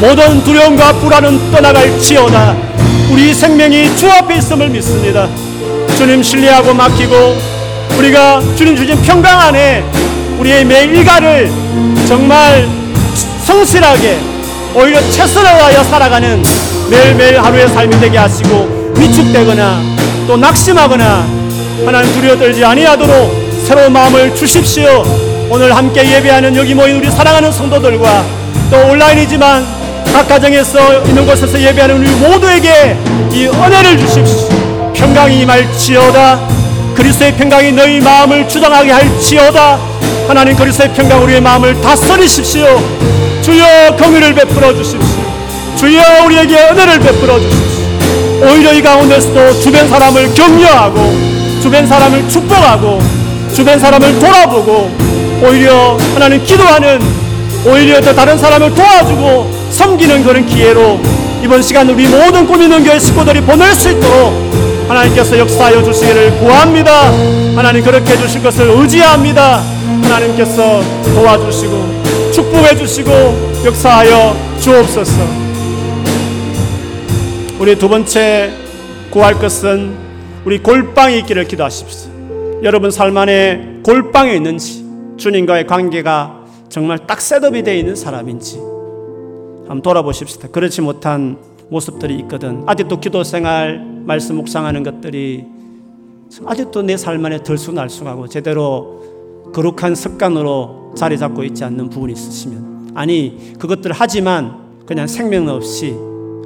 모든 0.00 0.44
두려움과 0.44 0.92
불안은 0.94 1.50
떠나갈지어다. 1.50 2.56
우리 3.10 3.32
생명이 3.32 3.96
주 3.96 4.10
앞에 4.10 4.36
있음을 4.36 4.68
믿습니다. 4.68 5.28
주님 5.96 6.22
신뢰하고 6.22 6.74
맡기고 6.74 7.38
우리가 7.98 8.42
주님 8.56 8.76
주신 8.76 9.00
평강 9.02 9.40
안에 9.40 9.82
우리의 10.38 10.64
매 10.64 10.84
일가를 10.84 11.50
정말 12.06 12.68
성실하게 13.44 14.35
오히려 14.76 15.00
최선을 15.10 15.50
다하여 15.50 15.82
살아가는 15.84 16.42
매일매일 16.90 17.40
하루의 17.42 17.66
삶이 17.68 17.98
되게 17.98 18.18
하시고 18.18 18.92
위축되거나 18.98 19.80
또 20.26 20.36
낙심하거나 20.36 21.26
하나님 21.86 22.12
두려워 22.12 22.36
떨지 22.38 22.62
아니하도록 22.62 23.62
새로운 23.66 23.90
마음을 23.94 24.34
주십시오. 24.34 25.02
오늘 25.50 25.74
함께 25.74 26.06
예배하는 26.12 26.54
여기 26.56 26.74
모인 26.74 26.96
우리 26.96 27.10
사랑하는 27.10 27.50
성도들과 27.50 28.24
또 28.70 28.90
온라인이지만 28.90 29.66
각 30.12 30.28
가정에서 30.28 31.04
있는 31.04 31.24
곳에서 31.24 31.58
예배하는 31.58 31.96
우리 31.96 32.10
모두에게 32.10 32.98
이 33.32 33.46
은혜를 33.46 33.96
주십시오. 33.96 34.48
평강이 34.94 35.40
임할지어다. 35.40 36.38
그리스도의 36.96 37.36
평강이 37.36 37.72
너희 37.72 38.00
마음을 38.00 38.48
주장하게 38.48 38.90
할지어다. 38.90 39.78
하나님 40.26 40.56
그리스도의 40.56 40.92
평강 40.94 41.22
우리의 41.22 41.40
마음을 41.40 41.80
다스리십시오. 41.80 42.66
주여 43.42 43.96
긍휼을 43.96 44.34
베풀어 44.34 44.74
주십시오. 44.74 45.00
주여 45.76 46.24
우리에게 46.24 46.56
은혜를 46.56 46.98
베풀어 47.00 47.38
주십시오. 47.38 47.86
오히려 48.42 48.72
이 48.72 48.82
가운데서도 48.82 49.60
주변 49.60 49.88
사람을 49.88 50.34
격려하고 50.34 51.14
주변 51.62 51.86
사람을 51.86 52.28
축복하고 52.28 53.00
주변 53.54 53.78
사람을 53.78 54.18
돌아보고 54.18 54.90
오히려 55.42 55.96
하나님 56.14 56.42
기도하는 56.44 57.00
오히려 57.66 58.00
더 58.00 58.14
다른 58.14 58.38
사람을 58.38 58.74
도와주고 58.74 59.68
섬기는 59.70 60.24
그런 60.24 60.46
기회로 60.46 61.00
이번 61.42 61.62
시간 61.62 61.88
우리 61.90 62.06
모든 62.08 62.46
꾸미는 62.46 62.84
교회 62.84 62.98
식구들이 62.98 63.40
보낼 63.42 63.74
수 63.74 63.90
있도록 63.90 64.75
하나님께서 64.88 65.38
역사하여 65.38 65.82
주시기를 65.82 66.38
구합니다. 66.38 67.10
하나님 67.56 67.82
그렇게 67.82 68.12
해주실 68.12 68.42
것을 68.42 68.70
의지합니다. 68.70 69.58
하나님께서 70.02 70.80
도와주시고 71.14 72.32
축복해 72.32 72.76
주시고 72.76 73.10
역사하여 73.64 74.36
주옵소서. 74.60 75.46
우리 77.58 77.76
두 77.76 77.88
번째 77.88 78.52
구할 79.10 79.34
것은 79.34 79.96
우리 80.44 80.58
골방이 80.58 81.18
있기를 81.20 81.48
기도하십시오. 81.48 82.10
여러분 82.62 82.90
삶 82.90 83.16
안에 83.16 83.80
골방에 83.82 84.34
있는지 84.34 84.84
주님과의 85.16 85.66
관계가 85.66 86.44
정말 86.68 86.98
딱 87.06 87.20
셋업이 87.20 87.62
되어 87.62 87.74
있는 87.74 87.96
사람인지 87.96 88.58
한번 89.66 89.82
돌아보십시다. 89.82 90.48
그렇지 90.48 90.82
못한 90.82 91.38
모습들이 91.70 92.16
있거든. 92.20 92.62
아직도 92.66 93.00
기도 93.00 93.24
생활, 93.24 93.84
말씀 94.04 94.36
묵상하는 94.36 94.82
것들이 94.82 95.44
아직도 96.44 96.82
내 96.82 96.96
삶 96.96 97.24
안에 97.24 97.38
들쑥날쑥하고 97.42 98.28
제대로 98.28 99.02
거룩한 99.54 99.94
습관으로 99.94 100.92
자리 100.96 101.16
잡고 101.18 101.44
있지 101.44 101.64
않는 101.64 101.88
부분이 101.88 102.12
있으시면 102.12 102.92
아니 102.94 103.54
그것들 103.58 103.92
하지만 103.94 104.56
그냥 104.86 105.06
생명 105.06 105.48
없이 105.48 105.94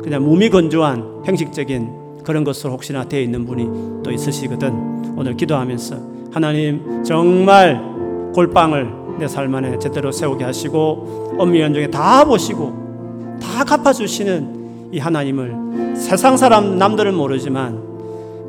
그냥 0.03 0.25
몸이 0.25 0.51
건조한 0.51 1.23
형식적인 1.25 2.23
그런 2.25 2.45
것으로 2.45 2.73
혹시나 2.73 3.05
되어 3.05 3.21
있는 3.21 3.47
분이 3.47 4.03
또 4.03 4.11
있으시거든. 4.11 5.15
오늘 5.17 5.37
기도하면서 5.37 5.97
하나님 6.33 7.03
정말 7.05 7.81
골방을 8.35 9.01
내 9.19 9.27
삶 9.27 9.55
안에 9.55 9.79
제대로 9.79 10.11
세우게 10.13 10.45
하시고 10.45 11.37
엄밀 11.39 11.61
연중에 11.63 11.89
다 11.89 12.25
보시고 12.25 13.39
다 13.43 13.65
갚아주시는 13.65 14.60
이 14.93 14.99
하나님을 14.99 15.95
세상 15.97 16.37
사람 16.37 16.79
남들은 16.79 17.15
모르지만 17.15 17.91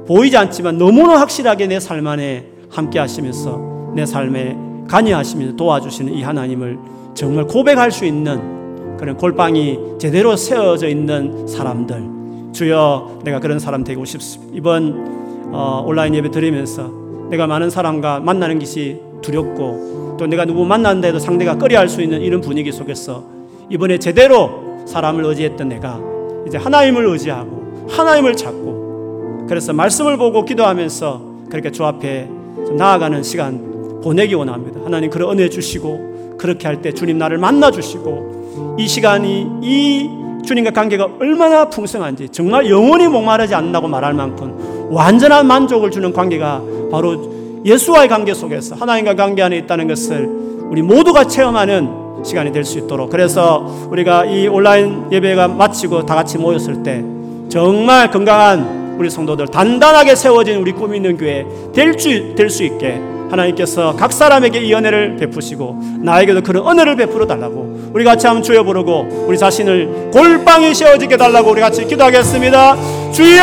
보이지 0.07 0.35
않지만 0.37 0.77
너무나 0.77 1.19
확실하게 1.19 1.67
내 1.67 1.79
삶 1.79 2.05
안에 2.05 2.45
함께 2.69 2.99
하시면서 2.99 3.91
내 3.95 4.05
삶에 4.05 4.57
관여하시면서 4.89 5.55
도와주시는 5.55 6.13
이 6.13 6.23
하나님을 6.23 6.79
정말 7.13 7.45
고백할 7.45 7.91
수 7.91 8.05
있는 8.05 8.97
그런 8.97 9.17
골방이 9.17 9.77
제대로 9.99 10.35
세워져 10.35 10.87
있는 10.87 11.47
사람들 11.47 12.51
주여 12.53 13.19
내가 13.23 13.39
그런 13.39 13.59
사람 13.59 13.83
되고 13.83 14.03
싶습니다. 14.05 14.53
이번 14.55 15.51
어, 15.53 15.83
온라인 15.85 16.15
예배 16.15 16.31
드리면서 16.31 16.91
내가 17.29 17.47
많은 17.47 17.69
사람과 17.69 18.19
만나는 18.19 18.59
것이 18.59 18.99
두렵고 19.21 20.15
또 20.17 20.27
내가 20.27 20.45
누구 20.45 20.65
만났는데도 20.65 21.19
상대가 21.19 21.57
꺼려할 21.57 21.89
수 21.89 22.01
있는 22.01 22.21
이런 22.21 22.41
분위기 22.41 22.71
속에서 22.71 23.23
이번에 23.69 23.97
제대로 23.97 24.83
사람을 24.85 25.23
의지했던 25.25 25.69
내가 25.69 25.99
이제 26.47 26.57
하나님을 26.57 27.05
의지하고 27.05 27.87
하나님을 27.89 28.35
찾고 28.35 29.45
그래서 29.47 29.73
말씀을 29.73 30.17
보고 30.17 30.45
기도하면서 30.45 31.21
그렇게 31.49 31.71
주 31.71 31.85
앞에 31.85 32.29
나아가는 32.77 33.21
시간 33.23 34.01
보내기 34.03 34.33
원합니다. 34.33 34.79
하나님 34.83 35.09
그런 35.09 35.31
은혜 35.31 35.49
주시고 35.49 36.37
그렇게 36.37 36.67
할 36.67 36.81
때 36.81 36.91
주님 36.91 37.17
나를 37.17 37.37
만나 37.37 37.69
주시고 37.69 38.75
이 38.79 38.87
시간이 38.87 39.47
이 39.61 40.09
주님과 40.45 40.71
관계가 40.71 41.07
얼마나 41.19 41.69
풍성한지 41.69 42.29
정말 42.29 42.69
영원히 42.69 43.07
목마르지 43.07 43.53
않는다고 43.53 43.87
말할 43.87 44.13
만큼 44.13 44.87
완전한 44.89 45.45
만족을 45.45 45.91
주는 45.91 46.11
관계가 46.11 46.61
바로 46.91 47.61
예수와의 47.63 48.09
관계 48.09 48.33
속에서 48.33 48.75
하나님과 48.75 49.15
관계 49.15 49.43
안에 49.43 49.57
있다는 49.59 49.87
것을 49.87 50.27
우리 50.71 50.81
모두가 50.81 51.25
체험하는 51.25 52.00
시간이 52.23 52.51
될 52.51 52.63
수 52.63 52.77
있도록 52.79 53.09
그래서 53.09 53.65
우리가 53.89 54.25
이 54.25 54.47
온라인 54.47 55.05
예배가 55.11 55.47
마치고 55.49 56.05
다 56.05 56.15
같이 56.15 56.37
모였을 56.37 56.83
때 56.83 57.03
정말 57.49 58.09
건강한 58.11 58.95
우리 58.97 59.09
성도들 59.09 59.47
단단하게 59.47 60.15
세워진 60.15 60.57
우리 60.57 60.71
꿈 60.71 60.93
있는 60.93 61.17
교회 61.17 61.45
될수 61.73 62.63
있게 62.63 63.01
하나님께서 63.31 63.95
각 63.95 64.11
사람에게 64.11 64.59
이 64.59 64.73
은혜를 64.73 65.15
베푸시고 65.17 65.77
나에게도 65.99 66.41
그런 66.41 66.67
은혜를 66.67 66.95
베풀어 66.97 67.25
달라고 67.25 67.89
우리 67.93 68.03
같이 68.03 68.27
한번 68.27 68.43
주여 68.43 68.63
부르고 68.63 69.25
우리 69.27 69.37
자신을 69.37 70.11
골방에 70.13 70.73
세워지게 70.73 71.17
달라고 71.17 71.51
우리 71.51 71.61
같이 71.61 71.85
기도하겠습니다. 71.85 72.75
주여! 73.11 73.41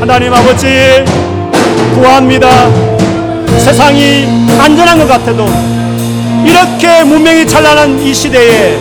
하나님 0.00 0.32
아버지 0.32 0.66
구합니다. 1.94 2.93
세상이 3.58 4.26
안전한 4.58 4.98
것 4.98 5.06
같아도 5.08 5.46
이렇게 6.44 7.02
문명이 7.04 7.46
찬란한 7.46 8.00
이 8.00 8.12
시대에 8.12 8.78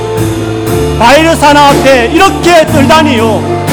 바이러스 1.00 1.44
하나 1.44 1.70
앞에 1.70 2.12
이렇게 2.14 2.66
떨다니요. 2.68 3.64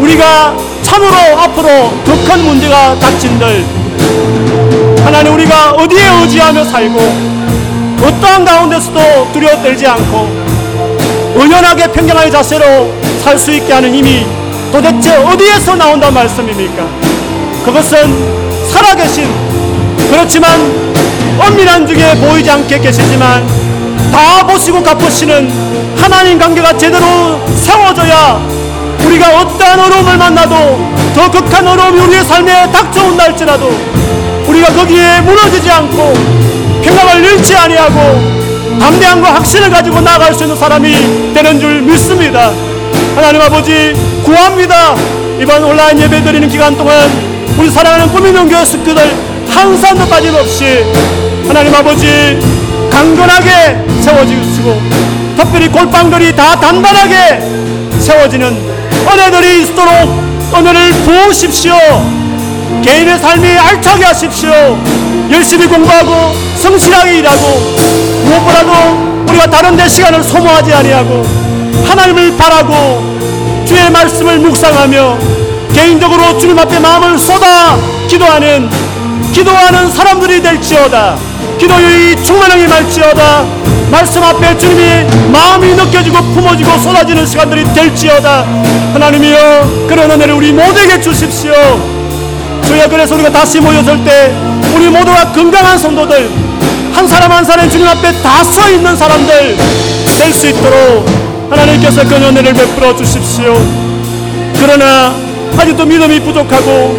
우리가 0.00 0.56
참으로 0.82 1.14
앞으로 1.38 1.68
더 2.04 2.14
큰 2.24 2.44
문제가 2.44 2.98
닥친들 2.98 3.64
하나님 5.04 5.34
우리가 5.34 5.72
어디에 5.72 6.00
의지하며 6.22 6.64
살고 6.64 6.98
어떠한 8.02 8.44
가운데서도 8.44 9.28
두려워 9.32 9.62
떨지 9.62 9.86
않고 9.86 10.26
은연하게 11.36 11.88
평정의 11.92 12.30
자세로 12.30 12.92
살 13.22 13.38
수 13.38 13.50
있게 13.52 13.72
하는 13.72 13.94
힘이 13.94 14.26
도대체 14.72 15.16
어디에서 15.16 15.74
나온다 15.76 16.10
말씀입니까? 16.10 16.86
그것은 17.64 18.68
살아계신 18.70 19.28
그렇지만 20.10 20.60
엄밀한 21.38 21.86
중에 21.86 22.14
보이지 22.16 22.50
않게 22.50 22.78
계시지만 22.80 23.46
다 24.12 24.46
보시고 24.46 24.82
갚으시는 24.82 25.50
하나님 25.96 26.38
관계가 26.38 26.76
제대로 26.76 27.40
세워져야 27.56 28.40
우리가 29.04 29.40
어떠한 29.40 29.80
어려움을 29.80 30.16
만나도 30.16 30.54
더 31.14 31.30
극한 31.30 31.66
어려움이 31.66 32.00
우리의 32.00 32.24
삶에 32.24 32.70
닥쳐온다 32.70 33.24
할지라도 33.24 33.70
우리가 34.46 34.72
거기에 34.72 35.20
무너지지 35.22 35.70
않고 35.70 36.14
평강을 36.82 37.24
잃지 37.24 37.56
아니하고 37.56 38.34
담대함과 38.78 39.34
확신을 39.34 39.70
가지고 39.70 40.00
나아갈 40.00 40.34
수 40.34 40.44
있는 40.44 40.56
사람이 40.56 41.32
되는 41.32 41.58
줄 41.58 41.82
믿습니다. 41.82 42.52
하나님 43.14 43.40
아버지 43.40 43.94
구합니다. 44.24 44.94
이번 45.40 45.64
온라인 45.64 46.00
예배 46.00 46.22
드리는 46.22 46.48
기간 46.48 46.76
동안 46.76 47.10
우리 47.58 47.70
사랑하는 47.70 48.12
꾸미는 48.12 48.48
교회 48.48 48.64
식구들 48.64 49.33
항상 49.48 49.96
빠짐없이 50.08 50.84
하나님 51.46 51.74
아버지 51.74 52.38
강건하게 52.90 53.78
세워주시고 54.00 54.82
특별히 55.36 55.68
골방들이 55.68 56.34
다 56.34 56.58
단단하게 56.58 57.40
세워지는 57.98 58.56
은혜들이 59.10 59.62
있도록 59.62 60.24
은혜를 60.54 60.92
부으십시오. 61.04 61.74
개인의 62.82 63.18
삶이 63.18 63.48
알차게 63.48 64.04
하십시오. 64.04 64.50
열심히 65.30 65.66
공부하고 65.66 66.34
성실하게 66.58 67.18
일하고 67.18 67.46
무엇보다도 68.24 69.24
우리가 69.28 69.50
다른 69.50 69.76
데 69.76 69.88
시간을 69.88 70.22
소모하지 70.22 70.72
아니하고 70.72 71.24
하나님을 71.86 72.36
바라고 72.36 73.14
주의 73.66 73.90
말씀을 73.90 74.38
묵상하며 74.38 75.18
개인적으로 75.74 76.38
주님 76.38 76.58
앞에 76.58 76.78
마음을 76.78 77.18
쏟아 77.18 77.76
기도하는 78.06 78.68
기도하는 79.32 79.90
사람들이 79.90 80.42
될지어다. 80.42 81.16
기도의 81.58 82.22
충만하게 82.22 82.66
말지어다. 82.68 83.44
말씀 83.90 84.22
앞에 84.22 84.56
주님이 84.58 85.04
마음이 85.30 85.74
느껴지고 85.74 86.22
품어지고 86.32 86.78
쏟아지는 86.78 87.26
시간들이 87.26 87.64
될지어다. 87.74 88.44
하나님이여 88.94 89.86
그런 89.88 90.10
은혜를 90.10 90.34
우리 90.34 90.52
모두에게 90.52 91.00
주십시오. 91.00 91.52
주여 92.64 92.88
그래서 92.88 93.14
우리가 93.14 93.30
다시 93.30 93.60
모였을 93.60 94.02
때 94.04 94.32
우리 94.74 94.88
모두가 94.88 95.32
건강한 95.32 95.76
성도들 95.78 96.30
한 96.92 97.06
사람 97.06 97.30
한 97.32 97.44
사람 97.44 97.68
주님 97.68 97.86
앞에 97.86 98.12
다 98.22 98.42
서 98.44 98.70
있는 98.70 98.96
사람들 98.96 99.56
될 100.16 100.32
수 100.32 100.48
있도록 100.48 101.06
하나님께서 101.50 102.04
그 102.04 102.14
은혜를 102.14 102.54
베풀어 102.54 102.94
주십시오. 102.96 103.54
그러나 104.60 105.14
아직도 105.58 105.84
믿음이 105.84 106.20
부족하고 106.20 106.98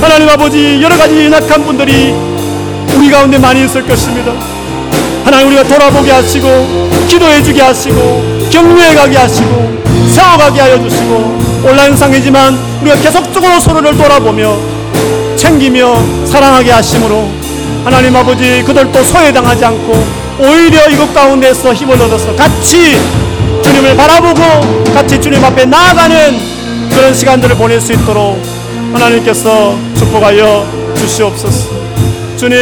하나님 0.00 0.28
아버지 0.28 0.80
여러 0.82 0.96
가지 0.96 1.24
연약한 1.24 1.64
분들이 1.64 2.14
우리 2.96 3.10
가운데 3.10 3.38
많이 3.38 3.64
있을 3.64 3.86
것입니다. 3.86 4.32
하나님 5.24 5.48
우리가 5.48 5.64
돌아보게 5.64 6.10
하시고 6.10 6.90
기도해 7.08 7.42
주게 7.42 7.62
하시고 7.62 8.48
격려해 8.50 8.94
가게 8.94 9.16
하시고 9.16 9.82
세워가게 10.10 10.60
하여 10.60 10.80
주시고 10.82 11.38
온라인 11.64 11.96
상이지만 11.96 12.58
우리가 12.82 12.96
계속적으로 12.98 13.58
서로를 13.58 13.96
돌아보며 13.96 14.56
챙기며 15.36 15.96
사랑하게 16.26 16.70
하심으로 16.70 17.28
하나님 17.84 18.14
아버지 18.14 18.62
그들도 18.64 19.02
소외당하지 19.02 19.64
않고 19.64 20.06
오히려 20.38 20.88
이것 20.88 21.12
가운데서 21.14 21.72
힘을 21.72 22.00
얻어서 22.00 22.34
같이 22.36 22.98
주님을 23.62 23.96
바라보고 23.96 24.84
같이 24.92 25.20
주님 25.20 25.42
앞에 25.44 25.64
나아가는 25.64 26.38
그런 26.90 27.14
시간들을 27.14 27.56
보낼 27.56 27.80
수 27.80 27.92
있도록 27.92 28.53
하나님께서 28.94 29.74
축복하여 29.96 30.64
주시옵소서 30.96 31.74
주님 32.36 32.56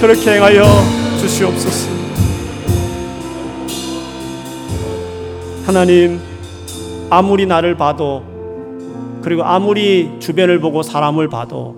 그렇게 0.00 0.34
행하여 0.34 0.64
주시옵소서. 1.18 1.90
하나님, 5.66 6.18
아무리 7.10 7.46
나를 7.46 7.76
봐도 7.76 8.22
그리고 9.22 9.42
아무리 9.44 10.10
주변을 10.18 10.60
보고 10.60 10.82
사람을 10.82 11.28
봐도 11.28 11.76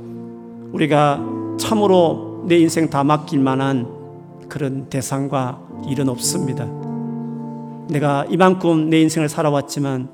우리가 0.72 1.20
참으로 1.58 2.44
내 2.46 2.58
인생 2.58 2.88
다 2.88 3.02
맡길 3.02 3.40
만한 3.40 3.86
그런 4.48 4.88
대상과 4.88 5.60
일은 5.88 6.08
없습니다. 6.08 6.66
내가 7.88 8.24
이만큼 8.30 8.90
내 8.90 9.00
인생을 9.00 9.28
살아왔지만 9.28 10.08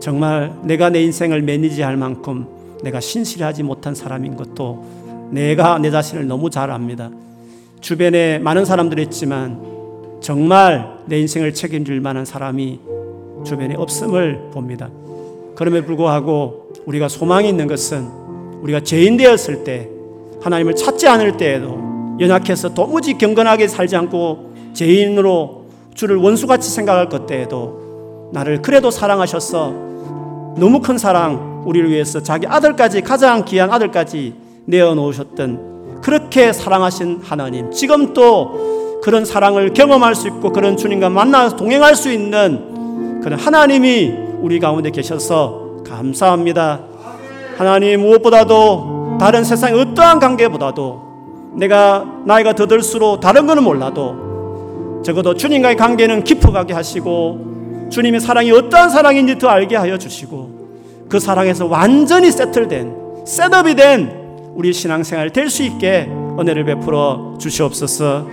정말 0.00 0.54
내가 0.62 0.88
내 0.88 1.02
인생을 1.02 1.42
매니지할 1.42 1.96
만큼 1.96 2.46
내가 2.84 3.00
신실하지 3.00 3.62
못한 3.62 3.94
사람인 3.94 4.36
것도 4.36 4.84
내가 5.30 5.78
내 5.78 5.90
자신을 5.90 6.26
너무 6.26 6.50
잘 6.50 6.70
압니다. 6.70 7.10
주변에 7.80 8.38
많은 8.38 8.64
사람들이 8.64 9.02
있지만 9.04 9.60
정말 10.20 10.98
내 11.06 11.18
인생을 11.18 11.54
책임질 11.54 12.00
만한 12.00 12.24
사람이 12.24 12.80
주변에 13.44 13.74
없음을 13.74 14.50
봅니다. 14.52 14.90
그럼에도 15.54 15.86
불구하고 15.86 16.68
우리가 16.86 17.08
소망이 17.08 17.48
있는 17.48 17.66
것은 17.66 18.06
우리가 18.62 18.80
죄인 18.80 19.16
되었을 19.16 19.64
때 19.64 19.88
하나님을 20.42 20.76
찾지 20.76 21.08
않을 21.08 21.36
때에도 21.36 22.16
연약해서 22.20 22.74
도무지 22.74 23.18
경건하게 23.18 23.66
살지 23.66 23.96
않고 23.96 24.52
죄인으로 24.74 25.64
주를 25.94 26.16
원수같이 26.16 26.70
생각할 26.70 27.08
것 27.08 27.26
때에도 27.26 28.30
나를 28.32 28.60
그래도 28.62 28.90
사랑하셔서 28.90 29.70
너무 30.56 30.80
큰 30.80 30.98
사랑 30.98 31.53
우리를 31.64 31.90
위해서 31.90 32.22
자기 32.22 32.46
아들까지 32.46 33.00
가장 33.00 33.44
귀한 33.44 33.70
아들까지 33.70 34.34
내어 34.66 34.94
놓으셨던 34.94 36.00
그렇게 36.02 36.52
사랑하신 36.52 37.20
하나님, 37.22 37.70
지금 37.70 38.12
또 38.12 39.00
그런 39.02 39.24
사랑을 39.24 39.72
경험할 39.72 40.14
수 40.14 40.28
있고 40.28 40.52
그런 40.52 40.76
주님과 40.76 41.10
만나 41.10 41.48
동행할 41.48 41.94
수 41.94 42.10
있는 42.10 43.20
그런 43.22 43.38
하나님이 43.38 44.12
우리 44.40 44.58
가운데 44.60 44.90
계셔서 44.90 45.82
감사합니다. 45.86 46.80
하나님 47.56 48.00
무엇보다도 48.00 49.18
다른 49.20 49.44
세상의 49.44 49.80
어떠한 49.80 50.20
관계보다도 50.20 51.04
내가 51.54 52.04
나이가 52.24 52.54
더 52.54 52.66
들수록 52.66 53.20
다른 53.20 53.46
거는 53.46 53.62
몰라도 53.62 55.02
적어도 55.04 55.34
주님과의 55.34 55.76
관계는 55.76 56.24
깊어가게 56.24 56.72
하시고 56.72 57.88
주님의 57.90 58.20
사랑이 58.20 58.50
어떠한 58.50 58.90
사랑인지 58.90 59.38
더 59.38 59.48
알게 59.48 59.76
하여 59.76 59.98
주시고 59.98 60.53
그 61.14 61.20
사랑에서 61.20 61.66
완전히 61.66 62.32
세틀된 62.32 63.24
셋업이 63.24 63.76
된 63.76 64.10
우리 64.56 64.72
신앙생활 64.72 65.30
될 65.30 65.48
수 65.48 65.62
있게 65.62 66.08
은혜를 66.10 66.64
베풀어 66.64 67.38
주시옵소서. 67.38 68.26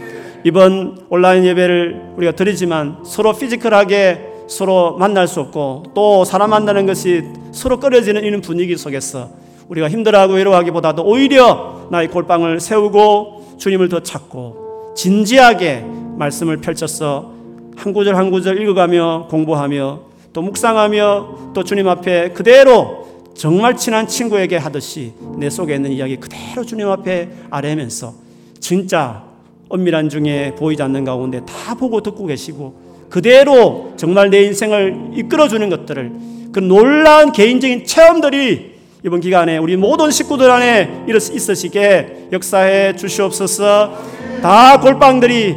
이번 0.44 1.06
온라인 1.08 1.46
예배를 1.46 2.14
우리가 2.18 2.32
드리지만 2.32 2.98
서로 3.06 3.34
피지컬하게 3.34 4.48
서로 4.48 4.98
만날 4.98 5.28
수 5.28 5.42
없고 5.42 5.84
또 5.94 6.26
사람 6.26 6.50
만나는 6.50 6.88
것이 6.88 7.22
서로 7.52 7.80
꺼려지는 7.80 8.24
이런 8.24 8.42
분위기 8.42 8.76
속에서 8.76 9.30
우리가 9.70 9.88
힘들어하고 9.88 10.34
외로워하기보다도 10.34 11.04
오히려 11.04 11.86
나의 11.92 12.08
골방을 12.08 12.60
세우고 12.60 13.58
주님을 13.60 13.90
더 13.90 14.00
찾고 14.00 14.96
진지하게 14.98 15.86
말씀을 16.18 16.58
펼쳐서 16.58 17.32
한 17.76 17.94
구절 17.94 18.16
한 18.16 18.32
구절 18.32 18.60
읽어가며 18.60 19.28
공부하며 19.30 20.11
또 20.34 20.42
묵상하며 20.42 21.52
또 21.54 21.64
주님 21.64 21.88
앞에 21.88 22.30
그대로 22.30 23.08
정말 23.36 23.76
친한 23.76 24.08
친구에게 24.08 24.58
하듯이 24.58 25.14
내 25.38 25.50
속에 25.50 25.76
있는 25.76 25.92
이야기 25.92 26.18
그대로 26.18 26.64
주님 26.66 26.88
앞에 26.90 27.30
아뢰면서 27.50 28.14
진짜 28.60 29.24
엄밀한 29.70 30.10
중에 30.10 30.56
보이지 30.58 30.82
않는 30.84 31.06
가운데 31.06 31.42
다 31.46 31.76
보고 31.76 32.02
듣고 32.02 32.26
계시고 32.26 32.92
그대로 33.10 33.94
정말 33.98 34.30
내 34.30 34.44
인생을 34.44 35.12
이끌어주는 35.16 35.70
것들을 35.70 36.12
그 36.52 36.60
놀라운 36.60 37.32
개인적인 37.32 37.86
체험들이 37.86 38.72
이번 39.04 39.20
기간에 39.20 39.58
우리 39.58 39.78
모든 39.78 40.12
식구들 40.12 40.50
안에 40.52 41.06
있으시게 41.08 42.28
역사해 42.32 42.96
주시옵소서. 42.96 43.98
다 44.42 44.80
골방들이 44.80 45.56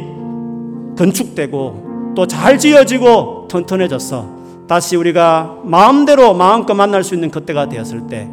건축되고 0.97 2.13
또 2.15 2.25
잘 2.25 2.57
지어지고 2.57 3.47
튼튼해져서 3.49 4.34
다시 4.67 4.95
우리가 4.95 5.57
마음대로 5.63 6.33
마음껏 6.33 6.73
만날 6.73 7.03
수 7.03 7.13
있는 7.13 7.29
그때가 7.29 7.69
되었을 7.69 8.07
때 8.07 8.27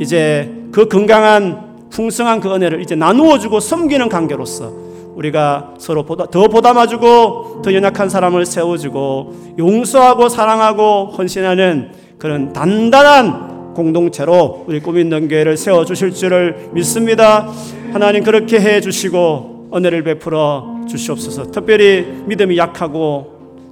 이제 0.00 0.52
그 0.72 0.88
건강한 0.88 1.88
풍성한 1.90 2.40
그 2.40 2.54
은혜를 2.54 2.80
이제 2.82 2.94
나누어 2.94 3.38
주고 3.38 3.60
섬기는 3.60 4.08
관계로서 4.08 4.72
우리가 5.14 5.74
서로 5.78 6.04
보다, 6.04 6.26
더 6.26 6.48
보담아 6.48 6.86
주고 6.86 7.62
더 7.62 7.74
연약한 7.74 8.08
사람을 8.08 8.46
세워 8.46 8.78
주고 8.78 9.34
용서하고 9.58 10.28
사랑하고 10.28 11.12
헌신하는 11.16 11.90
그런 12.18 12.52
단단한 12.52 13.74
공동체로 13.74 14.64
우리 14.66 14.80
꾸민던 14.80 15.28
교회를 15.28 15.56
세워 15.56 15.84
주실 15.84 16.12
줄을 16.12 16.70
믿습니다. 16.72 17.48
하나님 17.92 18.22
그렇게 18.22 18.60
해 18.60 18.80
주시고 18.80 19.70
은혜를 19.74 20.04
베풀어 20.04 20.80
주시옵소서. 20.88 21.50
특별히 21.50 22.02
믿음이 22.26 22.56
약하고 22.56 23.29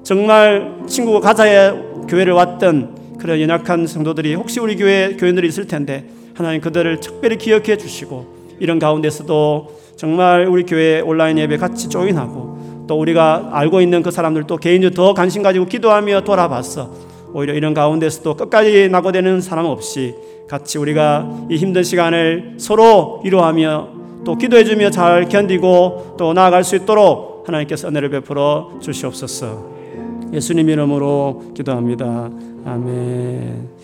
정말 0.09 0.75
친구가 0.87 1.21
가자에 1.21 1.71
교회를 2.09 2.33
왔던 2.33 3.19
그런 3.19 3.43
연약한 3.43 3.87
성도들이 3.87 4.37
혹시 4.37 4.59
우리 4.59 4.75
교회 4.75 5.15
교인들이 5.19 5.47
있을 5.49 5.67
텐데 5.67 6.07
하나님 6.33 6.63
그들을 6.63 6.99
특별히 7.01 7.37
기억해 7.37 7.77
주시고 7.77 8.57
이런 8.59 8.79
가운데서도 8.79 9.81
정말 9.97 10.47
우리 10.47 10.63
교회 10.63 11.01
온라인 11.01 11.37
예배 11.37 11.59
같이 11.59 11.91
조인하고 11.91 12.87
또 12.89 12.99
우리가 12.99 13.51
알고 13.53 13.83
있는 13.83 14.03
그 14.03 14.11
사람들도 14.11 14.57
개인적으로 14.57 14.95
더 14.95 15.13
관심 15.13 15.43
가지고 15.43 15.67
기도하며 15.67 16.23
돌아봤어. 16.23 16.91
오히려 17.35 17.53
이런 17.53 17.75
가운데서도 17.75 18.35
끝까지 18.35 18.89
낙오되는 18.89 19.43
사람 19.43 19.67
없이 19.67 20.15
같이 20.49 20.79
우리가 20.79 21.29
이 21.51 21.57
힘든 21.57 21.83
시간을 21.83 22.55
서로 22.57 23.21
위로하며 23.25 23.89
또 24.25 24.39
기도해주며 24.39 24.89
잘 24.89 25.29
견디고 25.29 26.15
또 26.17 26.33
나아갈 26.33 26.65
수 26.65 26.77
있도록 26.77 27.45
하나님께서 27.47 27.89
은혜를 27.89 28.09
베풀어 28.09 28.79
주시옵소서. 28.81 29.78
예수님 30.33 30.69
이름으로 30.69 31.53
기도합니다. 31.55 32.31
아멘. 32.65 33.78